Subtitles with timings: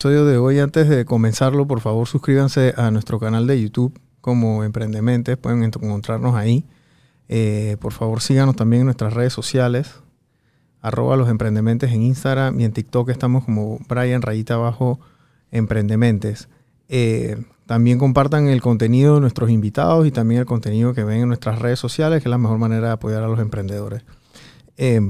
[0.00, 4.62] episodio de hoy, antes de comenzarlo, por favor suscríbanse a nuestro canal de YouTube como
[4.62, 6.64] Emprendementes, pueden encontrarnos ahí.
[7.28, 9.96] Eh, por favor síganos también en nuestras redes sociales,
[10.80, 15.00] arroba los emprendementes en Instagram y en TikTok estamos como Brian Rayita Abajo
[15.50, 16.48] Emprendementes.
[16.88, 17.36] Eh,
[17.66, 21.58] también compartan el contenido de nuestros invitados y también el contenido que ven en nuestras
[21.58, 24.04] redes sociales, que es la mejor manera de apoyar a los emprendedores.
[24.76, 25.00] Eh,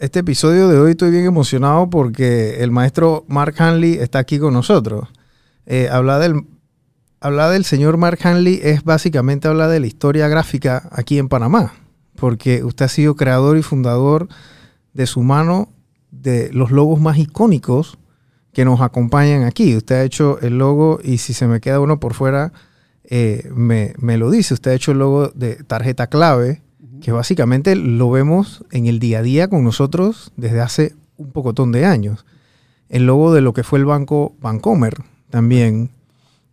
[0.00, 4.54] este episodio de hoy estoy bien emocionado porque el maestro Mark Hanley está aquí con
[4.54, 5.10] nosotros.
[5.66, 6.46] Eh, hablar, del,
[7.20, 11.74] del señor Mark Hanley es básicamente hablar de la historia gráfica aquí en Panamá,
[12.16, 14.28] porque usted ha sido creador y fundador
[14.94, 15.68] de su mano
[16.10, 17.98] de los logos más icónicos
[18.54, 19.76] que nos acompañan aquí.
[19.76, 22.54] Usted ha hecho el logo y si se me queda uno por fuera,
[23.04, 24.54] eh, me, me, lo dice.
[24.54, 26.62] Usted ha hecho el logo de tarjeta clave,
[27.00, 31.72] que básicamente lo vemos en el día a día con nosotros desde hace un pocotón
[31.72, 32.24] de años.
[32.88, 34.94] El logo de lo que fue el banco Bancomer
[35.30, 35.90] también.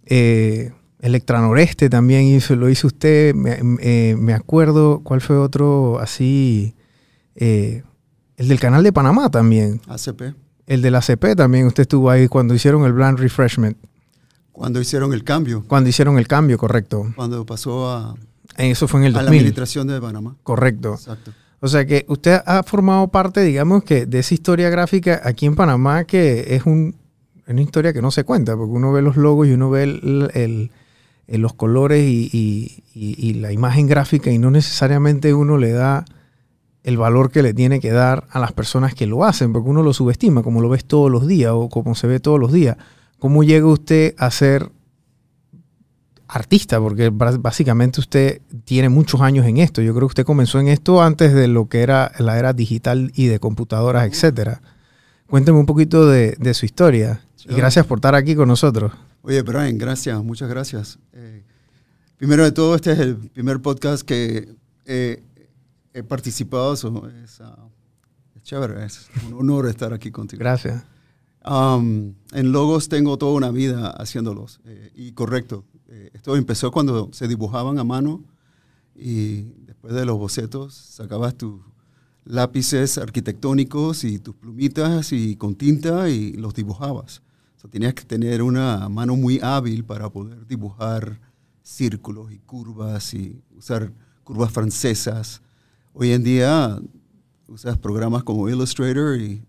[0.05, 3.36] Eh, Electranoreste también hizo, lo hizo usted.
[3.36, 6.76] Me, eh, acuerdo, ¿cuál fue otro así?
[7.36, 7.84] Eh,
[8.36, 9.82] el del canal de Panamá también.
[9.88, 10.36] ACP.
[10.66, 11.68] El del ACP también.
[11.68, 13.77] Usted estuvo ahí cuando hicieron el Brand Refreshment.
[14.52, 15.64] Cuando hicieron el cambio.
[15.68, 17.14] Cuando hicieron el cambio, correcto.
[17.16, 18.16] Cuando pasó a,
[18.57, 19.27] eso fue en el 2000.
[19.27, 20.35] A la administración de Panamá.
[20.43, 20.93] Correcto.
[20.93, 21.31] Exacto.
[21.59, 25.55] O sea que usted ha formado parte, digamos que, de esa historia gráfica aquí en
[25.55, 26.95] Panamá que es un,
[27.48, 30.71] una historia que no se cuenta, porque uno ve los logos y uno ve el,
[31.27, 32.84] los colores y,
[33.40, 36.05] la imagen gráfica y no necesariamente uno le da
[36.84, 39.84] el valor que le tiene que dar a las personas que lo hacen, porque uno
[39.84, 42.77] lo subestima, como lo ves todos los días o como se ve todos los días.
[43.20, 44.71] ¿Cómo llega usted a ser
[46.28, 49.82] artista, porque básicamente usted tiene muchos años en esto.
[49.82, 53.12] Yo creo que usted comenzó en esto antes de lo que era la era digital
[53.16, 54.62] y de computadoras, etcétera.
[55.28, 58.92] Cuénteme un poquito de, su historia y gracias por estar aquí con nosotros.
[59.22, 61.00] Oye, Brian, gracias, muchas gracias.
[61.14, 61.44] Eh,
[62.18, 64.56] primero de todo, este es el primer podcast que
[64.86, 66.74] he participado.
[66.74, 67.70] es, ah,
[68.36, 70.40] es, chévere, es un honor estar aquí contigo.
[70.40, 70.84] Gracias.
[71.46, 74.60] Um, en logos tengo toda una vida haciéndolos.
[74.66, 75.66] Eh, y correcto,
[75.97, 78.24] eh, esto empezó cuando se dibujaban a mano
[78.96, 81.62] y después de los bocetos sacabas tus
[82.24, 87.22] lápices arquitectónicos y tus plumitas y con tinta y los dibujabas.
[87.69, 91.19] tenías que tener una mano muy hábil para poder dibujar
[91.63, 93.91] círculos y curvas y usar
[94.24, 95.41] curvas francesas.
[95.94, 96.80] Hoy en día
[97.47, 99.44] usas programas como Illustrator y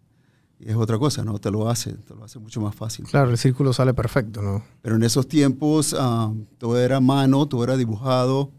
[0.61, 1.39] y es otra cosa, ¿no?
[1.39, 3.07] Te lo hace, te lo hace mucho más fácil.
[3.07, 4.65] Claro, el círculo sale perfecto, ¿no?
[4.83, 8.51] Pero en esos tiempos ah, todo era mano, todo era dibujado.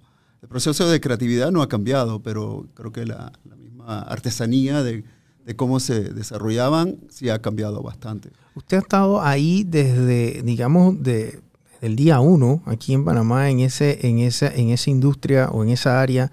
[0.41, 5.03] El proceso de creatividad no ha cambiado, pero creo que la, misma artesanía de,
[5.45, 8.29] de, cómo se desarrollaban sí ha cambiado bastante.
[8.55, 11.41] Usted ha estado ahí desde, digamos, de,
[11.81, 15.69] el día uno, aquí en Panamá, en, ese, en, esa, en esa industria o en
[15.69, 16.31] esa área.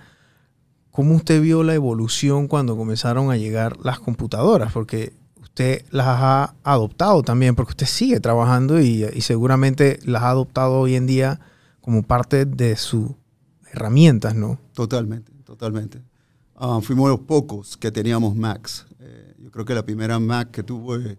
[0.92, 4.72] ¿Cómo usted vio la evolución cuando comenzaron a llegar las computadoras?
[4.72, 5.12] Porque
[5.56, 10.96] usted las ha adoptado también, porque usted sigue trabajando y, seguramente las ha adoptado hoy
[10.96, 11.40] en día
[11.80, 13.12] como parte de sus
[13.72, 14.58] herramientas, ¿no?
[14.74, 16.02] Totalmente, totalmente.
[16.56, 18.86] Ah, fuimos los pocos que teníamos Macs.
[19.00, 21.18] Eh, yo creo que la primera Mac que tuve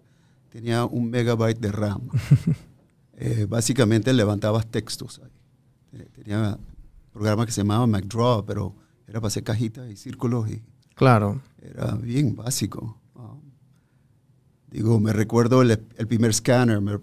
[0.50, 2.02] tenía un megabyte de RAM.
[3.20, 6.04] Eh, básicamente levantabas textos ahí.
[6.14, 8.76] Tenía un programa que se llamaba MacDraw, pero
[9.08, 10.62] era para hacer cajitas y círculos y
[10.94, 11.42] claro.
[11.60, 12.96] era bien básico.
[14.70, 16.80] Digo, me recuerdo el, primer scanner.
[16.80, 16.98] Me,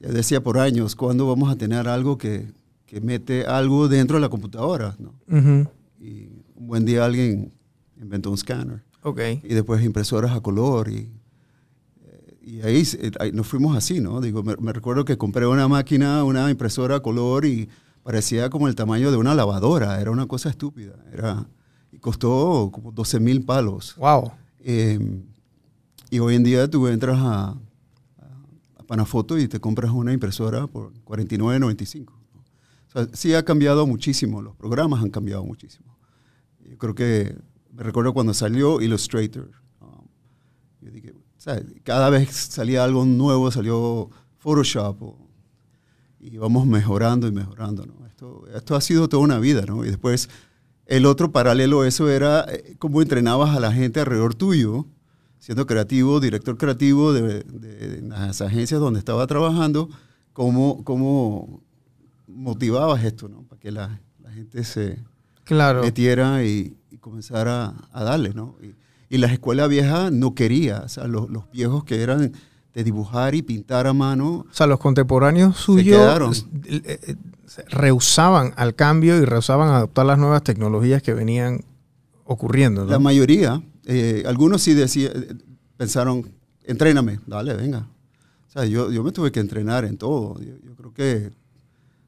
[0.00, 2.52] decía por años, ¿cuándo vamos a tener algo que,
[2.86, 4.96] que, mete algo dentro de la computadora?
[4.98, 5.14] ¿no?
[5.98, 7.52] Y un buen día alguien
[8.00, 8.82] inventó un scanner.
[9.02, 9.40] Okay.
[9.44, 10.90] Y después impresoras a color.
[10.90, 11.10] Y,
[12.42, 12.82] y ahí,
[13.32, 14.20] nos fuimos así, ¿no?
[14.20, 17.68] Digo, me, me, recuerdo que compré una máquina, una impresora a color y
[18.02, 20.00] parecía como el tamaño de una lavadora.
[20.00, 20.94] Era una cosa estúpida.
[21.12, 21.46] Era,
[21.92, 23.94] y costó como 12 mil palos.
[23.96, 24.32] ¡Wow!
[24.60, 24.98] Eh,
[26.10, 27.56] y hoy en día tú entras a,
[28.76, 32.10] a Panafoto y te compras una impresora por 49.95.
[32.10, 35.98] O sea, sí ha cambiado muchísimo, los programas han cambiado muchísimo.
[36.64, 37.36] Yo creo que,
[37.72, 39.50] me recuerdo cuando salió Illustrator,
[39.80, 40.06] um,
[40.80, 45.14] yo dije, o cada vez salía algo nuevo, salió Photoshop,
[46.20, 47.86] y vamos mejorando y mejorando.
[47.86, 48.06] ¿no?
[48.06, 49.84] Esto, esto ha sido toda una vida, ¿no?
[49.84, 50.28] Y después
[50.86, 54.86] el otro paralelo eso era eh, cómo entrenabas a la gente alrededor tuyo
[55.38, 57.44] siendo creativo, director creativo de,
[58.02, 59.88] las agencias donde estaba trabajando,
[60.32, 61.62] cómo, cómo
[62.26, 63.42] motivabas esto, ¿no?
[63.42, 64.00] Para que la,
[64.34, 64.98] gente se
[65.82, 68.56] metiera y, comenzara a darle, ¿no?
[68.62, 68.74] Y,
[69.14, 72.32] y, la escuela vieja no quería, o sea, los, viejos que eran
[72.74, 74.46] de dibujar y pintar a mano.
[74.48, 77.16] O sea, los contemporáneos suyos eh, eh,
[77.70, 81.64] rehusaban al cambio y rehusaban adoptar las nuevas tecnologías que venían
[82.24, 82.84] ocurriendo.
[82.84, 85.42] La mayoría, eh, algunos sí decían,
[85.76, 86.30] pensaron,
[86.62, 87.88] entréname, dale, venga.
[88.46, 90.40] O sea, yo, yo me tuve que entrenar en todo.
[90.40, 91.32] Yo, creo que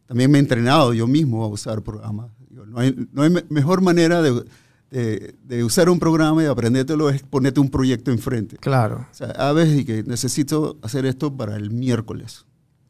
[0.07, 2.31] también me he entrenado yo mismo a usar programas.
[2.49, 4.45] no, hay, no hay mejor manera de
[4.91, 8.57] de, usar un programa y aprendértelo es ponerte un proyecto enfrente.
[8.57, 9.07] Claro.
[9.11, 12.45] O sea, a veces que necesito hacer esto para el miércoles.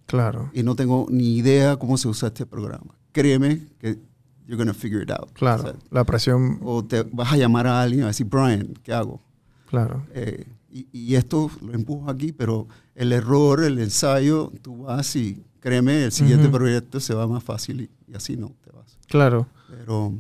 [0.07, 0.51] Claro.
[0.53, 2.95] Y no tengo ni idea cómo se usa este programa.
[3.13, 3.99] Créeme que
[4.47, 5.33] you're going to figure it out.
[5.33, 5.75] Claro.
[5.91, 6.61] la presión.
[6.63, 9.21] O te vas a llamar a alguien a decir, Brian, ¿qué hago?
[9.67, 10.07] Claro.
[10.13, 15.43] Eh, y, y, esto lo empujo aquí, pero el error, el ensayo, tú vas y
[15.59, 18.97] créeme, el siguiente proyecto se va más fácil y, y así no te vas.
[19.09, 19.49] Claro.
[19.69, 20.15] Pero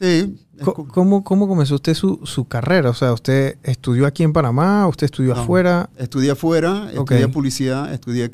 [0.00, 0.36] Sí.
[0.92, 2.90] ¿Cómo, ¿Cómo, comenzó usted su, su, carrera?
[2.90, 4.86] O sea, ¿usted estudió aquí en Panamá?
[4.86, 5.90] ¿Usted estudió afuera?
[5.96, 8.30] Estudié afuera, estudié publicidad, estudié,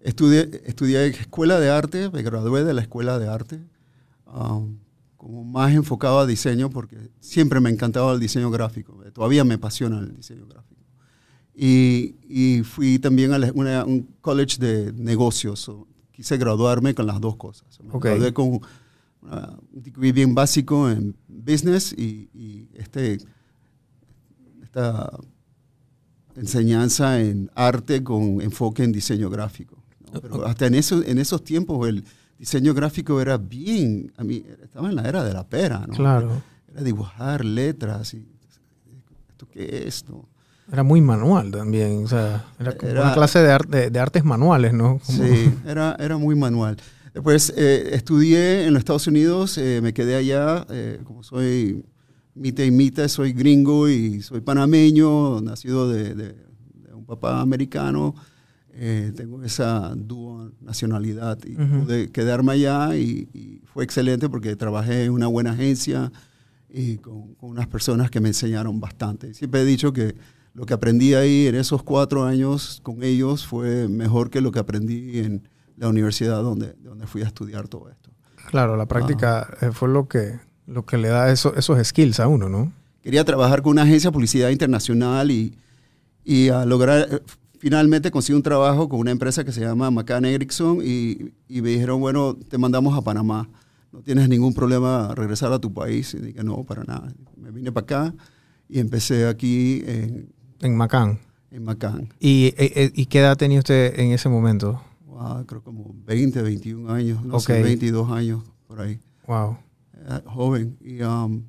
[0.00, 3.60] estudié, estudié escuela de arte, me gradué de la escuela de arte,
[4.26, 4.78] um,
[5.16, 9.98] como más enfocado a diseño, porque siempre me encantaba el diseño gráfico, todavía me apasiona
[9.98, 10.82] el diseño gráfico.
[11.54, 15.68] Y, y fui también a un college de negocios,
[16.12, 17.66] quise graduarme con las dos cosas.
[17.82, 18.62] Me gradué con un
[19.72, 23.18] degree bien básico en business y, este,
[24.62, 25.10] esta
[26.36, 29.77] enseñanza en arte con enfoque en diseño gráfico.
[30.12, 32.04] Pero hasta en, eso, en esos tiempos el
[32.38, 35.94] diseño gráfico era bien, a mí estaba en la era de la pera, ¿no?
[35.94, 36.42] Claro.
[36.70, 38.26] Era dibujar letras y
[39.28, 40.04] esto qué es,
[40.72, 45.00] Era muy manual también, o sea, era, una clase de, de, artes manuales, ¿no?
[45.02, 46.76] Sí, era, era muy manual.
[47.14, 51.84] Después eh, estudié en los Estados Unidos, eh, me quedé allá, eh, como soy
[52.34, 56.36] mitad y mitad, soy gringo y soy panameño, nacido de,
[56.92, 58.14] un papá americano,
[59.16, 65.26] tengo esa dual nacionalidad y pude quedarme allá y, fue excelente porque trabajé en una
[65.26, 66.10] buena agencia
[66.68, 69.34] y con, con, unas personas que me enseñaron bastante.
[69.34, 70.14] Siempre he dicho que
[70.54, 74.58] lo que aprendí ahí en esos cuatro años con ellos fue mejor que lo que
[74.58, 78.10] aprendí en la universidad donde, donde fui a estudiar todo esto.
[78.50, 82.28] Claro, la práctica eh, fue lo que, lo que le da eso, esos skills a
[82.28, 82.72] uno, ¿no?
[83.02, 85.56] Quería trabajar con una agencia de publicidad internacional y,
[86.24, 87.20] y a lograr, eh,
[87.58, 91.70] finalmente conseguí un trabajo con una empresa que se llama McCann Erickson y, y, me
[91.70, 93.48] dijeron, bueno, te mandamos a Panamá,
[93.92, 96.14] no tienes ningún problema regresar a tu país.
[96.14, 97.12] Y dije, no, para nada.
[97.36, 98.14] Me vine para acá
[98.68, 100.32] y empecé aquí en...
[100.60, 101.18] En Macán.
[101.50, 102.08] En Macán.
[102.18, 104.82] ¿Y, eh, ¿Y qué edad tenía usted en ese momento?
[105.46, 109.00] creo como 20, 21 años, no sé, 22 años por ahí.
[109.26, 109.58] Wow.
[110.26, 110.76] joven.
[110.80, 111.42] Y um,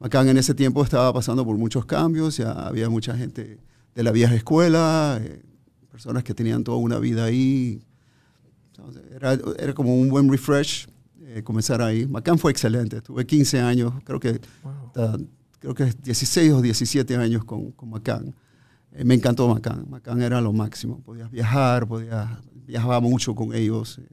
[0.00, 3.58] acá en ese tiempo estaba pasando por muchos cambios, ya había mucha gente
[3.94, 5.42] de la vieja escuela, eh,
[5.90, 7.82] personas que tenían toda una vida ahí.
[9.14, 10.88] Era, era como un buen refresh
[11.34, 12.06] eh, comenzar ahí.
[12.06, 14.40] Macán fue excelente, tuve 15 años, creo que,
[15.58, 18.34] creo que 16 o 17 años con, con Macán.
[18.92, 22.28] Eh, me encantó Macán, Macán era lo máximo, podías viajar, podías
[22.66, 23.98] viajaba mucho con ellos.
[23.98, 24.08] Eh,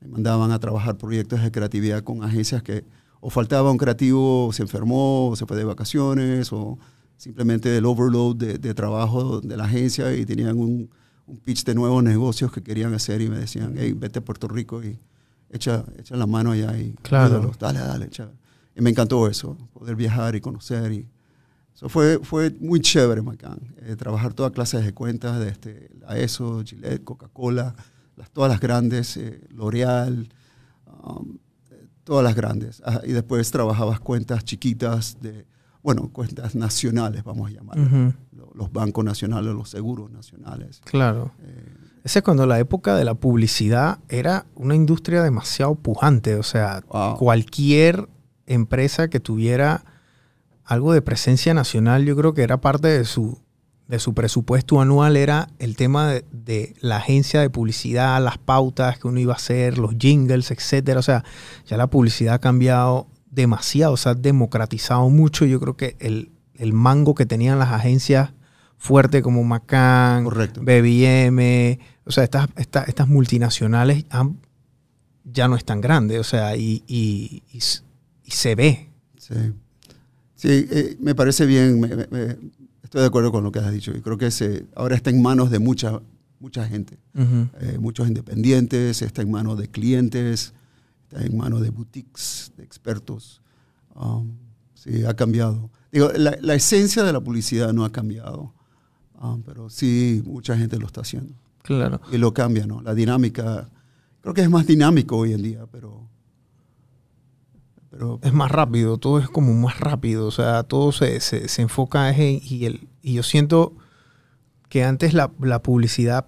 [0.00, 2.84] me mandaban a trabajar proyectos de creatividad con agencias que
[3.20, 6.78] o faltaba un creativo, se enfermó, o se fue de vacaciones, o
[7.20, 10.88] simplemente el overload de, trabajo de la agencia y tenían un,
[11.44, 14.82] pitch de nuevos negocios que querían hacer y me decían, hey, vete a Puerto Rico
[14.82, 14.98] y
[15.50, 17.52] echa, echa la mano allá y claro.
[17.60, 18.30] dale, dale, echa.
[18.74, 20.90] Y me encantó eso, poder viajar y conocer.
[20.90, 21.08] Y,
[21.72, 23.60] eso fue, fue muy chévere, Macán.
[23.82, 27.76] Eh, trabajar todas clases de cuentas, desde este, la ESO, Gillette, Coca-Cola,
[28.32, 30.28] todas las grandes, eh, L'Oreal,
[31.04, 31.38] um,
[32.02, 32.82] todas las grandes.
[32.84, 35.46] Ah, y después trabajabas cuentas chiquitas de,
[35.82, 37.78] bueno, cuentas nacionales, vamos a llamar,
[38.54, 40.80] los bancos nacionales, los seguros nacionales.
[40.84, 41.32] Claro.
[41.42, 46.42] Eh, Ese es cuando la época de la publicidad era una industria demasiado pujante, o
[46.42, 46.82] sea,
[47.18, 48.08] cualquier
[48.46, 49.84] empresa que tuviera
[50.64, 53.40] algo de presencia nacional, yo creo que era parte de su
[53.90, 59.08] de su presupuesto anual era el tema de, la agencia de publicidad, las pautas que
[59.08, 61.00] uno iba a hacer, los jingles, etcétera.
[61.00, 61.24] O sea,
[61.66, 65.44] ya la publicidad ha cambiado demasiado, se ha democratizado mucho.
[65.44, 68.30] Yo creo que el, mango que tenían las agencias
[68.76, 74.04] fuertes como McCann, BBM, o sea, estas, estas, multinacionales
[75.24, 76.82] ya no es tan grande, o sea, y,
[78.26, 78.90] se ve.
[79.18, 79.34] Sí,
[80.34, 81.84] sí eh, me parece bien.
[82.82, 83.92] Estoy de acuerdo con lo que has dicho.
[83.96, 86.00] Y creo que se, ahora está en manos de mucha,
[86.40, 86.98] mucha gente.
[87.14, 90.52] Eh, muchos independientes, está en manos de clientes,
[91.10, 93.42] está en manos de boutiques, de expertos.
[93.94, 94.36] Um,
[94.74, 95.70] sí, ha cambiado.
[95.90, 98.54] Digo, la, esencia de la publicidad no ha cambiado.
[99.16, 101.34] Ah, pero sí, mucha gente lo está haciendo.
[101.62, 102.00] Claro.
[102.12, 102.80] Y lo cambia, ¿no?
[102.80, 103.68] La dinámica,
[104.20, 106.08] creo que es más dinámico hoy en día, pero...
[107.90, 111.62] pero Es más rápido, todo es como más rápido, o sea, todo se, se, se
[111.62, 113.74] enfoca en, y, el, y yo siento
[114.68, 116.26] que antes la, la publicidad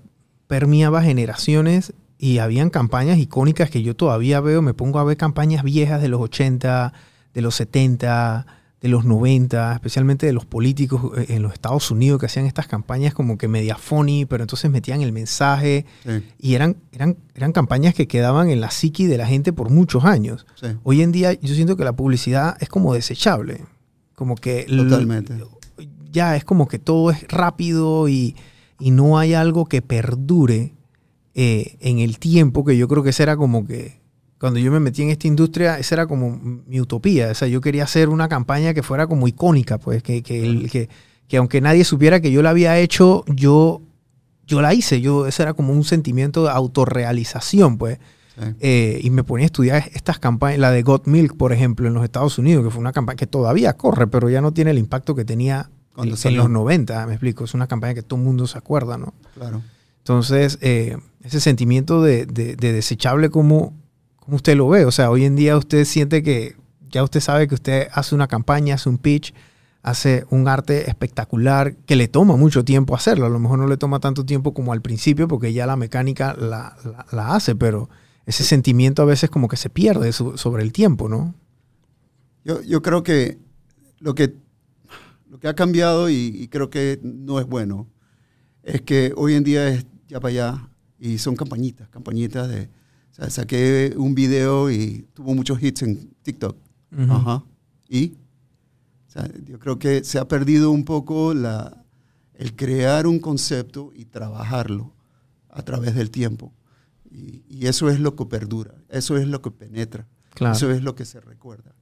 [0.48, 5.64] permeaba generaciones y habían campañas icónicas que yo todavía veo, me pongo a ver campañas
[5.64, 6.93] viejas de los 80,
[7.35, 8.47] de los 70,
[8.81, 12.69] de los 90, especialmente de los políticos eh, en los Estados Unidos que hacían estas
[12.69, 17.50] campañas como que media funny, pero entonces metían el mensaje sí, y eran, eran, eran
[17.50, 20.47] campañas que quedaban en la psiqui de la gente por muchos años.
[20.55, 23.64] sí, Hoy en día yo siento que la publicidad es como desechable,
[24.14, 25.35] como que totalmente.
[26.12, 28.37] ya es como que todo es rápido y,
[28.79, 30.76] y no hay algo que perdure
[31.34, 34.00] eh, en el tiempo, que yo creo que esa era como que,
[34.38, 36.30] cuando yo me metí en esta industria, esa era como
[36.66, 40.22] mi utopía, o sea, yo quería hacer una campaña que fuera como icónica, pues, que,
[40.22, 40.88] que, el- que,
[41.28, 43.80] que aunque nadie supiera que yo la había hecho, yo,
[44.46, 47.98] yo la hice, yo, ese era como un sentimiento de autorrealización, pues.
[48.34, 51.86] Sí, Eh, y me ponía a estudiar estas campañas, la de Got Milk, por ejemplo,
[51.86, 54.70] en los Estados Unidos, que fue una campaña que todavía corre, pero ya no tiene
[54.70, 56.38] el impacto que tenía Cuando en, salió.
[56.42, 57.44] los 90, me explico.
[57.44, 59.12] Es una campaña que todo el mundo se acuerda, ¿no?
[59.34, 59.60] claro.
[60.02, 63.73] Entonces, eh, ese sentimiento de, de- de desechable, como
[64.16, 64.85] cómo usted lo ve?
[64.85, 66.56] O sea, hoy en día usted siente que
[66.90, 69.32] ya usted sabe que usted hace una campaña, hace un pitch,
[69.82, 73.26] hace un arte espectacular que le toma mucho tiempo hacerlo.
[73.26, 76.35] A lo mejor no le toma tanto tiempo como al principio porque ya la mecánica
[76.35, 77.88] la, la- la hace, pero
[78.26, 81.35] ese sentimiento a veces como que se pierde so- sobre el tiempo, ¿no?
[82.44, 83.38] Yo, yo creo que
[84.00, 84.35] lo que,
[85.30, 87.88] lo que ha cambiado y, y creo que no es bueno
[88.64, 92.69] es que hoy en día es ya para allá y son campañitas, campañitas de...
[93.11, 96.57] O sea, saqué un video y tuvo muchos hits en TikTok.
[97.09, 97.45] Ajá.
[97.88, 98.12] ¿Y?
[99.09, 101.85] O sea, yo creo que se ha perdido un poco la,
[102.35, 104.95] el crear un concepto y trabajarlo
[105.50, 106.52] a través del tiempo.
[107.11, 110.07] Y, y eso es lo que perdura, eso es lo que penetra.
[110.35, 110.54] Claro.
[110.54, 111.75] Eso es lo que se recuerda.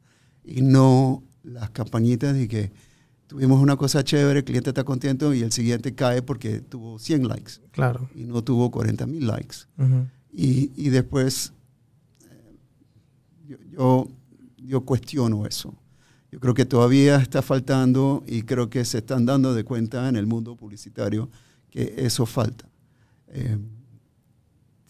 [0.42, 2.72] Y no las campañitas de que
[3.30, 7.28] tuvimos una cosa chévere, el cliente está contento y el siguiente cae porque tuvo 100
[7.28, 8.10] likes Claro.
[8.12, 9.58] y no tuvo 40 mil likes.
[10.32, 11.52] Y, y después
[12.28, 12.56] eh,
[13.46, 14.08] yo, yo,
[14.58, 15.72] yo cuestiono eso.
[16.32, 20.16] Yo creo que todavía está faltando y creo que se están dando de cuenta en
[20.16, 21.28] el mundo publicitario
[21.70, 22.68] que eso falta.
[23.28, 23.58] Eh,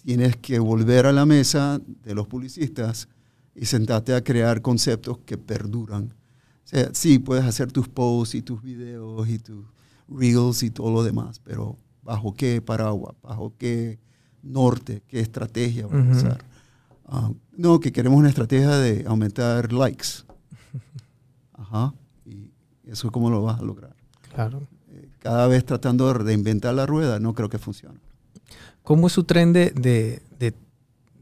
[0.03, 3.07] tienes que volver a la mesa de los publicistas
[3.55, 6.15] y sentarte a crear conceptos que perduran.
[6.71, 9.65] Sea, sí, puedes hacer tus posts y tus videos y tus
[10.09, 13.15] reels y todo lo demás, pero ¿bajo qué paraguas?
[13.23, 13.99] ¿Bajo qué
[14.43, 15.03] norte?
[15.09, 16.45] ¿Qué estrategia vas a usar?
[17.07, 20.07] Ah, no, que queremos una estrategia de aumentar likes.
[21.55, 21.93] Ajá.
[22.25, 22.51] ¿Y
[22.85, 23.97] eso cómo lo vas a lograr?
[24.33, 24.63] Claro.
[24.91, 27.99] Eh, Cada vez tratando de reinventar la rueda, no creo que funcione.
[28.83, 30.55] ¿Cómo es su tren de, de- de-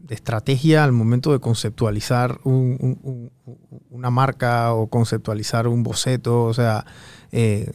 [0.09, 3.61] de estrategia al momento de conceptualizar un- un- un-
[3.91, 6.45] una marca o conceptualizar un boceto?
[6.45, 6.85] O sea,
[7.31, 7.71] eh,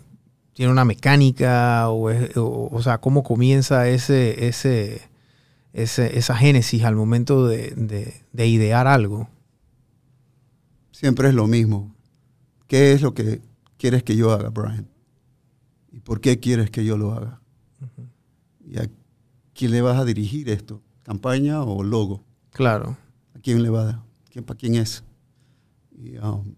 [0.54, 1.90] ¿tiene una mecánica?
[1.90, 5.02] O, es- o- o sea, ¿cómo comienza ese, ese,
[5.74, 9.30] ese- esa génesis al momento de, de- de idear algo?
[10.92, 11.96] Siempre es lo mismo.
[12.68, 13.42] ¿Qué es lo que
[13.78, 14.88] quieres que yo haga, Brian?
[15.92, 17.40] ¿Y por qué quieres que yo lo haga?
[18.66, 18.90] ¿Y a
[19.54, 20.82] quién le vas a dirigir esto?
[21.04, 22.24] ¿Campaña o logo?
[22.52, 22.98] Claro,
[23.36, 24.00] ¿A quién le va a dar?
[24.32, 25.04] ¿Quién, ¿Para quién es?
[25.92, 26.56] Y, um,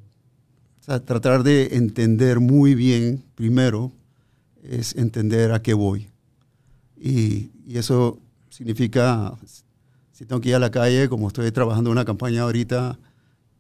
[0.80, 3.92] o sea, tratar de entender muy bien, primero,
[4.62, 6.10] es entender a qué voy.
[6.96, 9.34] Y, y eso significa,
[10.12, 13.00] si tengo que ir a la calle, como estoy trabajando en una campaña ahorita,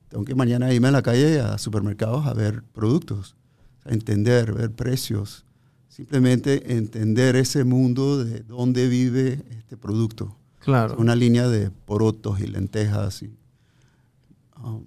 [0.10, 3.36] tengo que mañana irme a la calle a supermercados a ver productos,
[3.84, 5.46] sea, entender, ver precios,
[5.88, 10.95] simplemente entender ese mundo de dónde vive este producto claro.
[10.98, 13.34] una línea de porotos y lentejas y
[14.62, 14.84] um,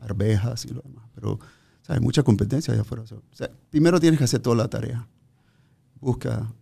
[0.00, 1.04] arvejas y lo demás.
[1.14, 1.40] Pero o
[1.82, 3.04] sea, hay mucha competencia allá afuera.
[3.04, 5.06] O sea, primero tienes que hacer toda la tarea.
[6.00, 6.52] Busca.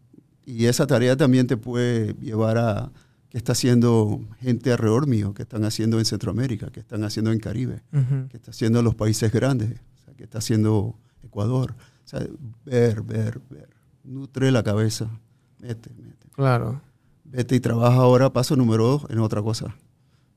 [0.45, 2.93] Y esa tarea también te puede llevar a
[3.29, 7.41] qué está haciendo gente alrededor mío, qué están haciendo en Centroamérica, qué están haciendo en
[7.41, 8.29] Caribe, Ujú.
[8.29, 11.75] qué está haciendo los países grandes, o sea, qué está haciendo Ecuador.
[12.05, 12.21] O sea,
[12.65, 13.69] ver, ver, ver.
[14.05, 15.11] Nutre la cabeza.
[15.59, 16.81] Mete, mete Claro,
[17.31, 19.77] vete y trabaja ahora, paso número dos, en otra cosa.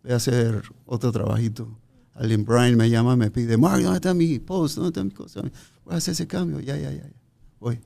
[0.03, 1.67] Voy a hacer otro trabajito.
[2.13, 4.75] Alguien, Brian, me llama, me pide, Mark, ¿dónde está mi post?
[4.75, 5.41] ¿Dónde está mi cosa?
[5.85, 7.03] Voy a hacer ese cambio, ya, ya, ya.
[7.03, 7.13] ya.
[7.59, 7.79] Voy.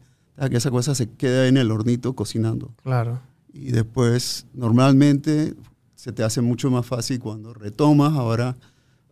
[0.50, 2.74] Que esa cosa se quede en el hornito cocinando.
[2.84, 3.22] claro.
[3.56, 5.54] Y después, normalmente,
[5.94, 8.14] se te hace mucho más fácil cuando retomas.
[8.14, 8.58] Ahora,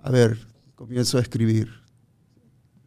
[0.01, 0.39] a ver,
[0.74, 1.69] comienzo a escribir.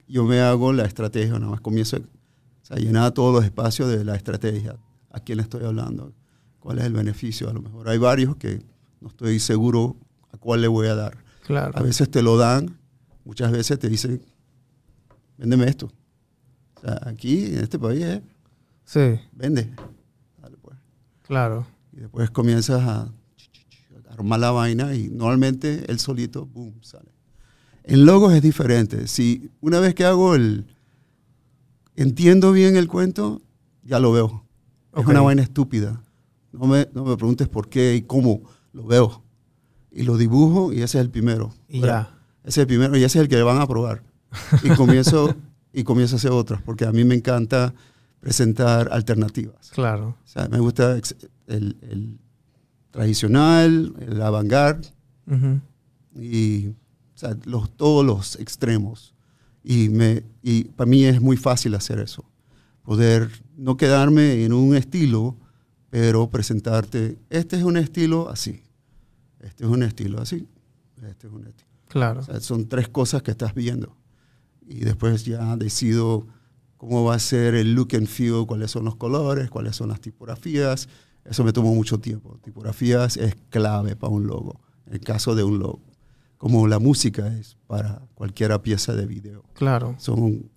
[0.09, 1.97] Yo me hago la estrategia, nada más comienzo.
[1.97, 4.77] a- o sea, llenar todos los espacios de la estrategia.
[5.11, 6.13] ¿A quién le estoy hablando?
[6.65, 7.51] ¿Cuál es el beneficio?
[7.51, 8.63] A lo mejor hay varios que
[9.03, 9.97] no estoy seguro
[10.33, 11.19] a cuál le voy a dar.
[11.45, 11.77] Claro.
[11.77, 12.79] A veces te lo dan,
[13.23, 14.23] muchas veces te dicen,
[15.37, 15.93] véndeme esto.
[16.77, 18.23] O sea, aquí, en este país,
[18.87, 19.75] Sí, vende.
[20.41, 20.79] Dale, pues.
[21.27, 21.67] claro.
[21.93, 23.13] Y después comienzas a,
[24.09, 27.13] armar la vaina y normalmente él solito, boom, sale.
[27.83, 29.07] En logos es diferente.
[29.07, 30.65] Si una vez que hago el,
[31.95, 33.43] entiendo bien el cuento,
[33.83, 34.47] ya lo veo.
[34.97, 36.01] Es una vaina estúpida.
[36.55, 38.43] No me, no me preguntes por qué y cómo,
[38.73, 39.23] lo veo.
[39.91, 41.53] Y lo dibujo y ese es el primero.
[41.69, 42.19] Y ya.
[42.43, 44.03] Ese es el primero y ese es el que van a probar.
[44.63, 45.35] Y comienzo,
[45.73, 47.75] y comienzo a hacer otros, porque a mí me encanta
[48.21, 49.71] presentar alternativas.
[49.71, 50.17] Claro.
[50.25, 50.97] O sea, me gusta
[51.47, 52.19] el, el
[52.91, 54.89] tradicional, el avant-garde
[56.17, 56.75] y o
[57.17, 59.15] sea, los, todos los extremos.
[59.63, 62.25] Y, me, y para mí es muy fácil hacer eso.
[62.83, 65.37] Poder no quedarme en un estilo,
[65.95, 68.65] pero presentarte, este es un estilo así,
[69.39, 70.49] este es un estilo así,
[71.09, 71.71] este es un estilo.
[71.87, 72.19] Claro.
[72.19, 73.97] O sea, son tres cosas que estás viendo.
[74.67, 76.27] Y después ya decido
[76.79, 80.01] cómo va a ser el look and feel, cuáles son los colores, cuáles son las
[80.01, 80.89] tipografías.
[81.25, 82.41] Eso me tomó mucho tiempo.
[82.43, 85.85] Tipografías es clave para un logo, en el caso de un logo.
[86.39, 89.45] Como la música es para cualquier pieza de video.
[89.55, 89.95] Claro.
[89.99, 90.51] Son,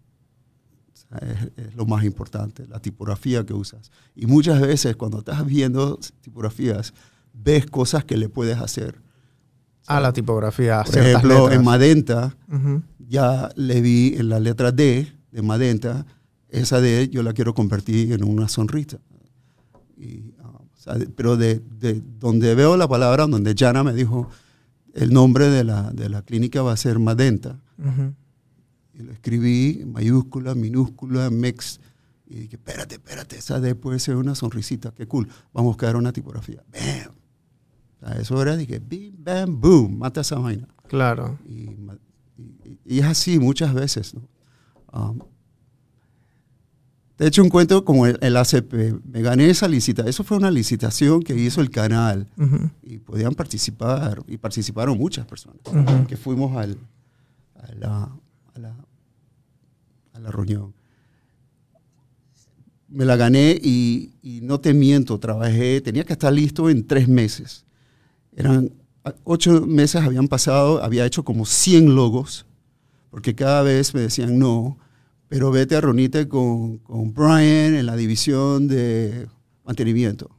[1.21, 3.91] es, es lo más importante, la tipografía que usas.
[4.15, 6.93] Y muchas veces cuando estás viendo tipografías,
[7.33, 9.01] ves cosas que le puedes hacer.
[9.87, 10.83] A la tipografía.
[10.83, 11.55] Por ejemplo, letras.
[11.59, 12.81] en Madenta, Ujú.
[13.07, 16.05] ya le vi en la letra D de Madenta,
[16.49, 18.97] esa D yo la quiero convertir en una sonrisa.
[19.97, 24.29] Y, ah, o sea, pero de, de donde veo la palabra, donde Jana me dijo,
[24.93, 27.59] el nombre de la, de la clínica va a ser Madenta.
[27.77, 28.13] Ujú.
[28.97, 31.79] Y lo escribí en mayúscula, minúscula, mix.
[32.25, 35.27] Y dije, espérate, espérate, esa D puede ser una sonrisita, qué cool.
[35.53, 36.63] Vamos a buscar una tipografía.
[36.73, 37.13] ¡Bam!
[37.99, 40.67] Sea, eso era, dije, bim, bam, boom, mata esa vaina.
[40.87, 41.37] Claro.
[41.47, 41.97] Y, ma-
[42.37, 44.13] y- y es así muchas veces.
[44.15, 44.21] ¿no?
[44.93, 45.19] Um,
[47.17, 48.73] de hecho, un cuento como el, el ACP.
[49.05, 50.07] Me gané esa licitación.
[50.09, 52.29] Eso fue una licitación que hizo el canal
[52.83, 54.21] y podían participar.
[54.27, 55.57] Y participaron muchas personas
[56.07, 56.77] que fuimos al,
[57.55, 58.03] a, la,
[58.53, 58.75] a, la,
[60.19, 60.73] la reunión.
[62.89, 64.11] Me la gané y,
[64.43, 67.65] no te miento, trabajé, tenía que estar listo en tres meses.
[68.35, 68.73] Eran
[69.23, 72.45] ocho meses habían pasado, había hecho como 100 logos,
[73.09, 74.77] porque cada vez me decían no,
[75.27, 79.27] pero vete a reunirte con, con Brian en la división de
[79.65, 80.29] mantenimiento.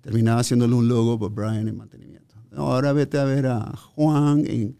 [0.00, 2.34] Terminaba haciéndole un logo por Brian en mantenimiento.
[2.50, 4.44] No, ahora vete a ver a Juan.
[4.46, 4.76] Y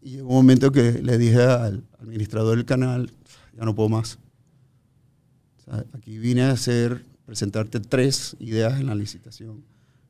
[0.00, 3.10] llegó un momento que le dije al administrador del canal,
[3.56, 4.18] ya no puedo más.
[5.58, 9.64] O sea, aquí vine a hacer, presentarte tres ideas en la licitación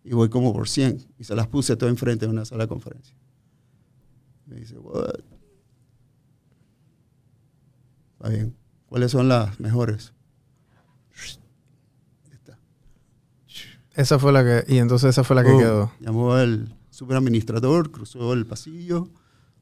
[0.04, 2.68] y voy como por 100 y se las puse todo enfrente de una sala de
[2.68, 3.16] conferencia.
[4.46, 5.14] Me dice, what?
[8.12, 8.54] Está bien.
[8.86, 10.12] ¿Cuáles son las mejores?
[12.32, 12.58] Está.
[13.94, 14.72] Esa fue la que.
[14.72, 15.92] Y entonces esa fue la que Oh, quedó.
[16.00, 19.10] Llamó al superadministrador, cruzó el pasillo,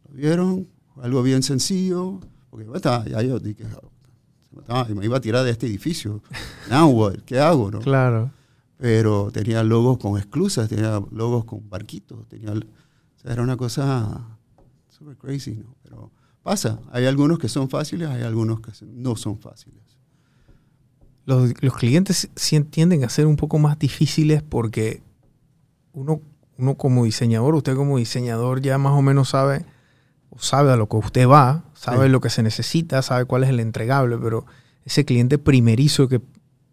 [0.06, 0.68] lo vieron,
[1.02, 3.64] algo bien sencillo, porque estaba- ya yo dije,
[4.68, 6.22] "Ah, me, iba a tirar de este edificio.
[6.70, 7.16] Now what?
[7.26, 7.70] ¿Qué hago?
[7.70, 7.80] No?
[7.80, 8.30] Claro.
[8.78, 12.60] Pero tenía logos con esclusas, tenía logos con barquitos, tenía, o
[13.16, 14.38] sea, era una cosa
[14.88, 15.74] super crazy, ¿no?
[15.82, 16.10] Pero
[16.42, 19.80] pasa, hay algunos que son fáciles, hay algunos que no son fáciles.
[21.26, 25.02] Los, los clientes sí tienden a ser un poco más difíciles porque
[25.94, 26.20] uno,
[26.58, 29.64] uno como diseñador, usted como diseñador ya más o menos sabe,
[30.38, 32.10] sabe a lo que usted va, sabe Sí.
[32.12, 34.46] lo que se necesita, sabe cuál es el entregable, pero
[34.84, 36.20] ese cliente primerizo que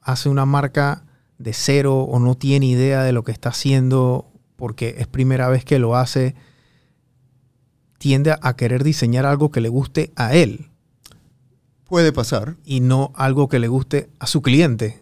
[0.01, 1.03] hace una marca
[1.37, 5.65] de cero o no tiene idea de lo que está haciendo porque es primera vez
[5.65, 6.35] que lo hace,
[7.97, 10.67] tiende a querer diseñar algo que le guste a él
[11.85, 15.01] Puede pasar y no algo que le guste a su cliente.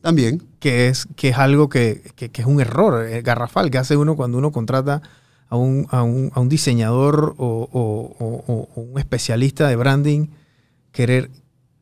[0.00, 3.78] también, que es, que es algo que, que- que es un error eh, garrafal que
[3.78, 5.02] hace uno cuando uno contrata
[5.50, 9.76] a un, a un, a un diseñador o, o- o- o- o un especialista de
[9.76, 10.28] branding,
[10.92, 11.30] querer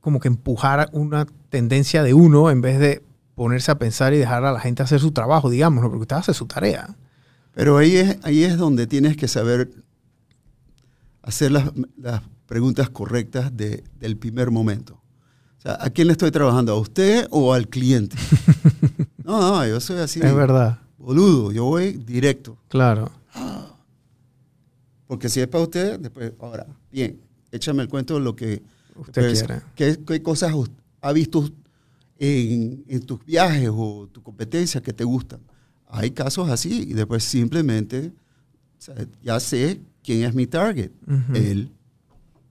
[0.01, 3.03] como que empujar una tendencia de uno en vez de
[3.35, 6.35] ponerse a pensar y dejar a la gente hacer su trabajo, digamos, porque usted hace
[6.35, 6.97] su tarea.
[7.55, 9.71] Pero ahí es, ahí es donde tienes que saber
[11.23, 14.95] hacer las, las preguntas correctas de- del primer momento.
[15.59, 16.73] O sea, ¿a quién le estoy trabajando?
[16.73, 18.17] ¿A usted o al cliente?
[19.25, 20.21] no, no, yo soy así.
[20.23, 22.57] Es verdad, Boludo, yo voy directo.
[22.69, 23.11] claro.
[25.07, 27.21] Porque si es para usted, después, ahora, bien,
[27.51, 28.63] échame el cuento de lo que,
[28.97, 29.63] usted Pues, quiere.
[29.75, 30.53] ¿qué, qué cosas
[31.01, 31.49] ha visto
[32.19, 35.41] en, en tus viajes o tu competencia que te gustan?
[35.87, 38.13] Hay casos así y después simplemente
[38.79, 40.93] o sea, ya sé quién es mi target.
[41.35, 41.71] Él.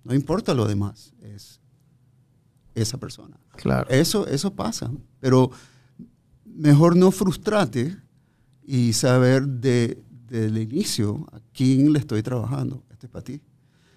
[0.03, 1.13] No importa lo demás.
[1.21, 1.59] Es
[2.75, 3.37] esa persona.
[3.55, 3.89] Claro.
[3.89, 4.91] Eso, eso pasa.
[5.19, 5.51] Pero
[6.45, 7.95] mejor no frustrarte
[8.65, 12.83] y saber de, del inicio a quién le estoy trabajando.
[12.91, 13.41] Este es para ti.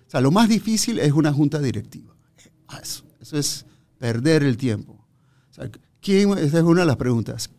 [0.07, 2.15] O sea, lo más difícil es una junta directiva.
[2.69, 3.67] Ah, Eso, eso es
[3.99, 4.93] perder el tiempo.
[5.51, 7.51] O sea, ¿quién, esa es una de las preguntas.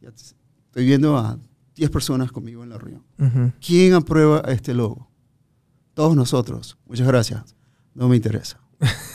[0.00, 1.38] Estoy viendo a
[1.74, 3.02] 10 personas conmigo en la reunión.
[3.18, 3.52] Ujú.
[3.64, 5.08] ¿Quién aprueba este logo?
[5.94, 6.76] Todos nosotros.
[6.86, 7.56] Muchas gracias.
[7.94, 8.60] No me interesa.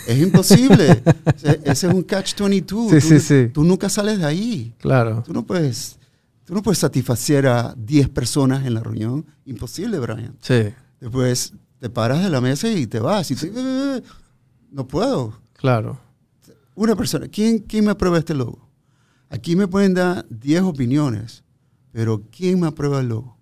[0.07, 1.01] Es imposible.
[1.35, 2.59] Ese ese es un catch-22.
[2.59, 3.49] Sí, tú, sí, sí.
[3.53, 4.75] tú nunca sales de ahí.
[4.79, 5.23] Claro.
[5.25, 5.97] Tú no puedes,
[6.45, 9.25] tú no puedes satisfacer a 10 personas en la reunión.
[9.45, 10.35] Imposible, Brian.
[10.41, 10.63] Sí,
[10.99, 13.29] Después te paras de la mesa y te vas.
[13.31, 14.01] Y te- "Eh,
[14.71, 15.39] no puedo.
[15.53, 15.99] claro.
[16.75, 17.27] Una persona.
[17.27, 18.67] ¿Quién, ¿Quién me aprueba este logo?
[19.29, 21.43] Aquí me pueden dar 10 opiniones,
[21.91, 23.37] pero ¿quién me aprueba el logo?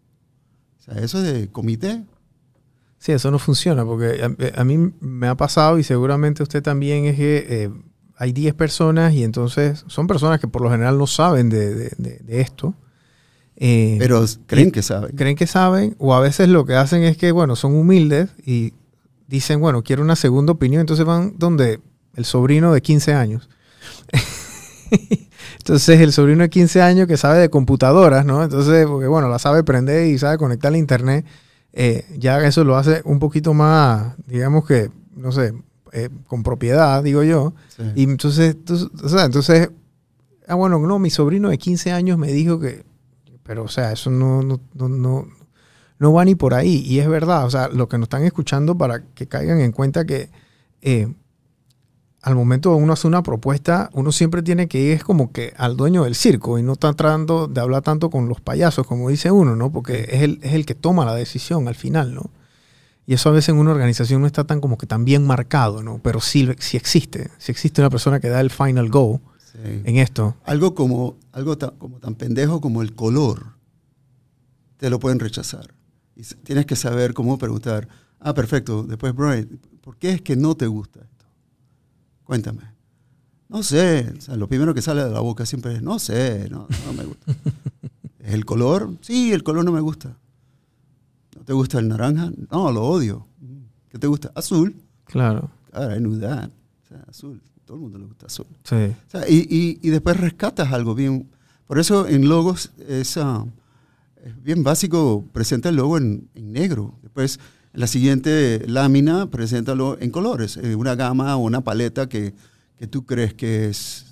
[0.80, 2.04] O sea, eso de comité.
[2.98, 7.06] Sí, eso no funciona porque a, a mí me ha pasado y seguramente usted también
[7.06, 7.72] es que eh,
[8.18, 11.94] hay 10 personas y entonces son personas que por lo general no saben de, de-
[11.98, 12.76] de- de esto.
[13.64, 15.16] Eh, Pero creen que saben.
[15.16, 18.74] creen que saben o a veces lo que hacen es que, bueno, son humildes y
[19.28, 21.80] dicen, bueno, quiero una segunda opinión, entonces van donde
[22.16, 23.48] el sobrino de 15 años.
[25.58, 28.44] entonces el sobrino de 15 años que sabe de computadoras, ¿no?
[28.44, 31.26] Entonces, porque bueno, la sabe prender y sabe conectar a internet,
[31.74, 35.54] eh, ya eso lo hace un poquito más, digamos que, no sé,
[35.94, 37.54] eh, con propiedad, digo yo.
[37.70, 37.84] Sí.
[37.96, 39.70] Y entonces, tú- o sea, entonces,
[40.48, 42.84] ah, bueno, no, mi sobrino de 15 años me dijo que,
[43.44, 45.28] pero o sea, eso no, no, no, no,
[46.00, 46.84] no va ni por ahí.
[46.86, 50.06] Y es verdad, o sea, lo que nos están escuchando para que caigan en cuenta
[50.06, 50.30] que
[50.82, 51.14] eh,
[52.22, 55.54] al momento de uno hacer una propuesta, uno siempre tiene que ir es como que
[55.58, 59.10] al dueño del circo y no está tratando de hablar tanto con los payasos, como
[59.10, 59.72] dice uno, ¿no?
[59.72, 62.30] Porque es el, es el que toma la decisión al final, ¿no?
[63.08, 65.82] Y eso a veces en una organización no está tan como que tan bien marcado,
[65.82, 66.00] ¿no?
[66.04, 67.32] Pero sí, sí existe.
[67.40, 69.20] Sí existe una persona que da el final go
[69.52, 69.60] Sí.
[69.84, 70.36] en esto.
[70.46, 73.54] Algo como algo ta- como tan pendejo como el color,
[74.78, 75.74] te lo pueden rechazar.
[76.16, 77.88] Y tienes que saber cómo preguntar.
[78.20, 78.84] Ah, perfecto.
[78.84, 81.26] Después, Brian, ¿por qué es que no te gusta esto?
[82.24, 82.62] Cuéntame.
[83.50, 84.14] No sé.
[84.18, 86.94] O sea, lo primero que sale de la boca siempre es, no sé, no, no
[86.94, 87.34] me gusta.
[88.20, 88.96] ¿Es el color?
[89.02, 90.16] Sí, el color no me gusta.
[91.36, 92.32] ¿No te gusta el naranja?
[92.52, 93.28] No, lo odio.
[93.90, 94.32] ¿Qué te gusta?
[94.36, 94.76] Azul.
[95.06, 95.50] Claro.
[95.72, 96.50] Claro, I knew that.
[96.50, 97.42] O sea, azul.
[97.72, 98.48] Todo el mundo le gusta azul.
[98.66, 98.76] Sí.
[98.76, 101.30] O sea, y, y- y después rescatas algo bien.
[101.68, 103.46] Por eso en logos es, ah,
[104.26, 107.00] es bien básico, presenta el logo en, en negro.
[107.02, 107.40] Después
[107.74, 112.34] en la siguiente lámina, preséntalo en colores, en una gama o una paleta que,
[112.76, 114.06] que tú crees que es.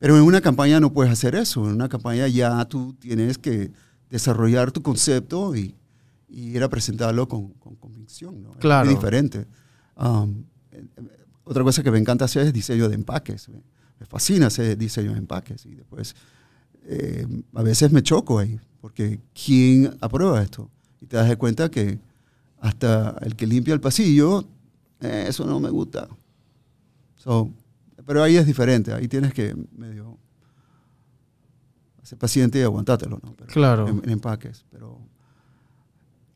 [0.00, 1.64] Pero en una campaña no puedes hacer eso.
[1.68, 3.70] En una campaña ya tú tienes que
[4.10, 5.76] desarrollar tu concepto y,
[6.28, 8.42] y ir a presentarlo con, con convicción.
[8.42, 8.48] ¿no?
[8.48, 8.90] Es muy Claro.
[8.90, 9.46] diferente.
[9.96, 10.42] Um,
[10.72, 11.02] eh, eh,
[11.44, 13.48] otra cosa que me encanta hacer es diseño de empaques.
[13.48, 13.62] Me,
[13.98, 15.66] me fascina hacer diseño de empaques.
[15.66, 16.14] Y después,
[16.84, 20.70] eh, a veces me choco ahí, porque ¿quién aprueba esto?
[21.00, 21.98] Y te das de cuenta que
[22.60, 24.44] hasta el que limpia el pasillo,
[25.00, 26.08] eh, eso no me gusta.
[27.16, 27.50] So,
[28.06, 30.18] pero ahí es diferente, ahí tienes que medio
[32.02, 33.34] ser paciente y aguantártelo, ¿no?
[33.34, 33.88] Pero Claro.
[33.88, 34.98] En, en empaques, pero...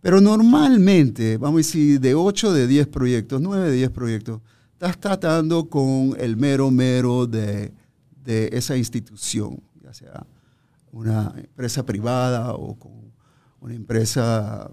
[0.00, 4.40] Pero normalmente, vamos a decir, de 8 de 10 proyectos, 9 de 10 proyectos,
[4.76, 7.72] estás tratando con el mero mero de,
[8.22, 10.26] de esa institución, ya sea
[10.92, 12.92] una empresa privada o con
[13.60, 14.70] una empresa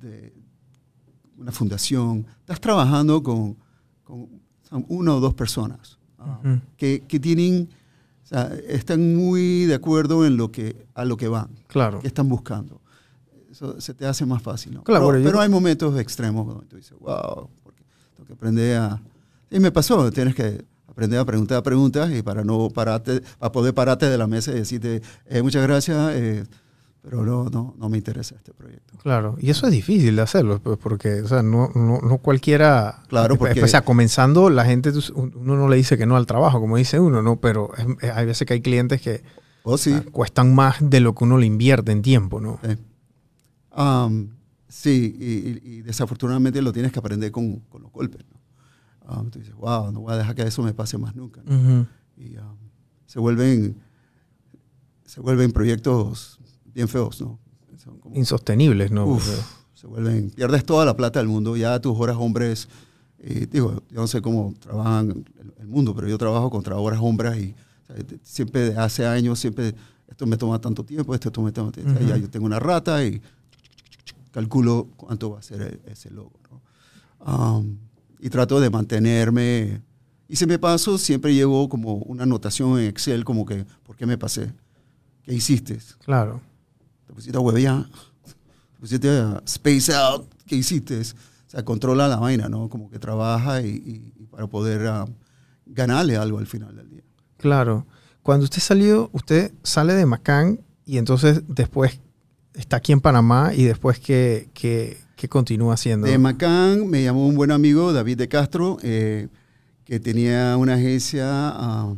[0.00, 0.32] de
[1.36, 2.26] una fundación.
[2.40, 3.56] Estás trabajando con,
[4.02, 4.28] con
[4.88, 6.40] una o dos personas ah,
[6.78, 7.68] que, que tienen,
[8.24, 12.00] o sea, están muy de acuerdo en lo que, a lo que van, Claro.
[12.00, 12.80] que están buscando.
[13.50, 14.84] Eso se te hace más fácil, ¿no?
[14.84, 17.84] Claro, pero hay momentos extremos donde tú dices, wow, porque
[18.16, 19.02] tengo que aprender a...
[19.50, 23.72] Y me pasó, tienes que aprender a preguntar preguntas y para no pararte, para poder
[23.74, 26.44] pararte de la mesa y decirte, eh, muchas gracias, eh,
[27.02, 28.98] pero no, no, no me interesa este proyecto.
[28.98, 33.02] Claro, y eso es difícil de hacerlo, pues, porque, o sea, no, no, no cualquiera...
[33.08, 36.16] Claro, pues, porque- O sea, comenzando, la gente, tú- uno no le dice que no
[36.16, 37.40] al trabajo, como dice uno, ¿no?
[37.40, 37.70] Pero
[38.02, 39.22] es- hay veces que hay clientes que
[39.62, 42.58] O sí, ah, cuestan más de lo que uno le invierte en tiempo, ¿no?
[42.64, 42.76] eh,
[43.76, 44.28] um,
[44.68, 45.24] sí, y,
[45.70, 48.24] y- y desafortunadamente lo tienes que aprender con, con los golpes.
[48.30, 48.37] ¿no?
[49.08, 51.40] Um, tú dices, wow, no voy a dejar que eso me pase más nunca.
[51.44, 51.56] ¿no?
[51.56, 51.86] Ujú.
[52.18, 52.56] y um,
[53.06, 53.76] se vuelven
[55.04, 57.38] se vuelven proyectos bien feos, ¿no?
[57.82, 59.06] Son como- Insostenibles, ¿no?
[59.06, 59.26] Uf,
[59.72, 62.68] se vuelven, pierdes toda la plata del mundo, ya tus horas hombres
[63.20, 67.00] Y digo, yo no sé cómo trabajan el, el mundo, pero yo trabajo contra horas
[67.02, 69.74] hombres y o sea, siempre hace años, siempre
[70.06, 71.92] esto me toma tanto tiempo, esto me toma tiempo.
[71.98, 72.06] Ujú.
[72.08, 73.20] Ya yo tengo una rata y
[74.30, 76.32] calculo cuánto va a ser el- ese logo.
[76.50, 76.58] ¿no?
[77.56, 77.76] Um,
[78.20, 79.82] y trato de mantenerme.
[80.28, 84.06] Y si me paso, siempre llevo como una anotación en Excel, como que, ¿por qué
[84.06, 84.52] me pasé?
[85.22, 85.78] ¿Qué hiciste?
[86.04, 86.40] Claro.
[87.06, 87.86] Te pusiste a huevear,
[88.74, 91.00] te pusiste a space out, ¿qué hiciste?
[91.00, 92.68] O sea, controla la vaina, ¿no?
[92.68, 95.06] Como que trabaja y, y- para poder ah,
[95.66, 97.02] ganarle algo al final del día.
[97.38, 97.86] Claro.
[98.22, 101.98] Cuando usted salió, usted sale de Macán y entonces después
[102.54, 106.06] está aquí en Panamá y después qué, qué, qué continúa haciendo.
[106.06, 109.26] De Macán me llamó un buen amigo, David de Castro, eh,
[109.84, 111.94] que tenía una agencia ah,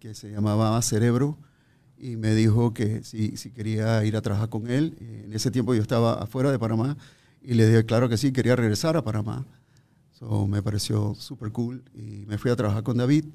[0.00, 1.38] que se llamaba Cerebro
[1.96, 4.96] y me dijo que si, si quería ir a trabajar con él.
[5.00, 6.96] En ese tiempo yo estaba afuera de Panamá
[7.40, 9.46] y le dije claro que sí, quería regresar a Panamá.
[10.10, 13.26] So, me pareció súper cool y me fui a trabajar con David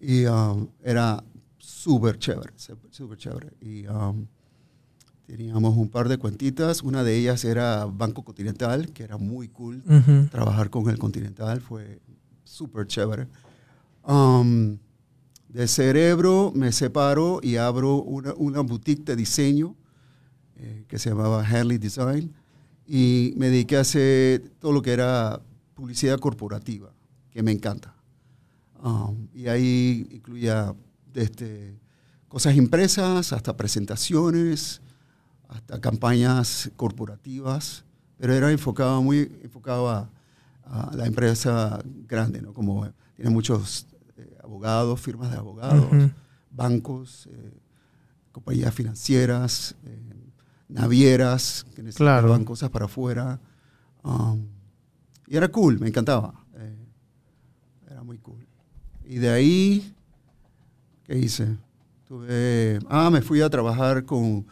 [0.00, 1.22] y ah, era
[1.58, 2.52] súper chévere,
[2.90, 3.52] súper chévere.
[3.60, 4.26] Y um,
[5.26, 9.82] teníamos un par de cuentitas, una de ellas era Banco Continental, que era muy cool.
[9.86, 10.28] Ujú.
[10.30, 12.00] Trabajar con el Continental fue
[12.44, 13.26] súper chévere.
[14.06, 14.78] Um,
[15.48, 19.76] de cerebro me separo y abro una, una boutique de diseño
[20.56, 22.32] eh, que se llamaba Hanley Design
[22.86, 25.40] y me dediqué a hacer todo lo que era
[25.74, 26.92] publicidad corporativa,
[27.30, 27.94] que me encanta.
[28.82, 30.74] Um, y ahí incluía
[31.12, 31.78] desde
[32.28, 34.82] cosas impresas hasta presentaciones,
[35.54, 37.84] hasta campañas corporativas,
[38.18, 40.10] pero era enfocado muy enfocado a,
[40.64, 42.52] a la empresa grande, ¿no?
[42.52, 43.86] Como tiene muchos
[44.16, 46.10] eh, abogados, firmas de abogados,
[46.50, 47.52] bancos, eh,
[48.32, 50.30] compañías financieras, eh,
[50.68, 52.44] navieras que necesitaban Claro.
[52.44, 53.38] cosas para afuera.
[54.02, 54.46] Um,
[55.28, 56.34] y era cool, me encantaba.
[56.56, 56.86] eh,
[57.90, 58.44] era muy cool.
[59.06, 59.94] Y de ahí,
[61.04, 61.56] ¿qué hice?
[62.08, 64.46] Tuve, ah, me fui a trabajar con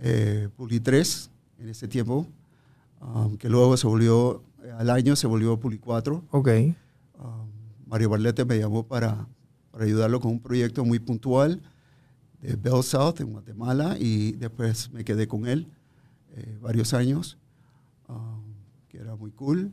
[0.00, 2.26] eh, Puli 3 en ese tiempo,
[3.00, 6.24] um, que luego se volvió, eh, al año se volvió Puli 4.
[6.30, 6.48] Ok.
[7.18, 7.50] Um,
[7.86, 9.26] Mario Barlete me llamó para,
[9.70, 11.60] para ayudarlo con un proyecto muy puntual
[12.40, 15.66] de Bell South en Guatemala y después me quedé con él
[16.36, 17.36] eh, varios años,
[18.08, 18.42] um,
[18.88, 19.72] que era muy cool.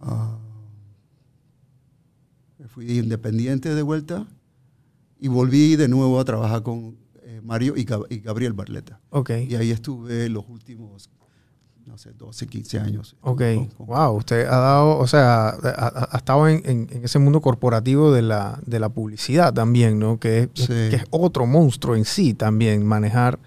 [0.00, 0.54] Um,
[2.68, 4.26] fui independiente de vuelta
[5.20, 6.96] y volví de nuevo a trabajar con
[7.44, 9.00] Mario y, Gab- y Gabriel Barleta.
[9.10, 9.30] Ok.
[9.48, 11.10] Y ahí estuve los últimos,
[11.86, 13.16] no sé, 12, 15 años.
[13.20, 13.42] Ok.
[13.54, 14.16] Con- con- Wow.
[14.16, 18.22] Usted ha dado, o sea, ha, ha- estado en, en- en ese mundo corporativo de
[18.22, 20.18] la, de la publicidad también, ¿no?
[20.18, 20.66] Que es, Sí.
[20.66, 22.84] que es otro monstruo en sí también.
[22.86, 23.38] Manejar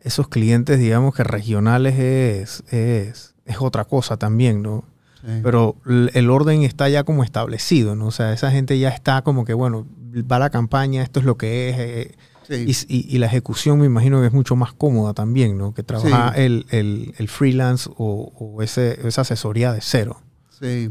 [0.00, 4.84] esos clientes, digamos que regionales es, es, es otra cosa también, ¿no?
[5.22, 5.40] sí.
[5.42, 5.76] Pero
[6.14, 8.06] el orden está ya como establecido, ¿no?
[8.08, 9.86] O sea, esa gente ya está como que, bueno,
[10.30, 11.76] va la campaña, esto es lo que es.
[11.78, 12.14] eh,
[12.56, 12.86] Sí.
[12.88, 15.72] y, y- y la ejecución me imagino que es mucho más cómoda también, ¿no?
[15.74, 16.40] Que trabajar Sí.
[16.42, 20.20] el, el- el freelance o, o ese, esa asesoría de cero.
[20.50, 20.90] Sí,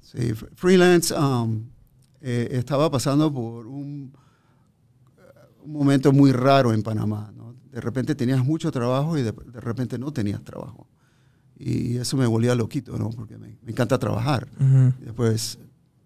[0.00, 0.18] sí.
[0.32, 1.64] fr- Freelance um,
[2.20, 4.12] eh, estaba pasando por un,
[5.64, 7.32] un momento muy raro en Panamá.
[7.36, 7.54] ¿no?
[7.72, 10.86] De repente tenías mucho trabajo y de, de repente no tenías trabajo.
[11.58, 13.10] Y eso me volvía loquito, ¿no?
[13.10, 14.48] Porque me, me encanta trabajar.
[15.00, 15.58] Después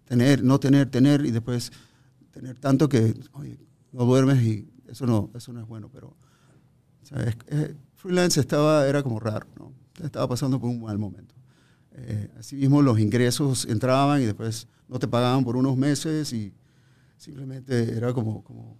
[0.03, 1.71] tener, no tener, tener y después
[2.31, 3.57] tener tanto que oye,
[3.95, 5.89] no duermes y eso no, eso no es bueno.
[5.93, 6.15] Pero
[7.03, 7.35] ¿sabes?
[7.47, 9.73] Eh, freelance estaba, era como raro, ¿no?
[10.03, 11.33] Estaba pasando por un mal momento.
[11.93, 16.53] Eh, asimismo, los ingresos entraban y después no te pagaban por unos meses y
[17.17, 18.77] simplemente era como, como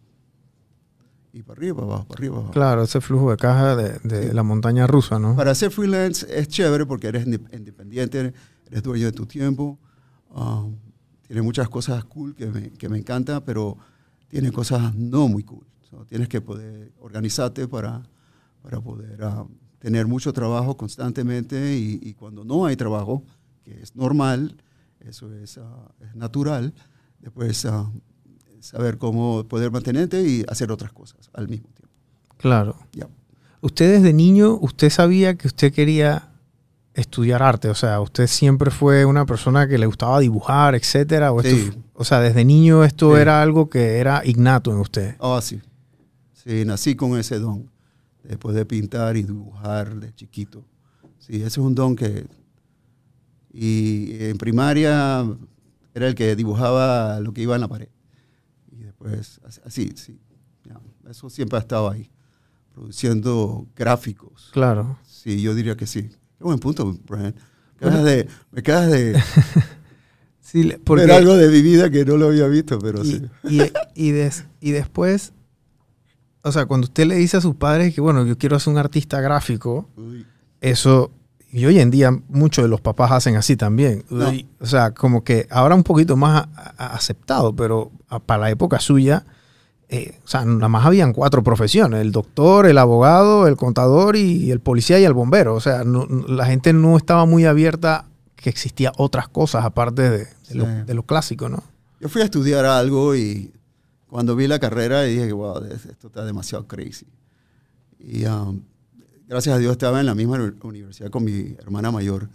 [1.32, 2.54] y para arriba, para abajo, para arriba, para abajo.
[2.54, 4.34] Claro, ese flujo de caja de, de Sí.
[4.34, 5.36] la montaña rusa, ¿no?
[5.36, 8.34] Para ser freelance es chévere porque eres inde- independiente,
[8.67, 9.78] eres dueño de tu tiempo,
[10.34, 10.75] um,
[11.28, 13.78] tiene muchas cosas cool que me, que me encanta, pero
[14.27, 15.65] tiene cosas no muy cool.
[15.89, 18.03] So, tienes que poder organizarte para,
[18.61, 23.23] para poder um, tener mucho trabajo constantemente y, y cuando no hay trabajo,
[23.63, 24.57] que es normal,
[24.99, 26.73] eso es, ah, es natural,
[27.19, 27.91] después ah,
[28.59, 31.93] saber cómo poder mantenerte y hacer otras cosas al mismo tiempo.
[32.38, 32.77] Claro.
[32.91, 33.07] Ya.
[33.61, 36.29] Usted desde niño, usted sabía que usted quería
[36.95, 41.41] estudiar arte, o sea, usted siempre fue una persona que le gustaba dibujar, etcétera, o,
[41.43, 41.71] Sí.
[41.93, 43.21] o sea, desde niño esto Sí.
[43.21, 45.15] era algo que era ignato en usted.
[45.19, 45.62] Ah, sí.
[46.34, 47.69] Sí, nací con ese don.
[48.23, 50.63] Después de pintar y dibujar de chiquito.
[51.19, 52.25] Sí, ese es un don que...
[53.51, 55.25] Y en primaria
[55.93, 57.89] era el que dibujaba lo que iba en la pared.
[58.71, 60.19] Y después, así, sí.
[60.65, 60.79] ya,
[61.10, 62.10] eso siempre ha estado ahí.
[62.73, 64.49] Produciendo gráficos.
[64.51, 64.97] Claro.
[65.05, 66.10] Sí, yo diría que sí.
[66.38, 67.34] Qué buen punto, Brian.
[67.82, 68.28] Me acabas de...
[68.52, 69.21] Me acabas de
[70.41, 73.21] Sí, porque, Era algo de mi vida que no lo había visto, pero y, sí.
[73.50, 73.62] y,
[73.95, 75.34] y des- y después,
[76.43, 78.78] o sea, cuando usted le dice a sus padres que, bueno, yo quiero ser un
[78.80, 80.26] artista gráfico, Uy,
[80.62, 81.12] eso,
[81.52, 84.06] y hoy en día muchos de los papás hacen así también.
[84.12, 84.32] No.
[84.60, 88.50] O sea, como que ahora un poquito más a- a- aceptado, pero a- para la
[88.52, 89.26] época suya,
[89.89, 94.52] eh, o sea, nada más habían cuatro profesiones, el doctor, el abogado, el contador y
[94.52, 95.54] el policía y el bombero.
[95.56, 100.17] O sea, no- la gente no estaba muy abierta que existía otras cosas aparte de,
[100.50, 100.71] de lo, Sí.
[100.88, 101.63] de lo clásico, ¿no?
[102.00, 103.52] Yo fui a estudiar algo y
[104.10, 107.06] cuando vi la carrera dije, wow, esto está demasiado crazy.
[108.00, 108.62] Y um,
[109.28, 112.30] gracias a Dios estaba en la misma uni- universidad con mi hermana mayor.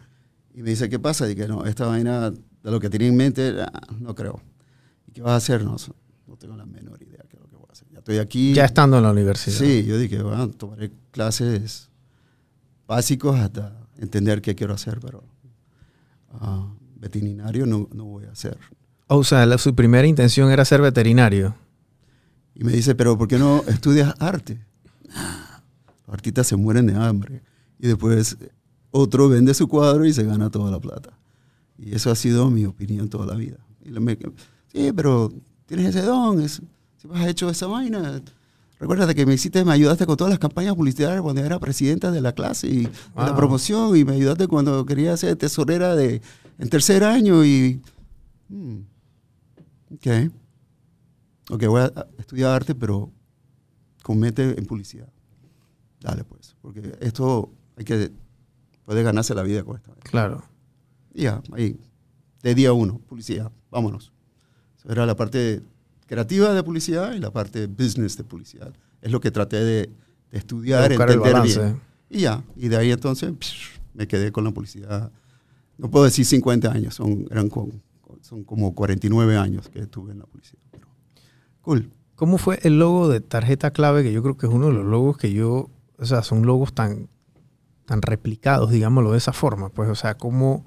[0.54, 1.28] Y me dice, ¿qué pasa?
[1.30, 4.40] Y que no, esta vaina de lo que tenía en mente, ah, no creo.
[5.06, 5.62] ¿Y qué vas a hacer?
[5.64, 5.76] No,
[6.26, 7.09] no tengo la menor idea
[8.12, 8.54] estoy aquí.
[8.54, 9.56] Ya estando en la universidad.
[9.56, 11.88] Sí, yo dije, bueno, tomaré clases
[12.86, 15.22] básicos hasta entender qué quiero hacer, pero
[16.32, 18.58] ah, veterinario no, no voy a hacer.
[19.06, 21.54] O sea, la- su primera intención era ser veterinario.
[22.54, 24.58] Y me dice, pero ¿por qué no estudias arte?
[25.14, 25.62] "Ah,
[26.06, 27.42] Los artistas se mueren de hambre.
[27.78, 28.36] Y después
[28.90, 31.10] otro vende su cuadro y se gana toda la plata.
[31.78, 33.56] Y eso ha sido mi opinión toda la vida.
[33.84, 34.18] Y me-
[34.72, 35.32] sí, pero
[35.66, 36.60] tienes ese don, es,
[37.00, 38.20] si has hecho esa vaina.
[38.78, 42.20] Recuerda que me hiciste, me ayudaste con todas las campañas publicitarias cuando era presidenta de
[42.22, 43.36] la clase y de la Wow.
[43.36, 46.22] promoción y me ayudaste cuando quería ser tesorera de,
[46.58, 47.82] en tercer año y...
[48.48, 48.78] hmm,
[49.94, 50.06] ok.
[51.50, 53.10] Ok, voy a estudiar arte, pero
[54.02, 55.08] con mente en publicidad.
[56.00, 56.56] Dale, pues.
[56.62, 58.12] Porque esto hay que.
[58.84, 59.92] Puede ganarse la vida con esta.
[60.04, 60.42] Claro.
[61.12, 61.78] Ya, ahí.
[62.42, 63.50] De día uno, publicidad.
[63.70, 64.12] Vámonos.
[64.78, 65.62] Eso era la parte
[66.10, 68.72] creativa de publicidad y la parte business de publicidad.
[69.00, 69.90] Es lo que traté de,
[70.30, 71.60] de estudiar, el entender balance.
[71.60, 71.80] bien.
[72.10, 72.42] Y ya.
[72.56, 75.12] Y de ahí entonces psh, me quedé con la publicidad.
[75.78, 77.80] No puedo decir 50 años, son, eran con-
[78.22, 80.60] son como 49 años que estuve en la publicidad.
[80.72, 80.88] Pero,
[81.62, 81.90] cool.
[82.16, 84.02] ¿Cómo fue el logo de tarjeta clave?
[84.02, 86.74] Que yo creo que es uno de los logos que yo, o sea, son logos
[86.74, 87.08] tan,
[87.86, 89.70] tan replicados, digámoslo de esa forma.
[89.70, 90.66] Pues, o sea, ¿cómo,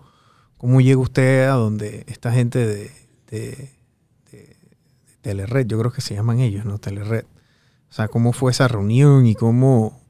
[0.58, 2.92] cómo llega usted a donde esta gente de,
[3.30, 3.83] de, de- de
[5.24, 6.78] Telered, yo creo que se llaman ellos, ¿no?
[6.78, 7.24] Telered.
[7.90, 10.02] O sea, ¿cómo fue esa reunión y cómo,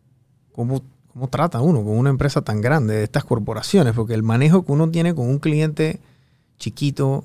[0.52, 0.82] cómo,
[1.14, 3.94] cómo trata uno con una empresa tan grande de estas corporaciones?
[3.94, 6.00] Porque el manejo que uno tiene con un cliente
[6.58, 7.24] chiquito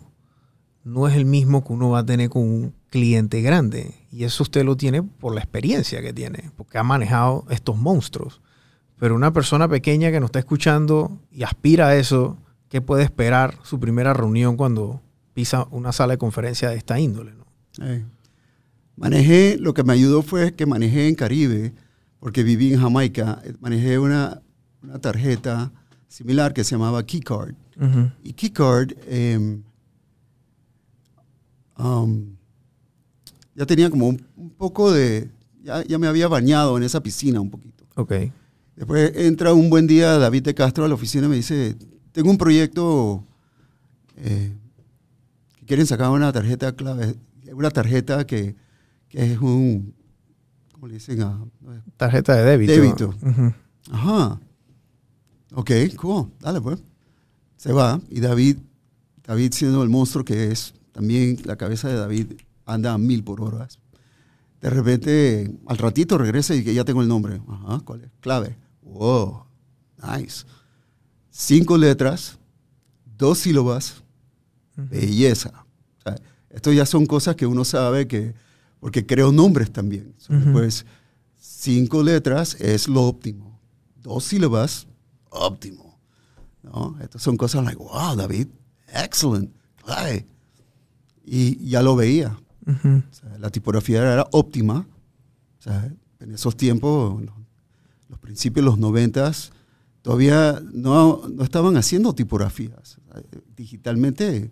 [0.85, 3.95] no es el mismo que uno va a tener con un cliente grande.
[4.13, 8.43] Y eso usted lo tiene por la experiencia que tiene, porque ha manejado estos monstruos.
[8.99, 12.37] Pero una persona pequeña que nos está escuchando y aspira a eso,
[12.69, 15.01] ¿qué puede esperar su primera reunión cuando
[15.33, 17.38] pisa una sala de conferencia de esta índole?
[18.97, 21.73] Manejé, lo que me ayudó fue que manejé en Caribe,
[22.21, 24.43] porque viví en Jamaica, eh, manejé una,
[24.83, 25.71] una tarjeta
[26.09, 27.55] similar que se llamaba Keycard.
[28.25, 29.61] Y Keycard eh,
[31.79, 32.37] um,
[33.55, 35.31] ya tenía como un, un poco de,
[35.63, 37.85] ya, ya me había bañado en esa piscina un poquito.
[37.95, 38.13] Ok.
[38.75, 41.77] Después entra un buen día David de Castro a la oficina y me dice,
[42.13, 43.25] tengo un proyecto
[44.17, 44.53] eh,
[45.57, 47.15] que quieren sacar una tarjeta clave,
[47.55, 48.57] una tarjeta que,
[49.09, 49.95] que es un,
[50.73, 51.23] ¿cómo le dicen?
[51.23, 51.45] Ah,
[51.97, 52.73] Tarjeta de débito.
[52.73, 53.15] Débito.
[53.23, 53.53] Ujú.
[53.91, 54.41] Ajá.
[55.55, 56.31] Ok, cool.
[56.41, 56.83] Dale pues.
[57.57, 58.59] Se va y David,
[59.25, 62.33] David siendo el monstruo que es, también la cabeza de David
[62.67, 63.67] anda a mil por hora.
[64.61, 67.41] De repente, al ratito regresa y que ya tengo el nombre.
[67.49, 68.11] Ajá, ¿cuál es?
[68.21, 68.57] Clave.
[68.83, 69.45] Wow,
[70.03, 70.45] nice.
[71.31, 72.39] Cinco letras,
[73.17, 74.03] dos sílabas,
[74.77, 75.65] belleza.
[75.99, 76.17] O sea,
[76.51, 78.35] esto ya son cosas que uno sabe que,
[78.81, 80.15] porque creo nombres también.
[80.53, 80.87] Pues
[81.37, 83.61] cinco letras es lo óptimo.
[83.97, 84.87] Dos sílabas,
[85.31, 85.99] óptimo.
[86.63, 86.97] ¿No?
[87.01, 88.49] Estas son cosas like, wow, David,
[88.93, 89.55] excellent.
[89.85, 90.27] Clave.
[91.25, 92.39] Y ya lo veía.
[92.67, 93.03] Ujú.
[93.11, 94.87] O sea, la tipografía era óptima.
[95.59, 97.23] O sea, en esos tiempos,
[98.09, 99.53] los, principios de los noventas,
[100.03, 102.99] todavía no, no estaban haciendo tipografías.
[103.57, 104.51] Digitalmente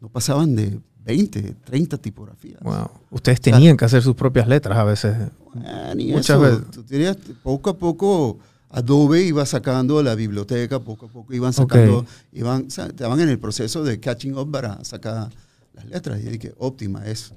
[0.00, 2.60] no pasaban de 20, 30 tipografías.
[2.60, 2.90] Wow.
[3.10, 5.16] Ustedes tenían que hacer sus propias letras a veces.
[5.64, 6.40] Ah, ni Muchas eso.
[6.40, 6.70] veces.
[6.70, 8.38] Tú tenías- poco a poco
[8.68, 13.30] Adobe iba sacando la biblioteca, poco a poco iban sacando, iban, o sea, estaban en
[13.30, 15.30] el proceso de catching up para sacar
[15.72, 16.20] las letras.
[16.20, 17.32] Y dije, óptima es.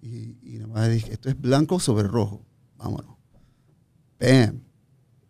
[0.00, 2.40] Y, y nada más dije, esto es blanco sobre rojo.
[2.78, 3.14] Vámonos.
[4.18, 4.60] Bam.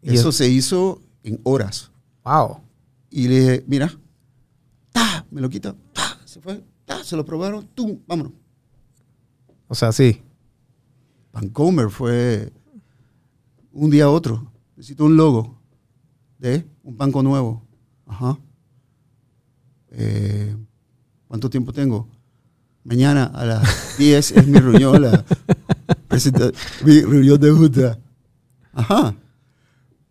[0.00, 1.90] Y Eso es- se hizo en horas.
[2.24, 2.58] Wow.
[3.10, 3.92] Y le dije, mira,
[4.92, 5.26] ¡ta!
[5.32, 6.18] me lo quita, ¡ta!
[6.24, 7.02] se fue, ¡ta!
[7.04, 7.98] se lo probaron, ¡tum!
[8.06, 8.32] vámonos.
[9.68, 10.22] O sea, sí.
[11.32, 12.52] Vancomer fue
[13.72, 14.52] un día a otro.
[14.76, 15.58] Necesito un logo
[16.38, 17.66] de un banco nuevo.
[18.06, 18.38] Ajá.
[19.90, 20.56] Eh,
[21.26, 22.08] ¿Cuánto tiempo tengo?
[22.84, 25.24] Mañana a las 10 es mi reunión, la
[26.84, 27.98] mi reunión de junta.
[28.72, 29.14] Ajá.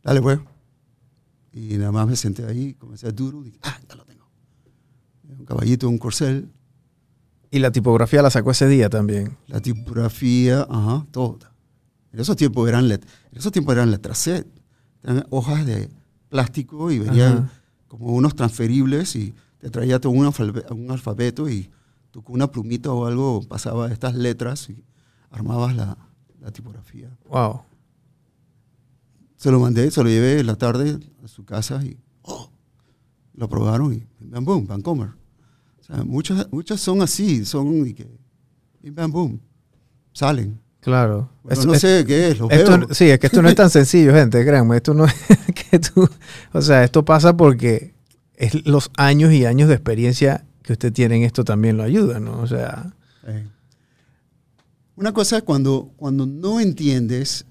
[0.03, 0.39] Dale, pues.
[1.53, 4.26] Y nada más me senté ahí, comencé a duro ah, ya lo tengo.
[5.38, 6.49] Un caballito, un corcel,
[7.52, 9.38] Y la tipografía la sacó ese día también.
[9.47, 11.38] la tipografía, ajá, todo.
[12.14, 14.45] En esos tiempos eran, let- en esos tiempos eran letras C,
[15.04, 15.89] eran hojas de
[16.30, 17.52] plástico y venían Ajá.
[17.88, 21.70] como unos transferibles y te traía todo un, alfabe- un alfabeto y
[22.10, 24.84] tú con una plumita o algo pasaba estas letras y
[25.30, 25.97] armabas la,
[26.39, 27.10] la tipografía.
[27.30, 27.62] Wow.
[29.36, 32.49] Se lo mandé, se lo llevé en la tarde a su casa y oh,
[33.34, 35.10] lo aprobaron y bam, boom, Vancomer.
[35.93, 38.07] Sea, muchas, muchas son así, son y que,
[38.83, 39.39] y bam, boom,
[40.13, 40.59] salen.
[40.79, 41.29] Claro.
[41.43, 42.87] Bueno, Esto- no sé qué es, lo esto- veo.
[42.93, 44.77] sí, es que esto no es tan sencillo, gente, créanme.
[44.77, 45.15] Esto no es
[45.69, 46.09] que tú.
[46.53, 47.93] O sea, esto pasa porque
[48.35, 52.25] es los años y años de experiencia que usted tiene en esto también lo ayudan,
[52.25, 52.39] ¿no?
[52.41, 52.93] O sea,
[53.27, 53.45] Eh.
[54.95, 57.45] Una cosa es cuando, cuando no entiendes,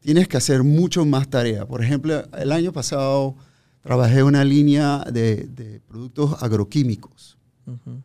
[0.00, 1.66] tienes que hacer mucho más tarea.
[1.66, 3.34] Por ejemplo, el año pasado
[3.82, 7.37] trabajé una línea de, de productos agroquímicos.
[7.68, 8.02] Ujú.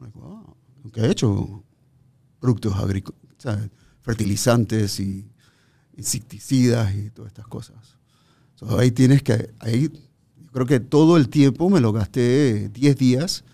[0.00, 0.56] Like, wow,
[0.94, 1.62] he hecho
[2.40, 3.18] productos agrícolas,
[4.02, 5.26] fertilizantes y
[5.96, 7.96] insecticidas y todas estas cosas.
[8.54, 12.96] So, ahí tienes que, ahí yo creo que todo el tiempo me lo gasté 10
[12.96, 13.44] días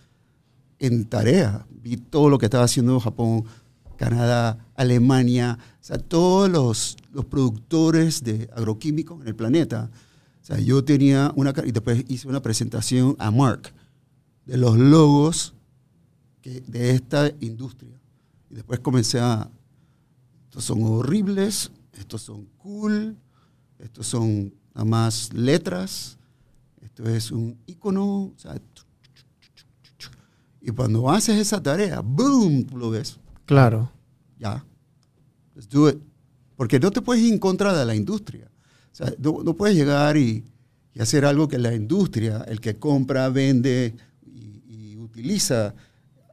[0.79, 1.67] en tarea.
[1.71, 3.45] Vi todo lo que estaba haciendo Japón,
[3.97, 9.91] Canadá, Alemania, o sea, todos los, los productores de agroquímicos en el planeta.
[10.43, 13.73] O sea, yo tenía una, y después hice una presentación a Mark
[14.47, 15.55] de los logos
[16.43, 17.99] que- de esta industria.
[18.51, 19.51] Y después comencé a,
[20.45, 23.17] estos son horribles, estos son cool,
[23.79, 26.19] estos son nada más letras,
[26.81, 28.05] esto es un icono.
[28.25, 28.57] o sea,
[30.61, 33.91] y cuando haces esa tarea, boom, lo ves, claro.
[34.39, 34.65] ya,
[35.55, 35.99] let's do it.
[36.57, 38.51] Porque no te puedes ir en contra de la industria.
[38.93, 40.45] O sea, no, no puedes llegar y,
[40.95, 43.95] y hacer algo que la industria, el que compra, vende
[45.15, 45.75] utiliza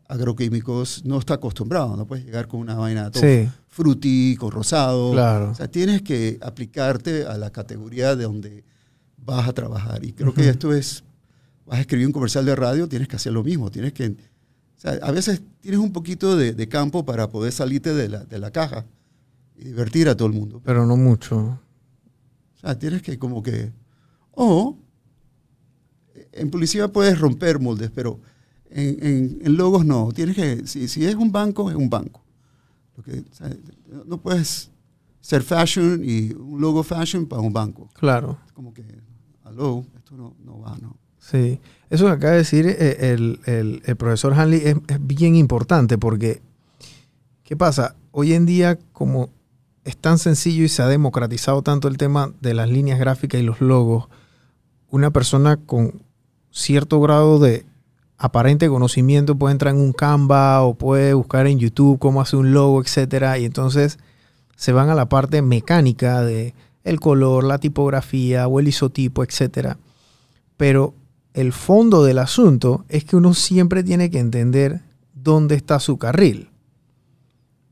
[0.08, 1.96] agroquímicos, no está acostumbrado.
[1.96, 5.12] No puedes llegar con una vaina todo Sí, fruity, con rosado.
[5.14, 5.52] claro.
[5.52, 8.64] O sea, tienes que aplicarte a la categoría de donde
[9.18, 10.04] vas a trabajar.
[10.04, 11.04] Y creo que esto es,
[11.66, 13.72] vas a escribir un comercial de radio, tienes que hacer lo mismo.
[13.72, 14.16] Tienes que, o
[14.80, 18.40] sea, a veces tienes un poquito de, de campo para poder salirte de la, de
[18.40, 18.86] la caja
[19.56, 20.62] y divertir a todo el mundo.
[20.66, 21.38] Pero no mucho.
[21.38, 23.72] O sea, tienes que como que,
[24.32, 24.78] o
[26.34, 28.20] en publicidad puedes romper moldes, pero
[28.72, 30.12] en, en- en logos no.
[30.14, 32.22] Tienes que, si, si es un banco, es un banco.
[32.96, 33.50] Porque, o sea,
[34.06, 34.70] no puedes
[35.22, 37.90] ser fashion y un logo fashion para un banco.
[37.94, 38.38] Claro.
[38.46, 38.84] Es como que,
[39.44, 40.98] aló, esto no, no va, ¿no?
[41.20, 41.60] Sí,
[41.90, 45.98] eso que acaba de decir eh, el, el- el profesor Hanley es, es bien importante
[46.00, 46.42] porque,
[47.44, 47.96] ¿qué pasa?
[48.12, 49.30] Hoy en día, como
[49.84, 53.44] es tan sencillo y se ha democratizado tanto el tema de las líneas gráficas y
[53.44, 54.08] los logos,
[54.90, 56.02] una persona con
[56.52, 57.66] cierto grado de
[58.22, 62.54] aparente conocimiento puede entrar en un Canva o puede buscar en YouTube cómo hace un
[62.54, 63.98] logo, etcétera, y entonces
[64.56, 66.54] se van a la parte mecánica de
[66.84, 69.78] el color, la tipografía o el isotipo, etcétera.
[70.58, 70.94] Pero
[71.34, 74.82] el fondo del asunto es que uno siempre tiene que entender
[75.14, 76.50] dónde está su carril.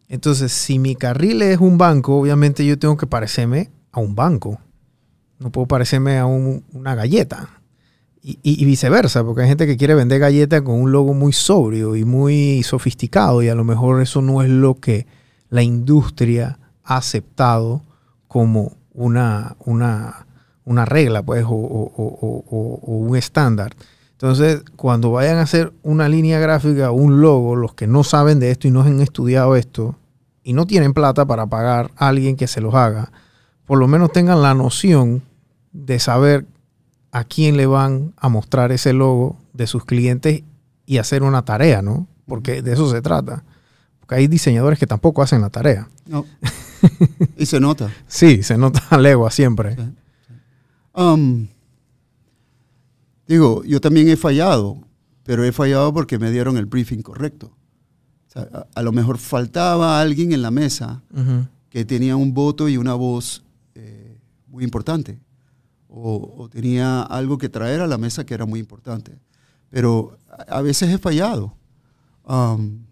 [0.08, 4.60] Entonces, si mi carril es un banco, obviamente yo tengo que parecerme a un banco.
[5.38, 7.59] No puedo parecerme a un- una galleta.
[8.22, 12.04] Y, viceversa, porque hay gente que quiere vender galletas con un logo muy sobrio y
[12.04, 15.08] muy sofisticado y a lo mejor eso no es lo que
[15.50, 17.82] la industria ha aceptado
[18.28, 20.26] como una, una,
[20.66, 23.74] una regla pues, o- o un estándar.
[24.12, 28.40] Entonces, cuando vayan a hacer una línea gráfica o un logo, los que no saben
[28.42, 29.96] de esto y no han estudiado esto
[30.44, 33.14] y no tienen plata para pagar a alguien que se los haga,
[33.66, 35.22] por lo menos tengan la noción
[35.72, 36.46] de saber
[37.12, 40.44] a quién le van a mostrar ese logo de sus clientes
[40.86, 42.08] y hacer una tarea, ¿no?
[42.26, 43.44] Porque de eso se trata.
[44.00, 45.90] Porque hay diseñadores que tampoco hacen la tarea.
[46.06, 46.26] No.
[47.38, 47.92] y se nota.
[48.08, 49.76] Sí, se nota a legua siempre.
[49.76, 49.82] Sí,
[50.28, 50.34] sí.
[50.94, 51.48] Um,
[53.28, 54.78] digo, yo también he fallado,
[55.24, 57.52] pero he fallado porque me dieron el briefing correcto.
[58.28, 61.02] O sea, a, a lo mejor faltaba alguien en la mesa
[61.70, 63.44] que tenía un voto y una voz
[63.76, 65.20] eh, muy importante.
[65.92, 69.18] O, o tenía algo que traer a la mesa que era muy importante.
[69.70, 70.18] Pero
[70.48, 71.54] a, veces he fallado.
[72.24, 72.86] Um,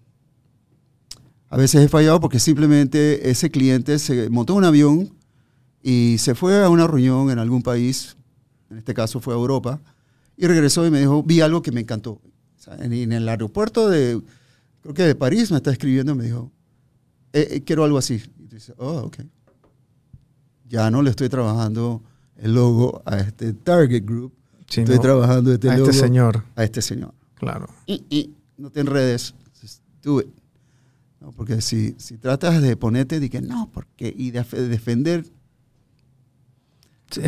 [1.49, 5.13] a veces he fallado porque simplemente ese cliente se montó un avión
[5.81, 8.17] y se fue a una reunión en algún país,
[8.69, 9.79] en este caso fue a Europa,
[10.35, 12.21] y regresó y me dijo, vi algo que me encantó.
[12.57, 14.21] sea, en, en el aeropuerto de,
[14.81, 16.51] creo que de París, me está escribiendo y me dijo,
[17.33, 18.21] "Eh, eh, quiero algo así.
[18.39, 19.17] Y tú dices, oh, ok.
[20.67, 22.03] Ya no le estoy trabajando
[22.37, 24.33] el logo a este target group,
[24.69, 25.01] Sí, estoy ¿no?
[25.01, 27.13] trabajando este a logo este señor, a este señor.
[27.35, 27.67] claro.
[27.85, 30.27] Y, y no te enredes, just do it.
[31.21, 35.23] No, porque si, si tratas de ponerte de que no, porque y de af- defender,
[35.23, 35.31] país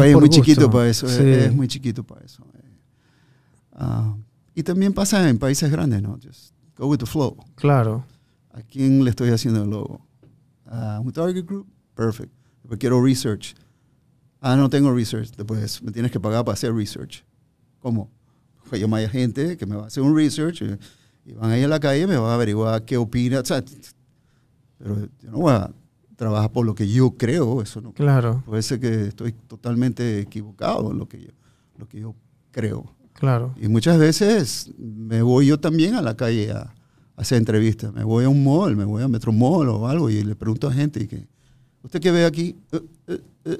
[0.07, 2.45] es por muy chiquito para eso, es- Sí, es, muy chiquito para eso.
[3.73, 4.15] Ah,
[4.53, 6.19] y también pasa en países grandes, ¿no?
[6.21, 7.37] Just go with the flow.
[7.55, 8.05] Claro,
[8.51, 10.01] ¿A quién le estoy haciendo el logo?
[10.65, 11.67] ¿A un target group?
[11.95, 12.31] Perfect.
[12.63, 13.53] Después quiero research.
[14.41, 15.31] Ah, no tengo research.
[15.35, 17.23] Después me tienes que pagar para hacer research.
[17.79, 18.09] ¿Cómo?
[18.69, 20.61] Pues yo me hay gente que me va a hacer un research
[21.25, 23.39] y van ahí a la calle y me van a averiguar qué opina.
[23.39, 23.63] o sea,
[24.77, 25.71] pero yo no voy a
[26.15, 27.61] trabajar por lo que yo creo.
[27.61, 27.93] Eso no.
[27.93, 31.31] claro, Puede ser que estoy totalmente equivocado en lo que yo,
[31.77, 32.15] lo que yo
[32.51, 32.85] creo.
[33.13, 33.53] claro.
[33.59, 36.73] Y muchas veces me voy yo también a la calle a, a
[37.17, 37.93] hacer entrevistas.
[37.93, 40.67] Me voy a un mall, me voy a Metro Mall o algo y le pregunto
[40.67, 41.27] a gente y que,
[41.83, 42.55] ¿usted qué ve aquí?
[42.71, 43.59] Eh, eh, eh,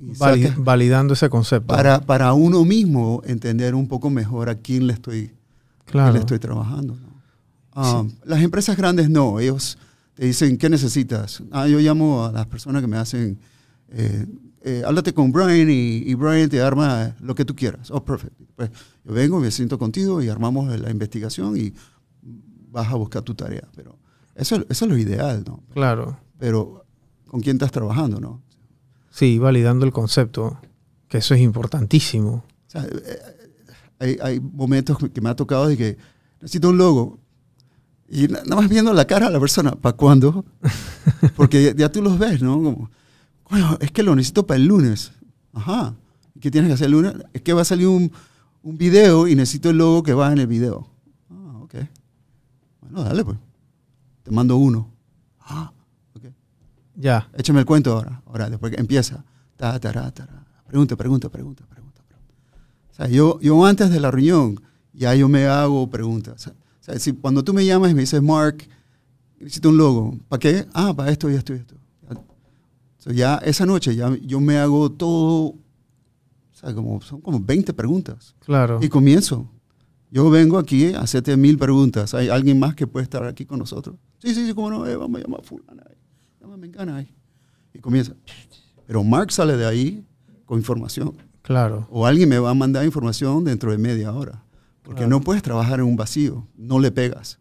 [0.00, 0.12] y
[0.58, 1.66] validando ese concepto.
[1.66, 5.32] para, para uno mismo entender un poco mejor a quién le estoy,
[5.84, 6.94] quién le estoy trabajando.
[6.94, 7.10] ¿no?
[7.72, 9.78] Ah, Las empresas grandes no, ellos
[10.14, 11.42] te dicen, ¿qué necesitas?
[11.50, 13.38] Ah, yo llamo a las personas que me hacen,
[13.90, 14.26] eh,
[14.62, 17.90] eh, háblate con Brian y, y Brian te arma lo que tú quieras.
[17.90, 18.44] Oh, perfecto.
[18.56, 18.70] Pues
[19.04, 21.72] yo vengo, me siento contigo y armamos la investigación y
[22.70, 23.68] vas a buscar tu tarea.
[23.74, 23.98] Pero
[24.34, 25.62] eso, eso es lo ideal, ¿no?
[25.72, 26.18] Claro.
[26.38, 26.84] Pero
[27.26, 28.42] ¿con quién estás trabajando, no?
[29.10, 30.58] Sí, validando el concepto,
[31.08, 32.30] que eso es importantísimo.
[32.66, 33.18] O sea, eh,
[33.98, 35.98] hay, hay momentos que me ha tocado de que
[36.40, 37.18] necesito un logo.
[38.08, 40.44] Y na- nada más viendo la cara de la persona, ¿para cuándo?
[41.36, 42.54] Porque ya, ya tú los ves, ¿no?
[42.54, 42.90] Como,
[43.44, 45.12] "Coño, es que lo necesito para el lunes.
[45.52, 45.94] Ajá.
[46.34, 47.14] ¿Y qué tienes que hacer el lunes?
[47.32, 48.10] Es que va a salir un,
[48.62, 50.88] un video y necesito el logo que va en el video.
[51.30, 51.74] Ah, ok.
[52.82, 53.38] Bueno, dale pues.
[54.22, 54.88] Te mando uno.
[55.40, 55.72] Ah.
[57.00, 58.22] Ya, Échame el cuento ahora.
[58.26, 59.24] Ahora, después que empieza.
[59.56, 60.44] Ta, tará, tará.
[60.66, 62.34] Pregunta, pregunta, pregunta, pregunta, pregunta.
[62.90, 64.60] O sea, yo, yo antes de la reunión,
[64.92, 66.46] ya yo me hago preguntas.
[66.46, 68.68] O sea, si cuando tú me llamas y me dices, Mark,
[69.38, 70.18] necesito un logo.
[70.28, 70.66] ¿Para qué?
[70.74, 71.74] Ah, para esto y esto y esto.
[72.98, 75.44] So, ya esa noche ya yo me hago todo.
[75.46, 75.56] O
[76.52, 78.34] sea, como, son como 20 preguntas.
[78.40, 78.78] claro.
[78.82, 79.50] Y comienzo.
[80.10, 82.12] Yo vengo aquí a hacerte mil preguntas.
[82.14, 83.96] ¿Hay alguien más que puede estar aquí con nosotros?
[84.18, 84.86] Sí, sí, sí, cómo no.
[84.86, 85.84] Eh, vamos a llamar a fulana.
[85.88, 85.96] ahí.
[86.42, 87.14] A Mengana ahí.
[87.74, 88.12] Y comienza.
[88.86, 90.04] Pero Mark sale de ahí
[90.46, 91.12] con información.
[91.42, 91.86] Claro.
[91.90, 94.42] O alguien me va a mandar información dentro de media hora.
[94.82, 95.10] Porque Claro.
[95.10, 96.46] no puedes trabajar en un vacío.
[96.56, 97.38] No le pegas.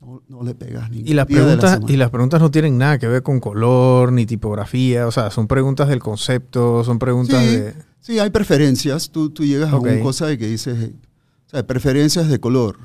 [0.00, 1.92] No, no le pegas ni Y las, día de la preguntas, semana.
[1.92, 5.46] y las preguntas no tienen nada que ver con color ni tipografía, o sea, son
[5.46, 7.56] preguntas del concepto, son preguntas Sí.
[7.56, 7.74] de...
[8.00, 9.10] Sí, hay preferencias.
[9.10, 10.90] Tú, tú llegas a una cosa y que dices,
[11.46, 12.76] o sea, preferencias de color.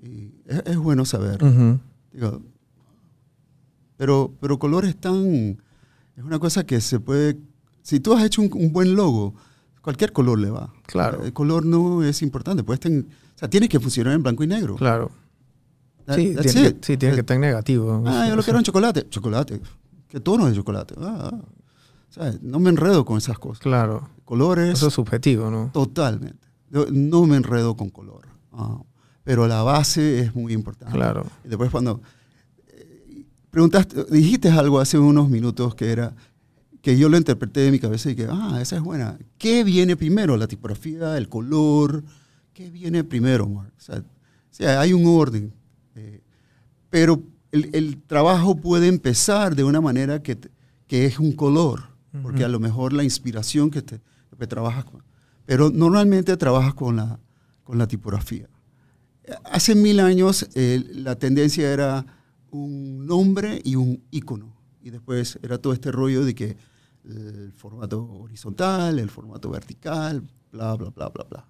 [0.00, 1.38] Y es, es bueno saber.
[2.12, 2.40] Digo,
[3.98, 5.58] pero, pero color es tan.
[6.16, 7.36] Es una cosa que se puede.
[7.82, 9.34] Si tú has hecho un, un buen logo,
[9.82, 10.72] cualquier color le va.
[10.86, 11.22] Claro.
[11.24, 12.64] El color no es importante.
[12.64, 14.76] Puedes ten- o sea, tiene que funcionar en blanco y negro.
[14.76, 15.10] Claro.
[16.06, 16.80] That- Sí, tiene, it.
[16.80, 18.02] que, sí, tiene que estar en negativo.
[18.06, 19.06] Ah, yo lo quiero en chocolate.
[19.10, 19.60] Chocolate.
[20.08, 20.94] ¿Qué tono de chocolate?
[20.98, 21.40] Ah, ah.
[22.08, 23.58] O sea, no me enredo con esas cosas.
[23.60, 24.08] Claro.
[24.24, 25.70] Colores, Eso es subjetivo, ¿no?
[25.72, 26.46] totalmente.
[26.70, 28.26] Yo no me enredo con color.
[28.52, 28.80] Ah,
[29.24, 30.94] pero la base es muy importante.
[30.94, 31.26] Claro.
[31.44, 32.00] Y después cuando
[33.50, 36.14] preguntaste, dijiste algo hace unos minutos que era
[36.82, 39.18] que yo lo interpreté en mi cabeza y que, ah, esa es buena.
[39.36, 40.36] ¿Qué viene primero?
[40.36, 42.04] ¿La tipografía, el color?
[42.54, 43.72] ¿Qué viene primero, Mark?
[43.76, 44.02] O sea,
[44.50, 45.52] sí, hay un orden.
[45.96, 46.20] eh,
[46.90, 47.20] pero
[47.52, 50.50] el, el trabajo puede empezar de una manera que, te-
[50.86, 51.82] que es un color,
[52.22, 54.00] porque a lo mejor la inspiración que, te,
[54.38, 55.02] que trabajas con.
[55.46, 57.18] Pero normalmente trabajas con la,
[57.64, 58.48] con la tipografía.
[59.44, 62.06] Hace mil años eh, la tendencia era
[62.50, 64.54] un nombre y un icono.
[64.82, 66.56] Y después era todo este rollo de que
[67.04, 70.22] el formato horizontal, el formato vertical,
[70.52, 71.40] bla, bla, bla, bla, bla.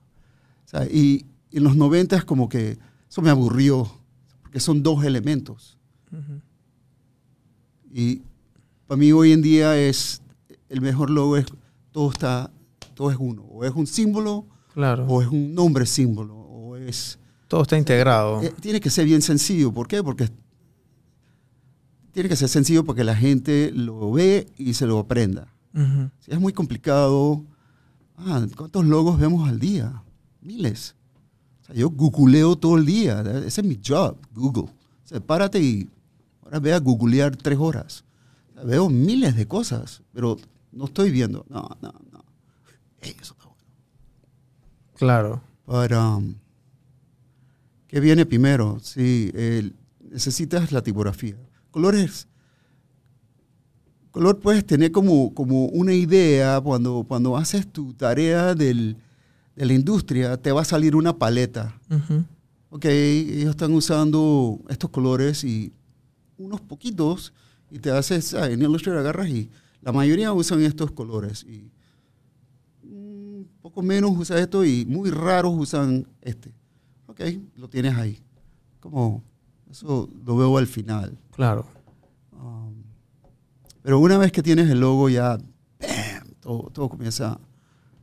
[0.65, 2.79] O sea, y en los noventas como que
[3.09, 3.91] eso me aburrió,
[4.43, 5.79] porque son dos elementos.
[7.93, 8.23] Y
[8.87, 10.23] para mí hoy en día es,
[10.69, 11.47] el mejor logo es,
[11.93, 12.51] todo está,
[12.95, 13.43] todo es uno.
[13.45, 15.07] O es un símbolo, Claro.
[15.07, 17.19] o es un nombre símbolo, o es...
[17.49, 18.43] Todo está integrado.
[18.43, 19.73] Eh, tiene que ser bien sencillo.
[19.73, 20.03] ¿Por qué?
[20.03, 20.29] Porque
[22.13, 25.53] tiene que ser sencillo porque la gente lo ve y se lo aprenda.
[26.21, 27.45] Si es muy complicado,
[28.17, 30.03] ah, ¿cuántos logos vemos al día?
[30.41, 30.97] Miles.
[31.63, 33.21] O sea, yo googleo todo el día.
[33.47, 34.65] Ese es mi job, Google.
[34.65, 35.89] O sea, párate y
[36.43, 38.05] ahora ve a googlear tres horas.
[38.51, 40.37] O sea, veo miles de cosas, pero
[40.73, 41.47] no estoy viendo.
[41.49, 42.25] No, no, no.
[43.01, 43.63] Ey, eso está bueno.
[44.97, 45.43] Claro.
[45.65, 46.35] But, um,
[47.87, 48.79] ¿Qué viene primero?
[48.83, 49.33] Sí,
[50.11, 51.37] necesitas la tipografía.
[51.71, 52.27] Colores.
[54.11, 58.97] Color puedes tener como, como una idea cuando, cuando haces tu tarea del-
[59.55, 61.79] de la industria, te va a salir una paleta.
[61.91, 62.25] Ujú.
[62.71, 65.73] Ok, ellos están usando estos colores y
[66.37, 67.33] unos poquitos
[67.71, 69.51] y te haces, ah, en Illustrator agarras y
[69.83, 71.71] la mayoría usan estos colores y
[72.83, 76.53] un poco menos usa esto y muy raros usan este.
[77.07, 77.21] Ok,
[77.57, 78.19] lo tienes ahí.
[78.81, 79.23] Como,
[79.71, 81.19] eso lo veo al final.
[81.35, 81.67] Claro.
[82.33, 82.75] Um,
[83.83, 86.29] pero una vez que tienes el logo ya, ¡bam!
[86.41, 87.39] todo, todo comienza,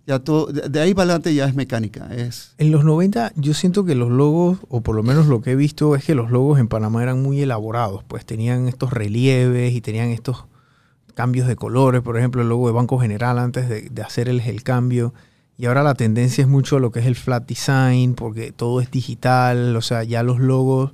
[0.07, 2.53] ya todo, de, de ahí para adelante ya es mecánica, es...
[2.57, 5.55] En los 90 yo siento que los logos, o por lo menos lo que he
[5.55, 9.81] visto, es que los logos en Panamá eran muy elaborados, pues tenían estos relieves y
[9.81, 10.45] tenían estos
[11.15, 14.41] cambios de colores, por ejemplo el logo de Banco General antes de, de hacer el,
[14.41, 15.13] el cambio.
[15.57, 18.81] Y ahora la tendencia es mucho a lo que es el flat design, porque todo
[18.81, 20.91] es digital, o sea, ya los logos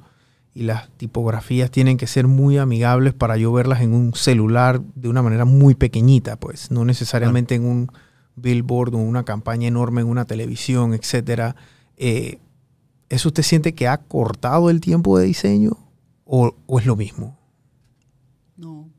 [0.53, 5.07] y las tipografías tienen que ser muy amigables para yo verlas en un celular de
[5.07, 7.91] una manera muy pequeñita, pues, no necesariamente en un
[8.35, 11.55] billboard o una campaña enorme en una televisión, etcétera.
[11.95, 12.39] Eh,
[13.09, 15.77] ¿Eso usted siente que ha cortado el tiempo de diseño
[16.25, 17.37] o, es lo mismo?
[18.57, 18.89] No,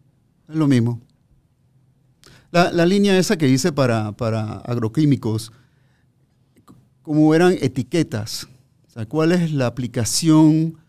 [0.48, 1.00] es lo mismo.
[2.50, 5.52] La, la línea esa que hice para, para agroquímicos,
[7.02, 8.48] como eran etiquetas,
[9.08, 10.81] ¿cuál es la aplicación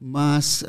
[0.00, 0.64] más,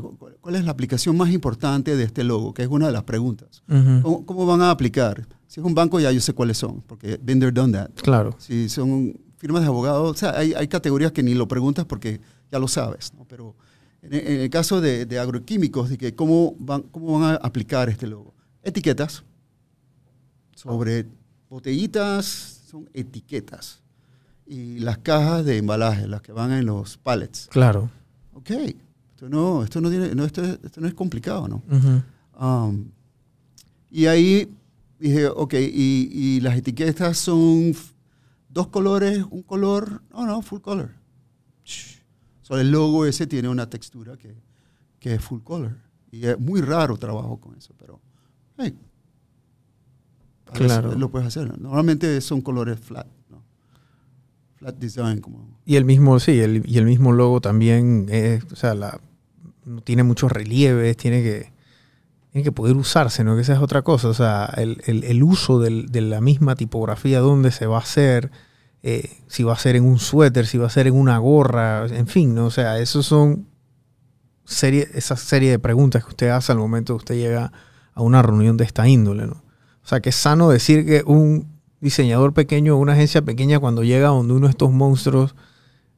[0.00, 2.52] cu- cuál es la aplicación más importante de este logo?
[2.54, 3.62] Que es una de las preguntas.
[3.68, 4.02] Ujú.
[4.02, 5.26] ¿Cómo, cómo van a aplicar?
[5.46, 7.90] Si es un banco ya yo sé cuáles son, porque been there, done that.
[8.02, 8.34] Claro.
[8.38, 12.20] Si son firmas de abogados, o sea, hay, hay categorías que ni lo preguntas porque
[12.50, 13.24] ya lo sabes, ¿no?
[13.28, 13.54] Pero
[14.02, 17.88] en, en el caso de, de agroquímicos, de que cómo van, cómo van a aplicar
[17.88, 18.34] este logo.
[18.62, 19.22] Etiquetas
[20.54, 21.06] sobre
[21.48, 23.82] botellitas, son etiquetas.
[24.46, 27.48] Y las cajas de embalaje, las que van en los pallets.
[27.50, 27.90] Claro.
[28.48, 28.76] Ok,
[29.10, 31.62] esto no, esto no, tiene, no, esto, esto no es complicado, ¿no?
[32.38, 32.84] Um,
[33.90, 34.48] y ahí
[35.00, 37.72] dije, ok, y, y las etiquetas son
[38.48, 40.90] dos colores, un color, no, no, full color.
[42.42, 44.36] So, el logo ese tiene una textura que,
[45.00, 45.76] que es full color.
[46.12, 48.00] Y es muy raro trabajo con eso, pero
[48.58, 48.76] hey,
[50.52, 50.94] Claro.
[50.94, 51.58] lo puedes hacer.
[51.60, 53.42] Normalmente son colores flat, ¿no?
[54.54, 55.55] Flat design, como...
[55.66, 59.00] Y el mismo, sí, el, y el mismo logo también es, o sea, la,
[59.84, 61.52] tiene muchos relieves, tiene que,
[62.30, 63.34] tiene que poder usarse, ¿no?
[63.34, 64.08] Que esa es otra cosa.
[64.08, 67.80] O sea, el, el- el uso del- de la misma tipografía, dónde se va a
[67.80, 68.30] hacer,
[68.84, 71.86] eh, si va a ser en un suéter, si va a ser en una gorra,
[71.86, 72.46] en fin, ¿no?
[72.46, 73.48] O sea, esos son
[74.44, 77.52] serie, esa serie de preguntas que usted hace al momento que usted llega
[77.94, 79.42] a una reunión de esta índole, ¿no?
[79.82, 81.48] O sea, que es sano decir que un
[81.80, 85.34] diseñador pequeño una agencia pequeña cuando llega donde uno de estos monstruos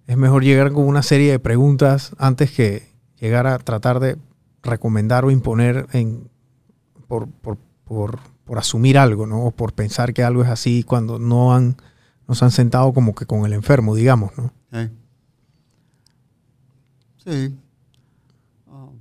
[0.09, 2.89] es mejor llegar con una serie de preguntas antes que
[3.21, 4.17] llegar a tratar de
[4.63, 6.31] recomendar o imponer en,
[7.07, 9.45] por, por, por, por asumir algo, ¿no?
[9.45, 11.77] O por pensar que algo es así cuando no han,
[12.27, 14.51] no se han sentado como que con el enfermo, digamos, ¿no?
[14.73, 14.91] Hey.
[17.19, 17.55] Sí.
[18.67, 18.99] Um,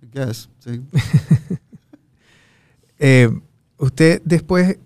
[0.00, 0.80] I guess, sí.
[3.02, 3.30] Eh,
[3.78, 4.76] usted después,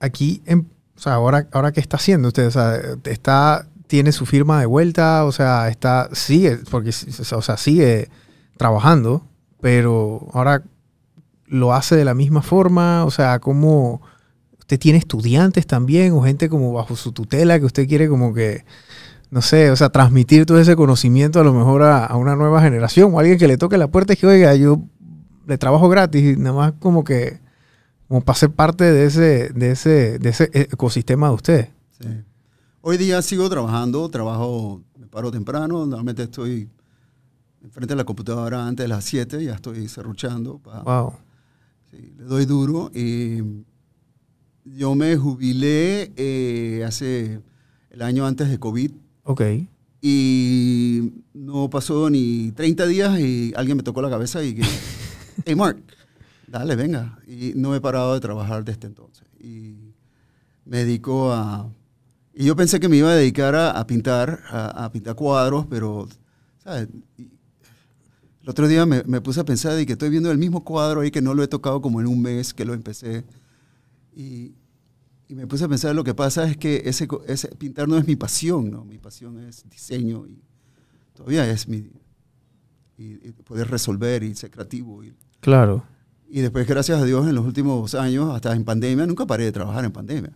[0.00, 0.73] aquí, en, o
[1.04, 5.24] sea, ahora, ahora qué está haciendo usted, o sea, está, tiene su firma de vuelta,
[5.24, 8.08] o sea, está, sigue, porque, o sea, sigue
[8.56, 9.26] trabajando,
[9.60, 10.62] pero ahora
[11.46, 14.00] lo hace de la misma forma, o sea, como
[14.58, 18.64] usted tiene estudiantes también o gente como bajo su tutela que usted quiere como que,
[19.30, 22.62] no sé, o sea, transmitir todo ese conocimiento a lo mejor a, a una nueva
[22.62, 24.80] generación o alguien que le toque la puerta y que, oiga, yo
[25.46, 27.43] le trabajo gratis y nada más como que,
[28.14, 31.68] como para ser parte de ese, de ese, de ese ecosistema de usted.
[32.00, 32.06] sí.
[32.80, 36.68] Hoy día sigo trabajando, trabajo, me paro temprano, normalmente estoy
[37.64, 41.14] enfrente de la computadora antes de las 7, ya estoy cerruchando, Wow.
[41.90, 42.92] sí, le doy duro.
[42.94, 43.38] Y
[44.64, 47.40] yo me jubilé eh, hace
[47.90, 48.92] el año antes de COVID
[49.24, 49.42] Ok.
[50.02, 54.62] y no pasó ni 30 días y alguien me tocó la cabeza y que,
[55.46, 55.82] hey Mark,
[56.46, 57.18] dale, venga.
[57.26, 59.26] Y no he parado de trabajar desde entonces.
[59.40, 59.94] Y
[60.64, 61.70] me dedico a...
[62.34, 66.08] Y yo pensé que me iba a dedicar a, pintar, a, pintar cuadros, pero,
[66.58, 66.88] ¿sabes?
[67.16, 67.30] Y
[68.42, 71.12] el otro día me, puse a pensar de que estoy viendo el mismo cuadro ahí
[71.12, 73.24] que no lo he tocado como en un mes que lo empecé.
[74.16, 74.52] Y,
[75.28, 78.06] y me puse a pensar, lo que pasa es que ese, ese pintar no es
[78.06, 78.84] mi pasión, ¿no?
[78.84, 80.42] Mi pasión es diseño y
[81.14, 81.88] todavía es mi...
[82.96, 85.04] Y, y poder resolver y ser creativo.
[85.04, 85.84] Y, Claro.
[86.36, 89.52] Y después, gracias a Dios, en los últimos años, hasta en pandemia, nunca paré de
[89.52, 90.32] trabajar en pandemia.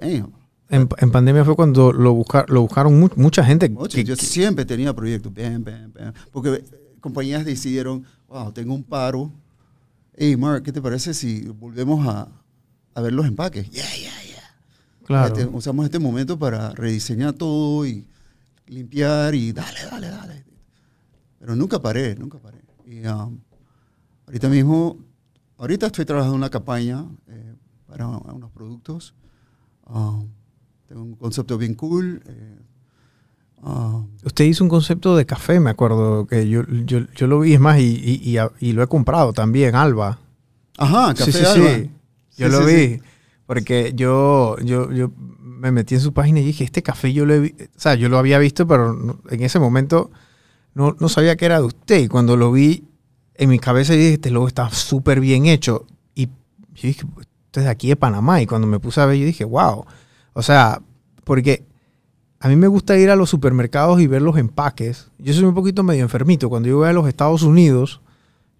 [0.00, 0.32] Damn.
[0.70, 3.68] En, en pandemia fue cuando lo, buscar, lo buscaron mu- mucha gente.
[3.68, 3.94] Mucho.
[3.94, 6.12] que- yo que- siempre tenía proyectos, bam, bam, bam.
[6.32, 6.64] porque eh,
[7.00, 9.30] compañías decidieron, wow, tengo un paro.
[10.16, 12.28] Hey, Mark, ¿qué te parece si volvemos a,
[12.94, 13.68] a ver los empaques?
[13.70, 14.42] Yeah, yeah, yeah.
[15.04, 15.34] claro.
[15.36, 18.06] Este, usamos este momento para rediseñar todo y
[18.66, 20.44] limpiar y dale, dale, dale.
[21.38, 22.58] Pero nunca paré, nunca paré.
[22.86, 23.38] Y um,
[24.26, 24.98] ahorita mismo,
[25.58, 27.54] ahorita estoy trabajando en una campaña eh,
[27.86, 29.14] para unos productos.
[29.88, 30.28] Um,
[30.88, 32.22] tengo un concepto bien cool.
[32.26, 32.58] eh,
[33.62, 37.54] um, Usted hizo un concepto de café, me acuerdo, que yo, yo, yo lo vi,
[37.54, 40.18] es más, y, y, y a- y lo he comprado también, Alba.
[40.78, 41.74] ajá, café sí, sí, Alba.
[41.76, 41.90] sí.
[42.38, 43.00] Yo lo vi.
[43.46, 47.34] Porque yo, yo, yo me metí en su página y dije, este café yo lo
[47.34, 50.10] he vi- O sea, yo lo había visto, pero en ese momento
[50.74, 52.00] no, no sabía que era de usted.
[52.00, 52.84] Y cuando lo vi
[53.38, 55.86] en mi cabeza, dije, este logo está súper bien hecho.
[56.14, 56.32] Y yo
[56.82, 58.40] dije, usted es de aquí de Panamá.
[58.42, 59.84] Y cuando me puse a ver, yo dije, wow.
[60.32, 60.80] O sea,
[61.24, 61.64] porque
[62.40, 65.10] a mí me gusta ir a los supermercados y ver los empaques.
[65.18, 66.48] Yo soy un poquito medio enfermito.
[66.48, 68.00] Cuando yo voy a los Estados Unidos,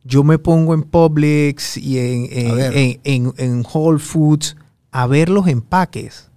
[0.04, 4.56] yo me pongo en Publix y en, en- en- en Whole Foods
[4.92, 6.30] a ver los empaques.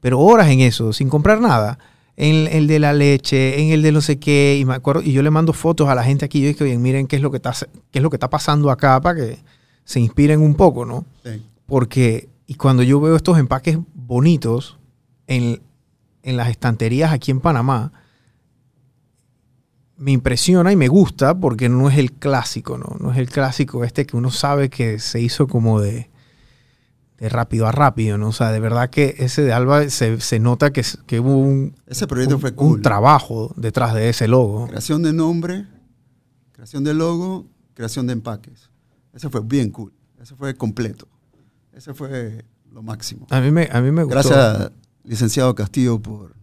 [0.00, 1.78] Pero horas en eso, sin comprar nada.
[2.16, 4.58] En el de la leche, en el de no sé qué.
[4.60, 6.40] Y, me acuerdo, y yo le mando fotos a la gente aquí.
[6.40, 7.52] Yo dije, oye, miren qué es lo que está,
[7.90, 9.38] qué es lo que está pasando acá para que
[9.84, 11.04] se inspiren un poco, ¿no?
[11.24, 11.42] Sí.
[11.66, 14.78] Porque, y cuando yo veo estos empaques bonitos
[15.26, 15.62] en,
[16.22, 17.92] en las estanterías aquí en Panamá,
[19.96, 22.96] me impresiona y me gusta porque no es el clásico, ¿no?
[22.98, 26.10] No es el clásico este que uno sabe que se hizo como de,
[27.22, 28.28] de rápido a rápido, ¿no?
[28.28, 31.76] O sea, de verdad que ese de Alba se, se nota que, que hubo un,
[31.86, 32.82] Ese proyecto un- fue un cool.
[32.82, 34.66] trabajo detrás de ese logo.
[34.66, 35.66] Creación de nombre,
[36.50, 38.70] creación de logo, creación de empaques.
[39.14, 39.92] Ese fue bien cool.
[40.20, 41.06] Ese fue completo.
[41.72, 43.26] Ese fue lo máximo.
[43.30, 44.28] A mí me, a mí me gustó.
[44.28, 44.72] Gracias,
[45.04, 46.34] licenciado Castillo, por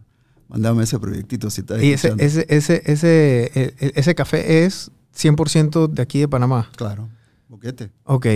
[0.48, 1.50] mandarme ese proyectito.
[1.50, 6.28] Si estás Y ese, ese, ese, ese, e- ese café es 100% de aquí de
[6.28, 6.70] Panamá.
[6.74, 7.10] Claro,
[7.48, 8.26] boquete, Ok.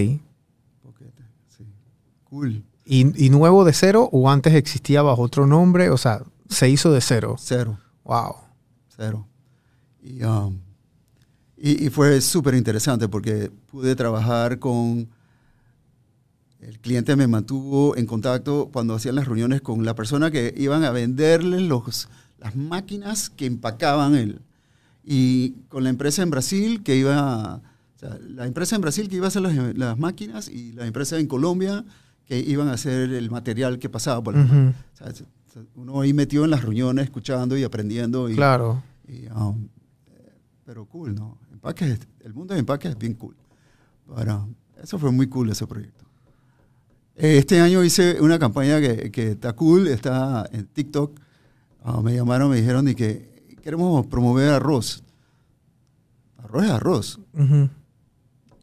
[2.35, 5.91] Cool, ¿Y, y nuevo de cero o antes existía bajo otro nombre?
[5.91, 7.37] O sea, se hizo de cero.
[7.39, 8.35] cero, Wow.
[8.97, 9.29] cero.
[10.03, 10.59] Y, um,
[11.57, 15.09] y, y fue súper interesante porque pude trabajar con...
[16.59, 20.83] El cliente me mantuvo en contacto cuando hacían las reuniones con la persona que iban
[20.83, 22.09] a venderle los,
[22.41, 24.41] las máquinas que empacaban el...
[25.05, 27.61] Y con la empresa en Brasil que iba...
[27.95, 30.85] o sea, la empresa en Brasil que iba a hacer las, las máquinas y la
[30.85, 31.85] empresa en Colombia
[32.27, 34.55] que iban a hacer el material que pasaba por las Ujú.
[34.55, 34.77] máquinas.
[34.93, 38.29] O sea, se- se- uno ahí metido en las reuniones, escuchando y aprendiendo.
[38.31, 38.83] Y, Claro.
[39.07, 39.69] y, um,
[40.65, 41.39] pero cool, ¿no?
[41.53, 43.37] Empaques, el mundo de empaques es bien cool.
[44.17, 44.49] Pero,
[44.83, 46.05] eso fue muy cool ese proyecto.
[47.17, 51.21] Eh, Este año hice una campaña que, que está cool, está en TikTok.
[51.83, 55.03] Ah, me llamaron, me dijeron y que queremos promover arroz.
[56.39, 57.21] Arroz es arroz.
[57.35, 57.69] Ujú.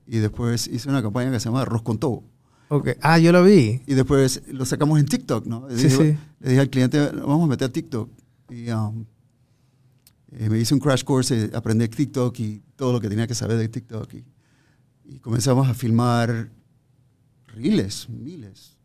[0.08, 2.24] Y después hice una campaña que se llama Arroz con todo.
[2.74, 2.90] Ok.
[3.02, 3.82] Ah, yo lo vi.
[3.86, 5.68] Y después lo sacamos en TikTok, ¿no?
[5.68, 6.18] Le Sí, dije, sí.
[6.40, 8.10] le dije al cliente, vamos a meter TikTok.
[8.50, 9.04] Y um,
[10.32, 13.36] eh, me hice un crash course, de aprender TikTok y todo lo que tenía que
[13.36, 14.14] saber de TikTok.
[14.14, 14.24] Y,
[15.04, 16.50] y comenzamos a filmar
[17.56, 18.78] reels, miles.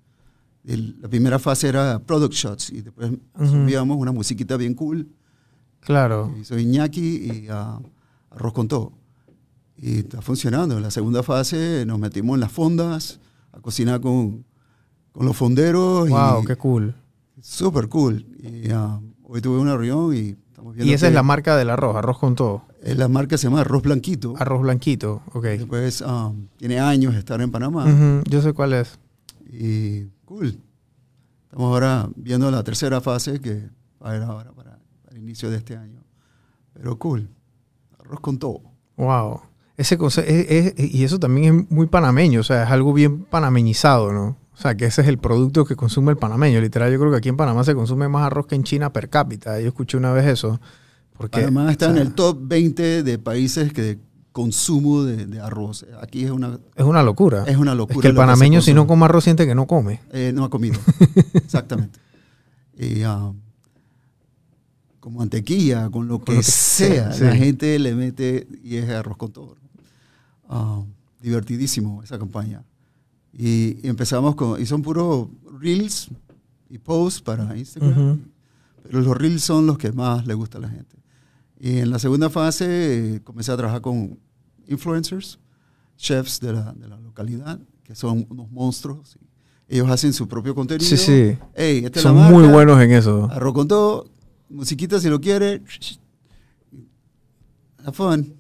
[0.65, 3.47] El- la primera fase era product shots y después Ujú.
[3.47, 5.09] subíamos una musiquita bien cool.
[5.79, 6.35] Claro.
[6.41, 7.79] Y soy Iñaki y ah,
[8.31, 8.93] arroz con todo.
[9.77, 10.77] Y está funcionando.
[10.77, 13.21] En la segunda fase nos metimos en las fondas
[13.57, 14.45] a cocinar con,
[15.13, 16.09] con los fonderos.
[16.09, 16.95] Wow, y qué cool.
[17.41, 18.27] Súper cool.
[18.43, 20.91] Y ah, hoy tuve una reunión y estamos viendo.
[20.91, 22.63] Y esa es la marca del arroz, arroz con todo.
[22.83, 24.35] es la marca se llama Arroz Blanquito.
[24.39, 25.23] Arroz blanquito.
[25.33, 25.45] Ok.
[25.45, 27.85] Después ah, tiene años de estar en Panamá.
[27.85, 28.99] Ujú, Yo sé cuál es.
[29.51, 30.59] Y cool.
[31.45, 33.69] Estamos ahora viendo la tercera fase que
[34.03, 36.03] va a haber ahora para, para el inicio de este año.
[36.75, 37.29] Pero cool.
[37.99, 38.61] Arroz con todo.
[38.97, 39.41] Wow.
[39.77, 43.25] Ese conce- es- es- y eso también es muy panameño, o sea, es algo bien
[43.25, 44.37] panameñizado, ¿no?
[44.55, 46.61] O sea, que ese es el producto que consume el panameño.
[46.63, 49.11] Literal, yo creo que aquí en Panamá se consume más arroz que en China per
[49.11, 49.61] cápita.
[49.61, 50.59] Yo escuché una vez eso.
[51.19, 53.99] Porque, Panamá está o sea, en el top 20 de países que
[54.33, 55.85] consumo de, de arroz.
[56.03, 57.45] Aquí es una, Es una locura.
[57.47, 58.01] es una Es locura.
[58.01, 60.01] que el panameño, si no come arroz, siente que no come.
[60.13, 60.79] Eh, no ha comido.
[61.35, 61.99] Exactamente.
[62.79, 63.33] Y, ah,
[65.01, 67.39] con mantequilla, con lo que, lo que sea, sea, la sí.
[67.39, 69.57] gente le mete y es arroz con todo.
[70.49, 70.83] Ah,
[71.21, 72.65] divertidísimo esa campaña.
[73.33, 75.29] Y, y empezamos con, y son puros
[75.61, 76.09] reels
[76.71, 77.93] y posts para Instagram.
[77.93, 78.21] Ujú.
[78.83, 80.97] Pero los reels son los que más le gusta a la gente.
[81.59, 84.19] Y en la segunda fase eh, comencé a trabajar con
[84.69, 85.39] influencers,
[85.97, 89.19] chefs de la, de la localidad, que son unos monstruos.
[89.69, 90.89] Ellos hacen su propio contenido.
[90.89, 91.39] Sí, sí.
[91.55, 93.29] Esta es Son la muy marca, buenos en eso.
[93.31, 94.09] Arroz con todo,
[94.49, 95.63] musiquita si lo quiere.
[97.85, 98.35] Have fun.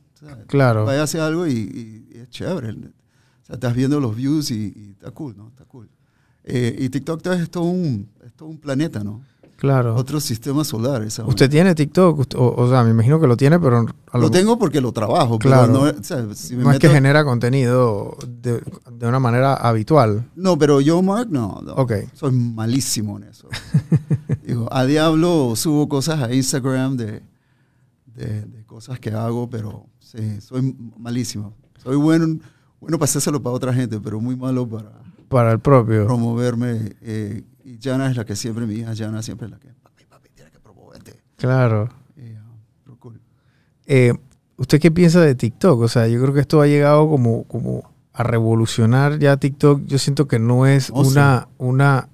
[0.46, 0.84] Claro.
[0.84, 2.70] Vaya a hacer algo y, y- es chévere.
[2.70, 5.48] O sea, estás viendo los views y, y está cool, ¿no?
[5.48, 5.88] Está cool.
[6.44, 9.20] Eh, y TikTok es todo, un, es todo un planeta, ¿no?
[9.56, 9.94] Claro.
[9.96, 11.02] Otro sistema solar.
[11.02, 12.26] esa ¿Usted tiene TikTok?
[12.36, 15.38] O, o sea, me imagino que lo tiene, pero a Lo tengo porque lo trabajo,
[15.38, 15.72] Claro.
[15.72, 18.60] pero no, o sea, si me no es que genera contenido de,
[18.92, 20.30] de una manera habitual.
[20.36, 21.60] No, pero yo, Mark, no.
[21.64, 21.72] no.
[21.74, 21.92] Ok.
[22.12, 23.48] Soy malísimo en eso.
[24.46, 27.22] Digo, a diablo subo cosas a Instagram de,
[28.14, 31.54] de, de cosas que hago, pero sí, soy malísimo.
[31.82, 32.38] Soy bueno,
[32.80, 34.92] bueno para hacérselo para otra gente, pero muy malo para
[35.28, 36.06] Para el propio.
[36.06, 36.94] promoverme.
[37.00, 40.04] eh, y Jana es la que siempre, mi hija Jana siempre es la que, papi,
[40.04, 41.20] papi, tienes que promoverte.
[41.36, 41.88] Claro.
[42.14, 43.20] Pero cool.
[43.86, 44.12] Eh,
[44.56, 45.80] ¿Usted qué piensa de TikTok?
[45.80, 47.82] O sea, yo creo que esto ha llegado como, como
[48.12, 49.84] a revolucionar ya TikTok.
[49.86, 51.10] Yo siento que no es Oh, sí.
[51.10, 52.08] una, una...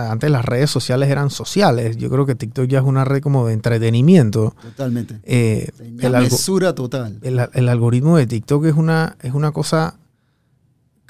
[0.00, 1.96] sea, antes las redes sociales eran sociales.
[1.96, 4.54] Yo creo que TikTok ya es una red como de entretenimiento.
[4.62, 5.20] Totalmente.
[5.24, 7.18] Eh, el, algo- mesura total.
[7.22, 9.98] el, el algoritmo de TikTok es una, es una cosa,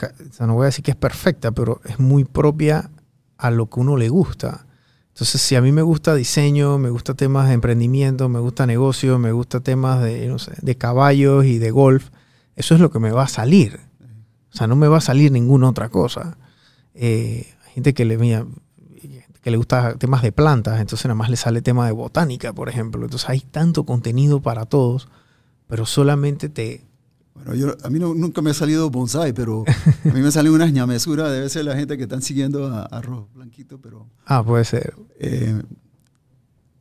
[0.03, 2.91] o sea, no voy a decir que es perfecta, pero es muy propia
[3.39, 4.66] a lo que uno le gusta.
[5.09, 9.18] Entonces, si a mí me gusta diseño, me gusta temas de emprendimiento, me gusta negocio,
[9.18, 12.11] me gusta temas de, no sé, de caballos y de golf,
[12.55, 13.80] eso es lo que me va a salir.
[14.53, 16.37] O sea, no me va a salir ninguna otra cosa.
[16.95, 18.47] Eh, hay gente que le, mira,
[19.47, 22.68] que le gusta temas de plantas, entonces nada más le sale tema de botánica, por
[22.68, 23.05] ejemplo.
[23.05, 25.07] Entonces hay tanto contenido para todos,
[25.68, 26.84] pero solamente te...
[27.32, 29.62] Bueno, yo, a mí no- nunca me ha salido bonsai, pero
[30.05, 31.30] a mí me salen unas ñamesuras.
[31.30, 34.94] Debe ser la gente que están siguiendo a Arroz Blanquito, pero Ah, puede ser.
[35.20, 35.62] eh,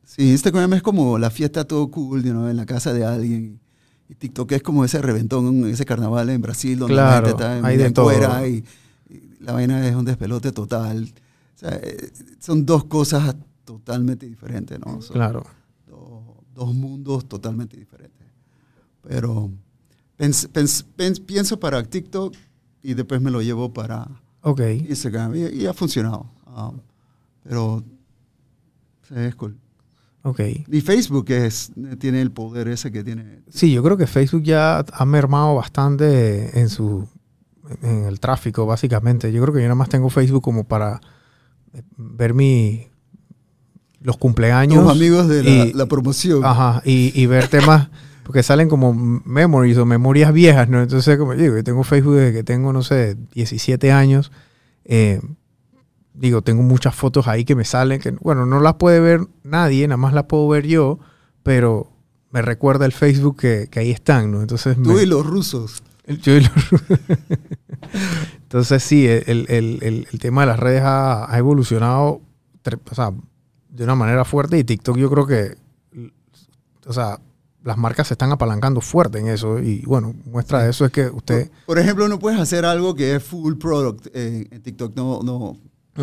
[0.04, 3.60] sí, Instagram es como la fiesta todo cool, know, en la casa de alguien.
[4.08, 7.58] Y TikTok es como ese reventón, ese carnaval en Brasil donde Claro, la gente está
[7.58, 8.06] en, hay de en todo.
[8.06, 8.64] cuera y,
[9.08, 11.12] y la vaina es un despelote total.
[11.56, 13.34] O sea, eh, son dos cosas
[13.64, 15.00] totalmente diferentes, ¿no?
[15.02, 15.42] Son Claro.
[15.86, 16.22] dos,
[16.54, 18.26] dos mundos totalmente diferentes.
[19.02, 19.50] Pero
[20.18, 22.34] pens- pens- pens- pienso para TikTok
[22.82, 24.06] y después me lo llevo para.
[24.88, 26.30] Instagram y, y ha funcionado.
[26.54, 26.78] Um,
[27.42, 27.82] pero
[29.14, 29.56] es cool.
[30.22, 30.40] Ok.
[30.68, 33.42] Y Facebook es, tiene el poder ese que tiene.
[33.48, 37.08] Sí, yo creo que Facebook ya ha mermado bastante en su
[37.82, 39.32] en el tráfico, básicamente.
[39.32, 41.00] Yo creo que yo nada más tengo Facebook como para
[41.96, 42.88] ver mi
[44.00, 44.84] los cumpleaños.
[44.84, 46.44] Los amigos de la, y- la promoción.
[46.44, 47.88] Ajá, y, y ver temas,
[48.24, 50.80] porque salen como memories o memorias viejas, ¿no?
[50.82, 54.30] Entonces, como digo, yo tengo Facebook desde que tengo, no sé, 17 años.
[54.84, 55.20] Eh,
[56.14, 59.86] digo, tengo muchas fotos ahí que me salen, que, bueno, no las puede ver nadie,
[59.88, 60.98] nada más las puedo ver yo,
[61.42, 61.90] pero
[62.30, 64.40] me recuerda el Facebook que, que ahí están, ¿no?
[64.40, 65.82] Entonces, Tú me- y los rusos.
[66.06, 66.50] El- yo y los-
[68.42, 72.20] Entonces sí, el, el- el- el tema de las redes ha, ha evolucionado
[72.90, 73.12] o sea,
[73.68, 75.56] de una manera fuerte y TikTok yo creo que,
[76.86, 77.20] o sea,
[77.62, 81.06] las marcas se están apalancando fuerte en eso y bueno, muestra de eso es que
[81.08, 81.48] usted...
[81.50, 84.96] Por, por ejemplo, no puedes hacer algo que es full product en, en TikTok.
[84.96, 85.58] No, no,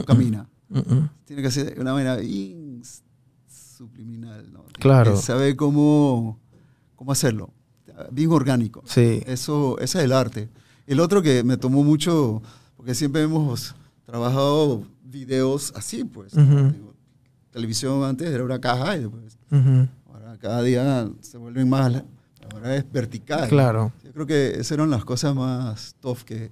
[0.05, 0.47] camina.
[1.25, 2.17] Tiene que ser una manera
[3.47, 4.51] subliminal.
[4.51, 4.65] ¿no?
[4.73, 5.15] Claro.
[5.17, 6.39] saber cómo,
[6.95, 7.53] cómo hacerlo.
[8.11, 8.83] Bien orgánico.
[8.85, 10.49] Sí, Eso, ese es el arte.
[10.87, 12.41] El otro que me tomó mucho,
[12.75, 13.75] porque siempre hemos
[14.05, 16.33] trabajado videos así, pues.
[16.33, 16.71] Ujú.
[16.71, 16.93] Digo,
[17.51, 19.87] televisión antes era una caja y después, Ujú.
[20.11, 22.03] ahora cada día se vuelven más,
[22.51, 23.47] ahora es vertical.
[23.47, 23.93] claro.
[24.03, 26.51] Yo creo que esas eran las cosas más tough que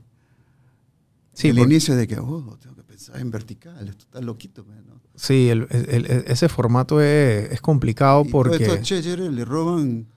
[1.34, 4.64] Sí, el porque- inicio de que, oh, tengo que pensar en vertical, esto está loquito.
[4.66, 5.02] man, ¿no?
[5.16, 8.64] sí el- el- el- ese formato es, es complicado Y todo porque...
[8.64, 10.08] estos chécheres le roban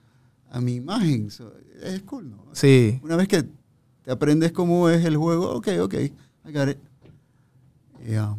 [0.55, 1.29] a mi imagen.
[1.29, 1.53] so,
[1.83, 2.45] es cool, ¿no?
[2.53, 3.43] Sí, Una vez que
[4.03, 6.77] te aprendes cómo es el juego, ok, ok, I got it.
[8.07, 8.37] Yeah.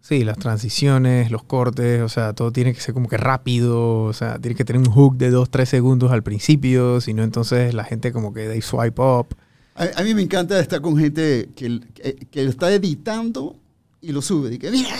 [0.00, 4.12] Sí, las transiciones, los cortes, o sea, todo tiene que ser como que rápido, o
[4.12, 7.74] sea, tiene que tener un hook de 2, 3 segundos al principio, si no entonces
[7.74, 9.34] la gente como que they swipe up.
[9.74, 13.56] A, a mí me encanta estar con gente que, que, que lo está editando
[14.00, 14.54] y lo sube.
[14.54, 14.90] Y que, mira,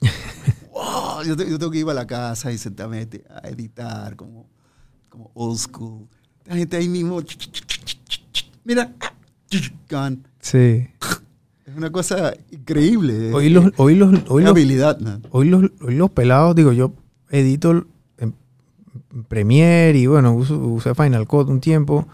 [0.72, 4.46] wow, yo, yo tengo que ir a la casa y sentarme a editar como,
[5.16, 6.06] como old school.
[6.44, 7.20] La gente ahí mismo,
[8.64, 8.92] mira,
[9.90, 10.18] gone.
[10.40, 10.88] Sí.
[11.64, 13.32] Es una cosa increíble.
[13.32, 15.22] Hoy los, hoy los, hoy los, habilidad, man.
[15.30, 16.92] hoy los, hoy los pelados, digo, yo
[17.30, 17.86] edito
[18.18, 18.34] en
[19.28, 22.06] Premiere y bueno, uso- usé Final Cut un tiempo,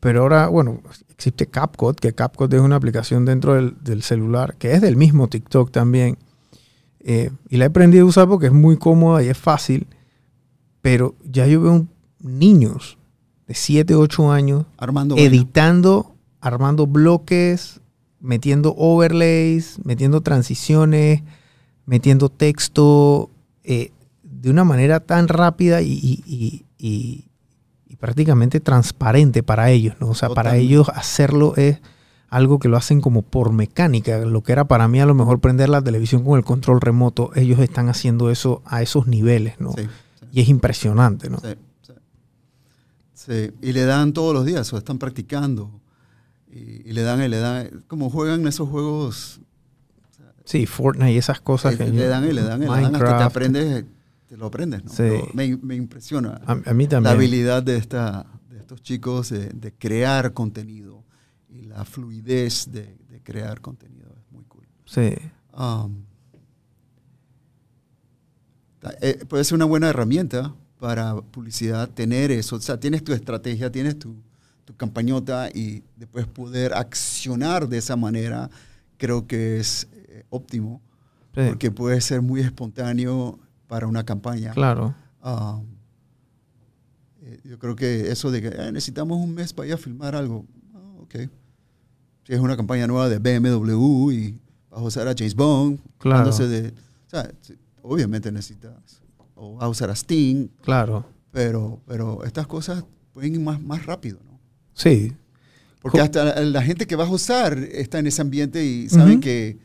[0.00, 0.80] pero ahora, bueno,
[1.10, 5.28] existe CapCut, que CapCut es una aplicación dentro del, del celular, que es del mismo
[5.28, 6.16] TikTok también.
[7.00, 9.86] Eh, y la he aprendido a usar porque es muy cómoda y es fácil,
[10.80, 11.90] pero ya yo veo un-
[12.24, 12.98] niños
[13.46, 15.16] de 7, 8 años Armando.
[15.16, 17.80] editando, armando bloques,
[18.20, 21.22] metiendo overlays, metiendo transiciones,
[21.86, 23.30] metiendo texto
[23.62, 23.90] eh,
[24.22, 27.24] de una manera tan rápida y, y- y-
[27.86, 30.08] y prácticamente transparente para ellos, ¿no?
[30.08, 31.80] O sea, para ellos hacerlo es
[32.28, 34.18] algo que lo hacen como por mecánica.
[34.18, 37.30] Lo que era para mí a lo mejor prender la televisión con el control remoto,
[37.34, 39.72] ellos están haciendo eso a esos niveles, ¿no?
[39.72, 39.82] Sí,
[40.18, 41.38] sí, Y es impresionante, ¿no?
[41.38, 41.54] sí,
[43.26, 43.50] sí.
[43.62, 45.80] Y le dan todos los días, o están practicando.
[46.50, 49.40] Y, y le dan, y le dan, como juegan esos juegos,
[50.46, 52.86] Sí, Fortnite y esas cosas que le dan y le dan y le dan hasta
[52.86, 53.22] te Minecraft.
[53.24, 53.84] aprendes,
[54.28, 54.90] te lo aprendes, ¿no?
[54.90, 55.08] Sí.
[55.32, 57.14] Me, me impresiona A, a mí la también.
[57.14, 61.02] habilidad de, esta, de estos chicos de, de crear contenido
[61.48, 64.14] y la fluidez de, de crear contenido.
[64.20, 64.66] Es muy cool.
[64.84, 65.14] Sí.
[65.56, 66.04] Um,
[69.00, 72.56] eh, puede ser una buena herramienta para publicidad tener eso.
[72.56, 74.16] O sea, tienes tu estrategia, tienes tu,
[74.64, 78.50] tu campañota y después poder accionar de esa manera,
[78.98, 80.80] creo que es eh, óptimo,
[81.34, 84.52] sí, porque puede ser muy espontáneo para una campaña.
[84.52, 84.94] Claro.
[85.22, 85.64] Um,
[87.22, 90.14] eh, yo creo que eso de que "Eh, necesitamos un mes para ir a filmar
[90.14, 90.44] algo,
[90.74, 91.14] ah, ok.
[92.26, 96.18] Si es una campaña nueva de BMW y vas a usar a James Bond, Claro.
[96.20, 99.00] dándose de, o sea, sí, obviamente necesitas,
[99.44, 101.04] o a usar a Sting, Claro.
[101.30, 104.38] pero, pero estas cosas pueden ir más, más rápido, ¿no?
[104.72, 105.12] Sí.
[105.80, 108.88] Porque Co- hasta la, la gente que vas a usar está en ese ambiente y
[108.88, 109.58] saben que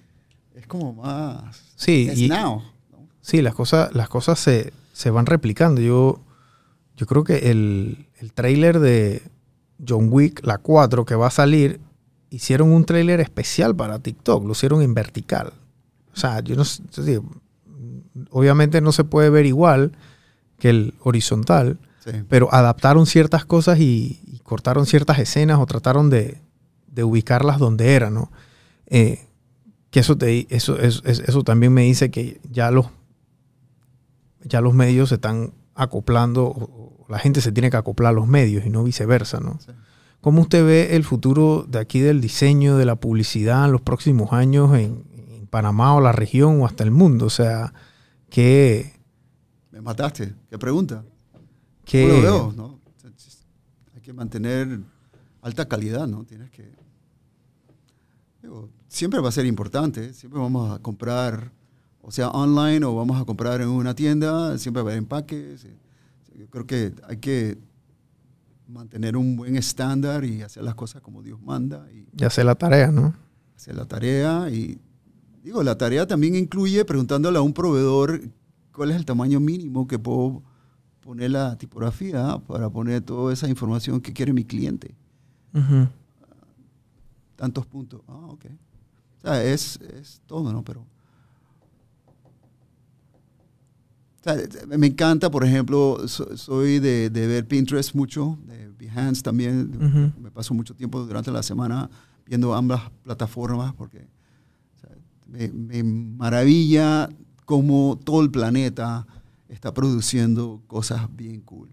[0.56, 2.62] es como más, Sí, y- now.
[2.92, 3.08] ¿no?
[3.22, 5.80] Sí, las cosas, las cosas se, se van replicando.
[5.82, 6.20] Yo,
[6.98, 9.22] yo creo que el, el tráiler de
[9.88, 11.80] John Wick, la 4, que va a salir,
[12.30, 15.54] hicieron un tráiler especial para TikTok, lo hicieron en vertical.
[16.14, 16.84] O sea, yo no sé,
[18.32, 19.94] obviamente no se puede ver igual
[20.58, 22.12] que el horizontal, Sí.
[22.30, 26.38] pero adaptaron ciertas cosas y, y cortaron ciertas escenas o trataron de,
[26.88, 28.32] de ubicarlas donde eran, ¿no?
[28.88, 29.26] Eh,
[29.92, 32.86] que eso, te, eso, eso, eso también me dice que ya los,
[34.44, 38.28] ya los medios se están acoplando, o la gente se tiene que acoplar a los
[38.28, 39.60] medios y no viceversa, ¿no?
[39.66, 39.72] Sí.
[40.22, 44.32] ¿Cómo usted ve el futuro de aquí del diseño, de la publicidad en los próximos
[44.34, 47.26] años en, en Panamá o la región o hasta el mundo?
[47.26, 47.74] O sea,
[48.30, 48.94] ¿qué,
[49.72, 50.34] Me mataste.
[50.50, 51.04] ¿Qué pregunta?
[51.86, 52.80] qué- lo veo, ¿no?
[53.96, 54.80] Hay que mantener
[55.42, 56.24] alta calidad, ¿no?
[56.26, 56.72] Tienes que...
[58.42, 61.52] digo, siempre va a ser importante, siempre vamos a comprar,
[62.02, 65.66] o sea, online o vamos a comprar en una tienda, siempre va a haber empaques.
[66.36, 67.58] Yo creo que hay que
[68.68, 72.92] mantener un buen estándar y hacer las cosas como Dios manda y sé la tarea,
[72.92, 73.14] ¿no?
[73.56, 74.50] hacer la tarea.
[74.50, 74.80] Y
[75.50, 78.22] digo, la tarea también incluye preguntándole a un proveedor
[78.72, 80.44] cuál es el tamaño mínimo que puedo
[81.02, 84.96] poner la tipografía para poner toda esa información que quiere mi cliente.
[87.36, 88.02] Tantos puntos.
[88.08, 88.46] Ah, ok.
[89.18, 90.64] O sea, es, es todo, ¿no?
[90.64, 90.82] Pero.
[90.82, 90.86] o
[94.24, 94.36] sea,
[94.78, 100.14] me encanta, por ejemplo, so- soy de, de ver Pinterest mucho, de Behance también.
[100.22, 101.90] Me paso mucho tiempo durante la semana
[102.26, 104.06] viendo ambas plataformas porque
[105.32, 107.10] me, me maravilla
[107.46, 109.08] cómo todo el planeta
[109.48, 111.70] está produciendo cosas bien cool.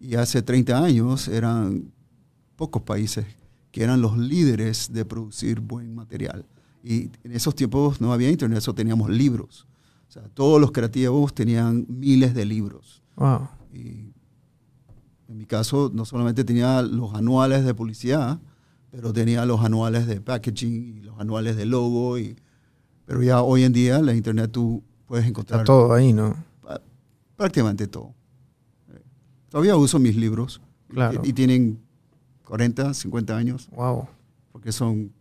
[0.00, 1.92] Y hace 30 años eran
[2.56, 3.26] pocos países
[3.70, 6.46] que eran los líderes de producir buen material.
[6.82, 9.66] Y en esos tiempos no había internet, eso teníamos libros.
[10.08, 13.02] O sea, todos los creativos tenían miles de libros.
[13.16, 13.48] Wow.
[13.74, 14.12] Y
[15.28, 18.40] en mi caso, no solamente tenía los anuales de publicidad,
[18.90, 22.18] pero tenía los anuales de packaging y los anuales de logo.
[22.18, 22.36] Y,
[23.08, 26.36] pero ya hoy en día, la internet tú puedes encontrar Está todo ahí, ¿no?
[27.36, 28.12] prácticamente todo.
[29.48, 31.22] Todavía uso mis libros Claro.
[31.24, 31.80] y, y tienen
[32.44, 34.08] 40, 50 años, Wow.
[34.52, 35.12] porque son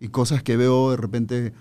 [0.00, 1.52] y cosas que veo de repente.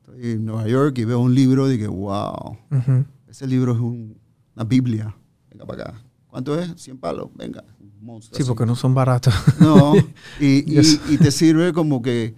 [0.00, 3.04] Estoy en Nueva York y veo un libro y digo, wow, Ujú.
[3.28, 4.18] ese libro es un-
[4.54, 5.16] una Biblia.
[5.50, 6.02] Venga para acá.
[6.26, 6.74] ¿Cuánto es?
[6.76, 7.30] 100 palos.
[7.34, 7.64] Venga.
[7.80, 8.48] un monstruo Sí, así.
[8.50, 9.32] porque no son baratos.
[9.60, 9.94] No.
[10.40, 12.34] Y, y- y te sirve como que.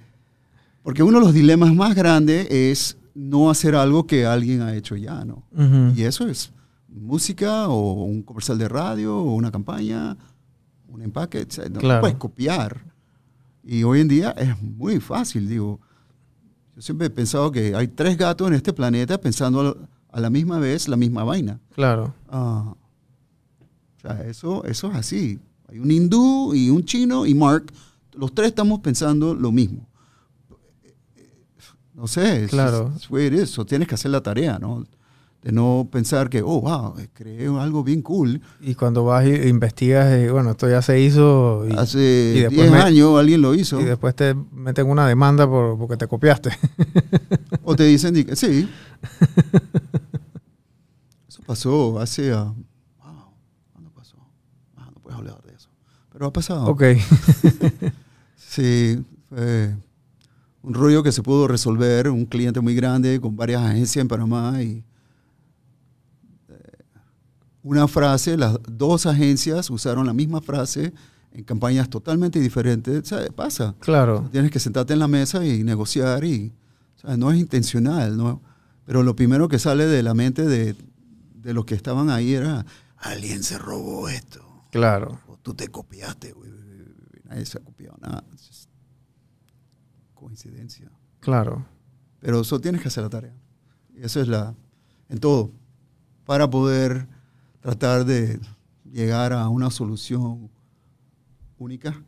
[0.87, 4.95] Porque uno de los dilemas más grandes es no hacer algo que alguien ha hecho
[4.95, 5.43] ya, ¿no?
[5.97, 6.53] Y eso es
[6.89, 10.17] música o un comercial de radio o una campaña,
[10.87, 11.45] un empaque.
[11.51, 12.03] sea, no Claro.
[12.03, 12.85] puedes copiar.
[13.65, 15.81] Y hoy en día es muy fácil, digo.
[16.77, 20.61] Yo siempre he pensado que hay tres gatos en este planeta pensando a la misma
[20.61, 21.59] vez la misma vaina.
[21.75, 22.15] Claro.
[22.29, 22.75] Ah,
[23.97, 25.41] o sea, eso, eso es así.
[25.69, 27.73] Hay un hindú y un chino y Mark.
[28.15, 29.86] Los tres estamos pensando lo mismo.
[31.97, 32.93] No sé, Claro.
[32.95, 33.51] es- es.
[33.51, 34.85] So, tienes que hacer la tarea, ¿no?
[35.43, 38.41] de no pensar que, oh, wow, creé algo bien cool.
[38.61, 41.65] Y cuando vas e investigas, eh, bueno, esto ya se hizo.
[41.71, 43.81] Y, Hace 10 años alguien lo hizo.
[43.81, 46.51] Y después te meten una demanda por, porque te copiaste.
[47.63, 48.69] o te dicen, sí.
[51.29, 52.35] Eso pasó hace...
[52.35, 52.55] Uh, wow,
[53.73, 54.17] ¿cuándo pasó?
[54.77, 55.69] Ah, no puedes hablar de eso.
[56.13, 56.67] Pero ha pasado.
[56.67, 56.83] Ok.
[58.37, 59.77] sí, fue
[60.67, 64.61] un rollo que se pudo resolver, un cliente muy grande con varias agencias en Panamá
[64.61, 64.85] y
[67.63, 70.93] una frase, las dos agencias usaron la misma frase
[71.31, 73.15] en campañas totalmente diferentes.
[73.37, 73.77] Pasa.
[73.79, 74.29] Claro.
[74.33, 76.53] Tienes que sentarte en la mesa y negociar y
[77.17, 78.43] no es intencional, ¿no?
[78.85, 80.75] Pero lo primero que sale de la mente de,
[81.35, 84.65] de los que estaban ahí era, alguien se robó esto.
[84.73, 85.21] Claro.
[85.29, 86.35] O tú te copiaste.
[87.23, 88.25] Nadie se ha copiado nada.
[90.27, 90.91] Coincidencia.
[91.21, 91.65] Claro.
[92.19, 93.35] Pero eso tienes que hacer la tarea.
[93.95, 94.55] Y eso es la,
[95.09, 95.53] en todo,
[96.25, 97.07] para poder
[97.61, 98.41] tratar de
[98.91, 100.51] llegar a una solución
[101.59, 102.03] única,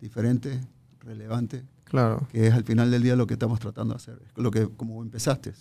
[0.00, 0.62] diferente,
[1.00, 1.62] relevante.
[1.84, 2.26] Claro.
[2.32, 4.22] Que es al final del día lo que estamos tratando de hacer.
[4.34, 5.52] Lo que, como empezaste,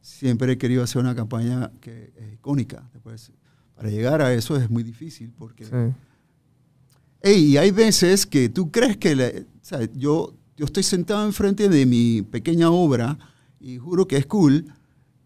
[0.00, 2.88] siempre he querido hacer una campaña que es icónica.
[2.92, 3.32] Después,
[3.74, 5.64] para llegar a eso es muy difícil porque...
[5.64, 7.30] Sí.
[7.30, 9.46] y hay veces que tú crees que...
[9.94, 13.16] yo, yo estoy sentado enfrente de mi pequeña obra
[13.60, 14.66] y juro que es cool,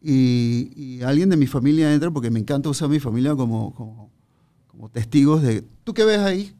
[0.01, 3.75] y, alguien de mi familia entra porque me encanta usar a mi familia como,
[4.69, 6.55] como, testigos de, ¿tú qué ves ahí?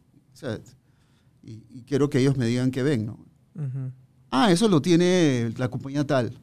[1.45, 3.25] y, quiero que ellos me digan qué ven, ¿no?
[4.33, 6.37] Ah, eso lo tiene la compañía tal.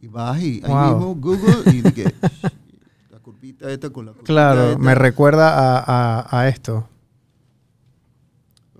[0.00, 2.02] Y vas y ahí mismo Google y que
[3.10, 5.84] la curvita esta con la curvita Claro, me recuerda a,
[6.18, 6.88] a, a esto.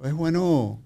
[0.02, 0.80] Es bueno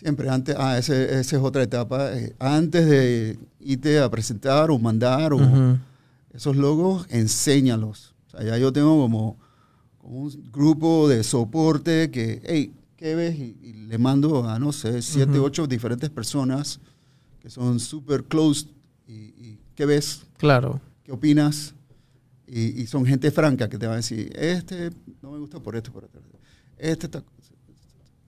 [0.00, 2.16] Siempre antes, ah, esa es otra etapa.
[2.16, 5.78] Eh, antes de irte a presentar o mandar o
[6.32, 8.14] esos logos, enséñalos.
[8.28, 9.36] O sea, ya yo tengo como,
[10.02, 13.38] un grupo de soporte que, hey, ¿qué ves?
[13.38, 16.80] Y, le mando a, no sé, siete, ocho diferentes personas
[17.38, 18.68] que son súper close.
[19.06, 20.22] Y, ¿Qué ves?
[20.38, 20.80] Claro.
[21.02, 21.74] ¿Qué opinas?
[22.46, 25.92] Y, son gente franca que te va a decir, este no me gusta por esto,
[25.92, 26.20] por esto.
[26.78, 27.22] Este está...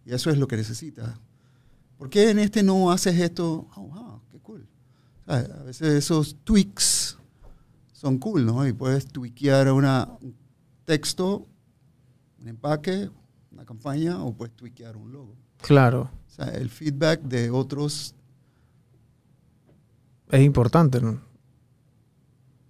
[0.04, 1.18] Y eso es lo que necesitas.
[2.02, 3.68] ¿Por qué en este no haces esto?
[3.76, 4.66] Oh, wow, qué cool.
[5.24, 7.16] A veces esos tweaks
[7.92, 8.66] son cool, ¿no?
[8.66, 10.34] Y puedes tweakear una, un
[10.84, 11.46] texto,
[12.40, 13.08] un empaque,
[13.52, 15.36] una campaña, o puedes tweakear un logo.
[15.58, 16.10] Claro.
[16.26, 18.16] O sea, el feedback de otros...
[20.28, 21.20] Es importante, ¿no?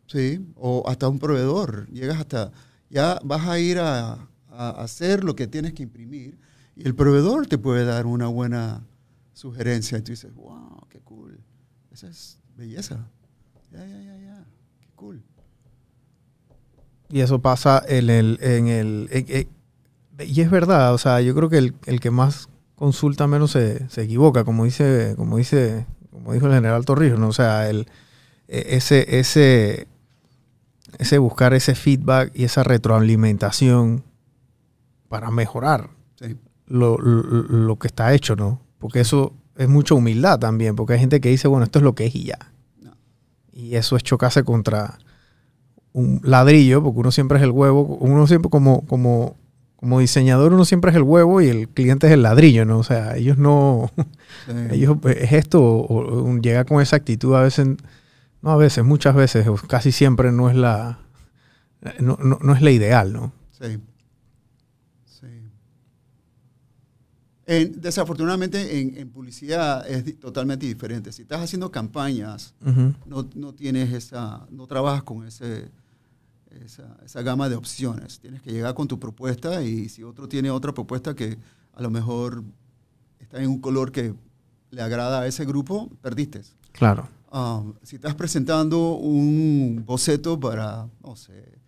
[0.08, 1.88] Sí, o hasta un proveedor.
[1.88, 2.52] Llegas hasta...
[2.90, 6.38] Ya vas a ir a, a hacer lo que tienes que imprimir
[6.76, 8.86] y el proveedor te puede dar una buena
[9.32, 11.40] sugerencia y tú dices, wow, qué cool.
[11.90, 13.08] Esa es belleza.
[13.70, 14.44] Ya, ya, ya, ya.
[14.80, 15.22] Qué cool.
[17.08, 18.38] Y eso pasa en el...
[18.42, 19.48] En el
[20.18, 23.88] y es verdad, o sea, yo creo que el, el que más consulta menos se,
[23.88, 27.28] se, equivoca, como dice, como dice, como dijo el general Torrijos, ¿no?
[27.28, 27.86] O sea, el,
[28.48, 29.88] e, ese, ese,
[30.98, 34.04] ese buscar ese feedback y esa retroalimentación
[35.08, 35.90] para mejorar
[36.66, 38.60] lo, lo, lo, que está hecho, ¿no?
[38.82, 41.94] Porque eso es mucha humildad también, porque hay gente que dice, bueno, esto es lo
[41.94, 42.38] que es y ya.
[43.52, 44.98] Y eso es chocarse contra
[45.92, 49.36] un ladrillo, porque uno siempre es el huevo, uno siempre como, como,
[49.76, 52.78] como diseñador, uno siempre es el huevo y el cliente es el ladrillo, ¿no?
[52.78, 53.92] O sea, ellos no,
[54.72, 57.68] ellos pues, es esto, o, llega con esa actitud a veces,
[58.40, 60.98] no a veces, muchas veces, casi siempre no es la,
[62.00, 63.32] no, no es la ideal, ¿no?
[63.52, 63.78] Sí.
[67.74, 71.12] Desafortunadamente en, publicidad es totalmente diferente.
[71.12, 72.54] Si estás haciendo campañas,
[73.06, 75.70] no, no, tienes esa, no trabajas con ese,
[76.64, 78.20] esa, esa, gama de opciones.
[78.20, 81.38] Tienes que llegar con tu propuesta y si otro tiene otra propuesta que
[81.74, 82.44] a lo mejor
[83.18, 84.14] está en un color que
[84.70, 86.42] le agrada a ese grupo, perdiste.
[86.72, 87.08] Claro.
[87.32, 91.60] Um, si estás presentando un boceto para, no sé,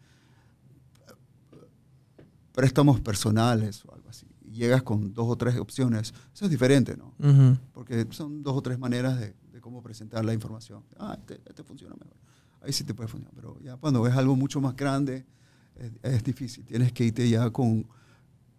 [2.53, 3.94] préstamos personales o
[4.55, 7.15] llegas con dos o tres opciones, eso es diferente, ¿no?
[7.73, 10.83] Porque son dos o tres maneras de, cómo presentar la información.
[10.99, 12.17] Ah, este, este, funciona mejor.
[12.61, 15.25] Ahí sí te puede funcionar, pero ya cuando ves algo mucho más grande,
[16.03, 16.65] es, difícil.
[16.67, 17.87] Tienes que irte ya con,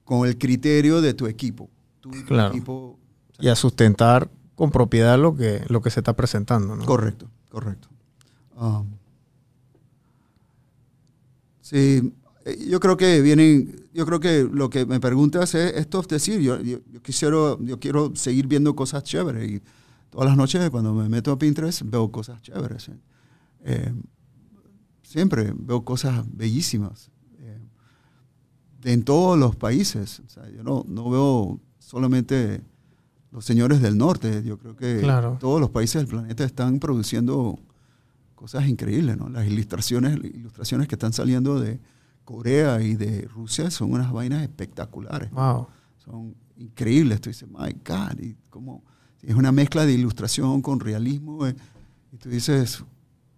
[0.04, 1.70] con el criterio de tu equipo.
[2.02, 2.50] Tu, claro.
[2.50, 2.98] equipo,
[3.40, 6.86] y a sustentar con propiedad lo que, lo que se está presentando, ¿no?
[6.86, 7.90] Correcto, correcto.
[8.56, 8.88] Um,
[11.62, 12.14] sí,
[12.68, 16.40] yo creo que vienen, yo creo que lo que me preguntas es esto es decir,
[16.42, 19.62] yo, yo, quisiera, yo quiero seguir viendo cosas chéveres y
[20.12, 22.90] todas las noches cuando me meto a Pinterest veo cosas chéveres.
[23.64, 23.94] eh,
[25.04, 27.10] siempre veo cosas bellísimas
[27.40, 27.60] eh,
[28.84, 30.20] en todos los países.
[30.26, 32.62] O sea, yo no, no veo solamente
[33.32, 34.44] los señores del norte.
[34.44, 35.38] Yo creo que Claro.
[35.40, 37.60] todos los países del planeta están produciendo
[38.36, 39.30] cosas increíbles, ¿no?
[39.30, 41.80] Las ilustraciones, ilustraciones que están saliendo de
[42.26, 45.32] Corea y de Rusia son unas vainas espectaculares.
[45.32, 45.68] Wow.
[46.04, 47.22] Son increíbles.
[47.22, 48.84] Tú dices, my God, y cómo
[49.22, 51.46] es una mezcla de ilustración con realismo.
[51.48, 51.56] eh,
[52.12, 52.84] y tú dices,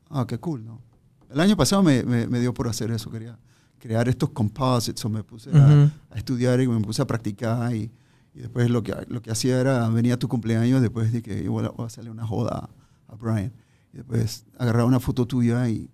[0.10, 0.82] ah, qué cool, ¿no?
[1.30, 3.38] El año pasado me, me- me dio por hacer eso, quería
[3.80, 5.92] crear estos composites, o me puse a, Ujú.
[6.12, 7.92] a estudiar y me puse a practicar y,
[8.34, 11.72] y después lo que, lo que hacía era, venía tu cumpleaños, después de que igual
[11.76, 12.70] voy a hacerle una joda
[13.08, 13.52] a, a Brian.
[13.94, 15.90] Y después agarraba una foto tuya y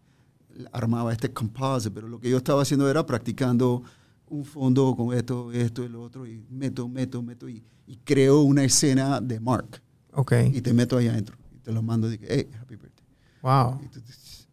[0.72, 3.84] armaba este composite, pero lo que yo estaba haciendo era practicando
[4.28, 8.64] un fondo con esto, esto lo otro, y meto, meto, meto, y, y creo una
[8.64, 9.82] escena de Mark,
[10.14, 10.34] Ok.
[10.54, 13.06] y te meto ahí adentro, y te lo mando, y digo, hey, happy birthday.
[13.42, 13.80] Wow.
[13.92, 14.00] Tú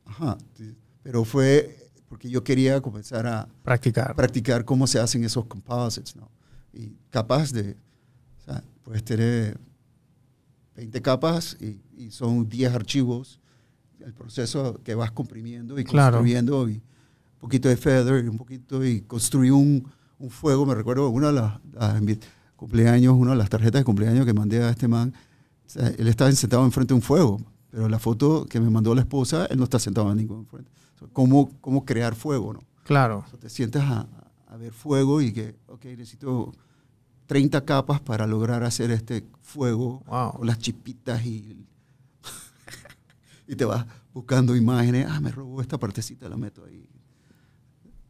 [0.06, 0.38] ajá,
[1.02, 1.76] pero fue
[2.08, 4.14] porque yo quería comenzar a Practicar.
[4.16, 6.28] practicar cómo se hacen esos composites, ¿no?
[6.72, 7.76] Y capaz de,
[8.38, 9.58] o sea, puedes tener
[10.76, 13.40] 20 capas y, y son 10 archivos,
[14.04, 16.18] el proceso que vas comprimiendo y Claro.
[16.18, 16.82] construyendo y un
[17.40, 19.86] poquito de feather y un poquito y construí un,
[20.18, 22.20] un fuego, me recuerdo una de las, las invi-
[22.56, 25.14] cumpleaños, una de las tarjetas de cumpleaños que mandé a este man,
[25.66, 27.40] o sea, él estaba sentado enfrente de un fuego,
[27.70, 30.70] pero la foto que me mandó la esposa, él no está sentado en ningún frente.
[30.96, 32.60] O sea, ¿Cómo, cómo crear fuego, no?
[32.84, 33.24] Claro.
[33.26, 34.06] O sea, te sientas a,
[34.48, 36.52] a ver fuego y que, ok, necesito
[37.26, 40.32] 30 capas para lograr hacer este fuego Wow.
[40.38, 41.64] con las chipitas y,
[43.50, 45.06] y te vas buscando imágenes.
[45.10, 46.88] Ah, me robó esta partecita, la meto ahí.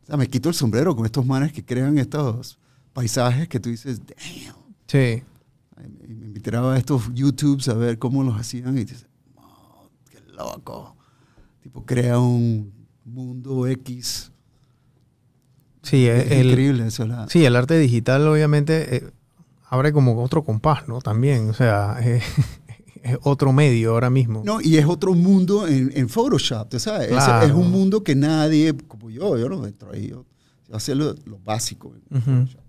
[0.03, 2.59] O sea, me quito el sombrero con estos manes que crean estos
[2.93, 4.55] paisajes que tú dices, damn.
[4.87, 5.23] Sí.
[5.79, 9.07] Me, invitaba a estos YouTubes a ver cómo los hacían y dices,
[9.37, 10.95] oh, qué loco.
[11.62, 12.71] Tipo, crea un
[13.07, 14.31] mundo X.
[15.83, 17.07] Sí, Es, el, increíble eso.
[17.07, 19.11] La, sí, el arte digital obviamente eh,
[19.71, 21.01] abre como otro compás, ¿no?
[21.01, 22.23] También, o sea, es,
[23.02, 24.43] es otro medio ahora mismo.
[24.44, 27.09] No, y es otro mundo en, en Photoshop, ¿tú sabes?
[27.09, 27.47] Es- Claro.
[27.47, 30.27] Es, un mundo que nadie, como yo, yo no entro ahí, yo,
[30.68, 32.31] yo hacer lo, lo básico en Ujú.
[32.47, 32.60] Photoshop.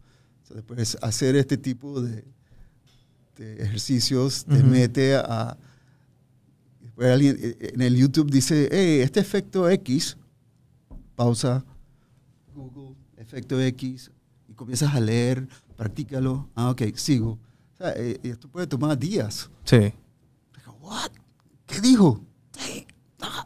[0.43, 2.23] O sea, después hacer este tipo de,
[3.37, 4.67] de ejercicios te Ujú.
[4.67, 5.57] mete a...
[6.81, 10.17] Después alguien eh, en el YouTube dice, hey, este efecto X,
[11.15, 11.63] pausa,
[12.53, 14.11] Google, efecto X,
[14.47, 15.47] y comienzas a leer,
[15.77, 17.39] practícalo, ah, ok, sigo.
[17.73, 19.49] O sea, eh, y esto puede tomar días.
[19.63, 19.93] Sí.
[20.81, 21.11] What?
[21.67, 22.21] ¿Qué dijo?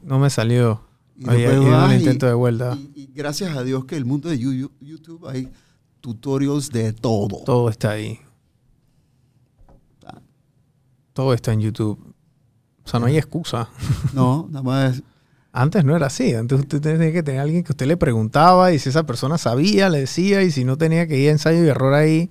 [0.02, 0.82] No me salió.
[1.18, 2.76] Y vas un y- intento de vuelta.
[2.76, 5.52] Y, y gracias a Dios que el mundo de YouTube hay
[6.02, 7.44] tutorials de todo.
[7.45, 8.20] Todo está ahí.
[10.06, 10.20] Ah,
[11.14, 11.99] Todo está en YouTube.
[12.84, 13.70] O sea, no hay excusa.
[14.14, 15.03] No, nada más.
[15.52, 16.34] Antes no era así.
[16.34, 19.38] Antes usted tenía que tener a alguien que usted le preguntaba y si esa persona
[19.38, 22.30] sabía, le decía y si no tenía que ir a ensayo y error ahí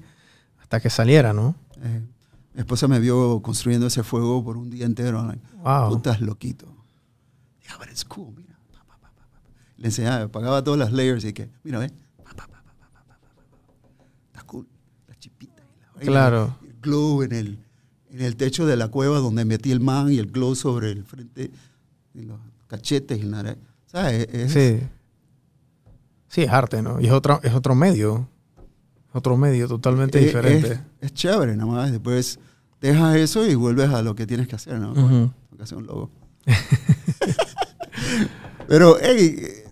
[0.60, 1.54] hasta que saliera, ¿no?
[1.82, 2.02] eh,
[2.54, 5.26] mi esposa me vio construyendo ese fuego por un día entero.
[5.26, 5.90] Like, wow.
[5.90, 6.66] Putas loquito.
[7.62, 8.56] Yeah, but it's cool, mira.
[8.72, 9.12] Pa, pa, pa,
[9.76, 11.90] Le enseñaba, apagaba todas las layers y que, mira, ve.
[14.26, 14.68] Está cool.
[15.08, 16.10] La chipita y la vaina.
[16.10, 16.58] Claro.
[16.62, 17.58] El glow en el,
[18.10, 21.04] en el techo de la cueva donde metí el man y el glow sobre el
[21.04, 21.50] frente,
[22.14, 23.56] y los cachetes y nada.
[23.86, 24.28] ¿Sabes?
[24.52, 24.80] Sí.
[26.28, 27.00] Sí, es arte, ¿no?
[27.00, 28.28] Y es otro, es otro medio.
[29.14, 30.72] Otro medio totalmente es- diferente.
[30.72, 31.90] Es, es chévere, nada más.
[31.92, 32.38] Después
[32.80, 34.90] dejas eso y vuelves a lo que tienes que hacer, ¿no?
[34.92, 35.00] Ujú.
[35.08, 36.10] Tengo que hacer un logo.
[38.68, 39.64] Pero, hey, eh,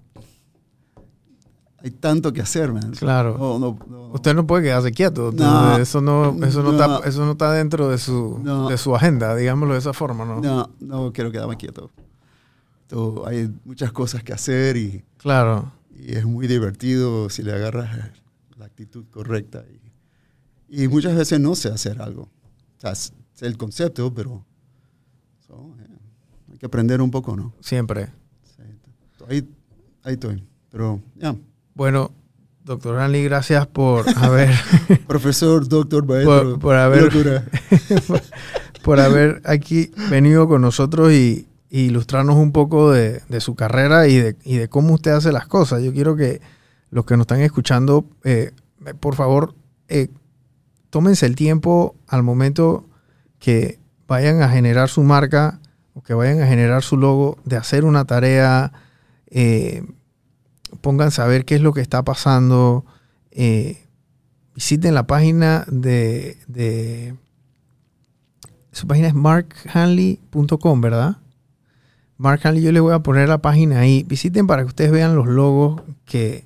[1.82, 2.93] hay tanto que hacer, man.
[2.93, 3.36] Claro.
[3.39, 4.09] No, no, no.
[4.12, 5.31] Usted no puede quedarse quieto.
[5.78, 6.73] Eso, no, eso, no.
[6.73, 10.40] Está, eso no está dentro de su, de su agenda, digámoslo de esa forma, ¿no?
[10.40, 11.90] No, no quiero quedarme quieto.
[12.82, 15.73] Esto, hay muchas cosas que hacer y, Claro.
[15.97, 17.89] y es muy divertido si le agarras
[18.73, 19.65] actitud correcta.
[20.69, 22.23] Y, y muchas veces no sé hacer algo.
[22.23, 24.44] O sea, sé el concepto, pero
[25.47, 25.99] so, eh,
[26.51, 27.53] hay que aprender un poco, ¿no?
[27.61, 28.09] Siempre.
[28.57, 28.62] Sí,
[29.28, 29.49] ahí,
[30.03, 30.43] ahí estoy.
[30.70, 31.36] Pero, ya.
[31.74, 32.12] Bueno,
[32.65, 34.51] doctor Hanley, gracias por haber,
[35.07, 36.53] Profesor, doctor, maestro.
[36.53, 37.44] por, por haber, locura.
[38.82, 44.09] por haber aquí venido con nosotros y, y ilustrarnos un poco de, de su carrera
[44.09, 45.82] y de, y de cómo usted hace las cosas.
[45.82, 46.40] Yo quiero que
[46.90, 48.53] los que nos están escuchando, eh,
[49.00, 49.54] por favor,
[49.88, 50.09] eh,
[50.90, 52.88] tómense el tiempo al momento
[53.38, 55.60] que vayan a generar su marca
[55.94, 58.72] o que vayan a generar su logo de hacer una tarea.
[59.26, 59.84] eh,
[60.80, 62.84] pónganse a ver qué es lo que está pasando.
[63.30, 63.78] eh,
[64.54, 67.16] visiten la página de,
[68.72, 71.16] Su página es markhanley.com, ¿verdad?
[72.16, 74.04] Mark Hanley, yo les voy a poner la página ahí.
[74.04, 76.44] Visiten para que ustedes vean los logos que,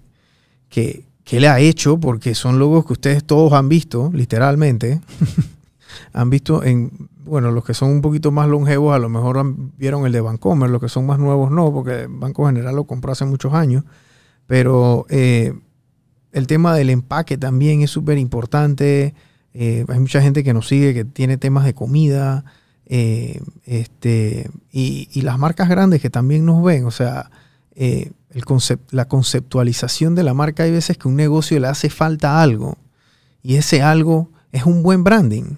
[0.70, 5.01] que, que él ha hecho, porque son logos que ustedes todos han visto, literalmente.
[6.12, 9.44] han visto en, bueno, los que son un poquito más longevos a lo mejor
[9.77, 13.11] vieron el de Vancomer, los que son más nuevos no, porque Banco General lo compró
[13.11, 13.82] hace muchos años.
[14.47, 15.53] Pero eh,
[16.31, 19.12] el tema del empaque también es súper importante.
[19.53, 22.44] Eh, hay mucha gente que nos sigue que tiene temas de comida.
[22.86, 26.85] Eh, este, y, las marcas grandes que también nos ven.
[26.85, 27.32] O sea,
[28.90, 32.76] la conceptualización de la marca, hay veces que un negocio le hace falta algo.
[33.42, 35.56] Y ese algo es un buen branding.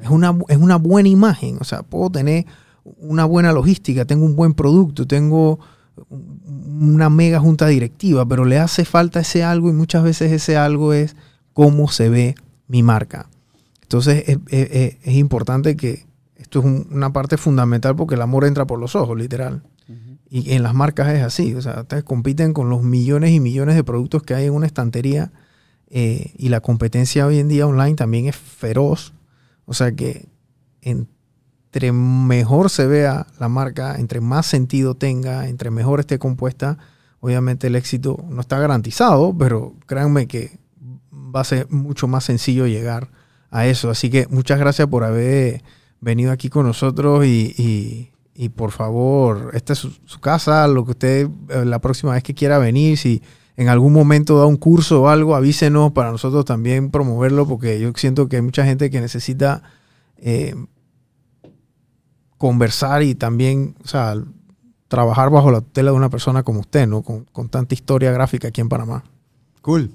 [0.00, 1.58] Es una, es una buena imagen.
[1.60, 2.46] O sea, puedo tener
[2.84, 5.58] una buena logística, tengo un buen producto, tengo
[6.08, 10.92] una mega junta directiva, pero le hace falta ese algo y muchas veces ese algo
[10.92, 11.16] es
[11.52, 12.34] cómo se ve
[12.68, 13.28] mi marca.
[13.82, 16.06] Entonces es, importante que
[16.36, 19.62] esto es una parte fundamental porque el amor entra por los ojos, literal.
[20.36, 23.76] Y en las marcas es así, o sea, ustedes compiten con los millones y millones
[23.76, 25.30] de productos que hay en una estantería
[25.90, 29.14] eh, y la competencia hoy en día online también es feroz.
[29.64, 30.26] O sea que
[30.82, 36.78] entre mejor se vea la marca, entre más sentido tenga, entre mejor esté compuesta,
[37.20, 40.58] obviamente el éxito no está garantizado, pero créanme que
[41.12, 43.08] va a ser mucho más sencillo llegar
[43.52, 43.88] a eso.
[43.88, 45.62] Así que muchas gracias por haber
[46.00, 48.10] venido aquí con nosotros y,
[48.56, 52.34] por favor, esta es su, su, casa, lo que usted eh, la próxima vez que
[52.34, 53.22] quiera venir, si
[53.56, 57.92] en algún momento da un curso o algo, avísenos para nosotros también promoverlo, porque yo
[57.94, 59.62] siento que hay mucha gente que necesita
[60.16, 60.54] eh,
[62.36, 64.16] conversar y también, o sea,
[64.88, 67.02] trabajar bajo la tutela de una persona como usted, ¿no?
[67.02, 69.04] Con, tanta historia gráfica aquí en Panamá.
[69.62, 69.92] Cool.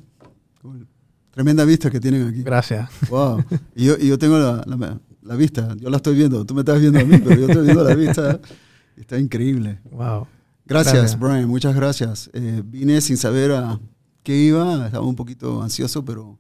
[1.32, 2.44] Tremenda vista que tienen aquí.
[2.44, 2.90] Gracias.
[3.10, 3.44] Wow.
[3.76, 5.00] Y yo, yo tengo la, la,
[5.36, 6.46] vista, yo la estoy viendo.
[6.46, 8.40] Tú me estás viendo a mí, pero yo estoy viendo la vista.
[8.98, 9.80] Está increíble.
[9.92, 10.28] Wow.
[10.66, 12.30] Gracias, Brian, muchas gracias.
[12.34, 13.80] Eh, vine sin saber a
[14.24, 16.38] qué iba, estaba un poquito ansioso, pero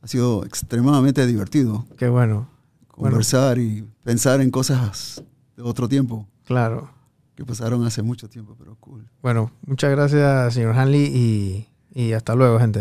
[0.00, 1.86] ha sido extremadamente divertido.
[1.96, 2.48] Qué bueno.
[2.88, 5.24] Conversar y pensar en cosas
[5.56, 6.28] de otro tiempo.
[6.44, 6.90] Claro.
[7.34, 9.08] Que pasaron hace mucho tiempo, pero cool.
[9.22, 12.80] Bueno, muchas gracias, señor Hanley, y, y hasta luego, gente.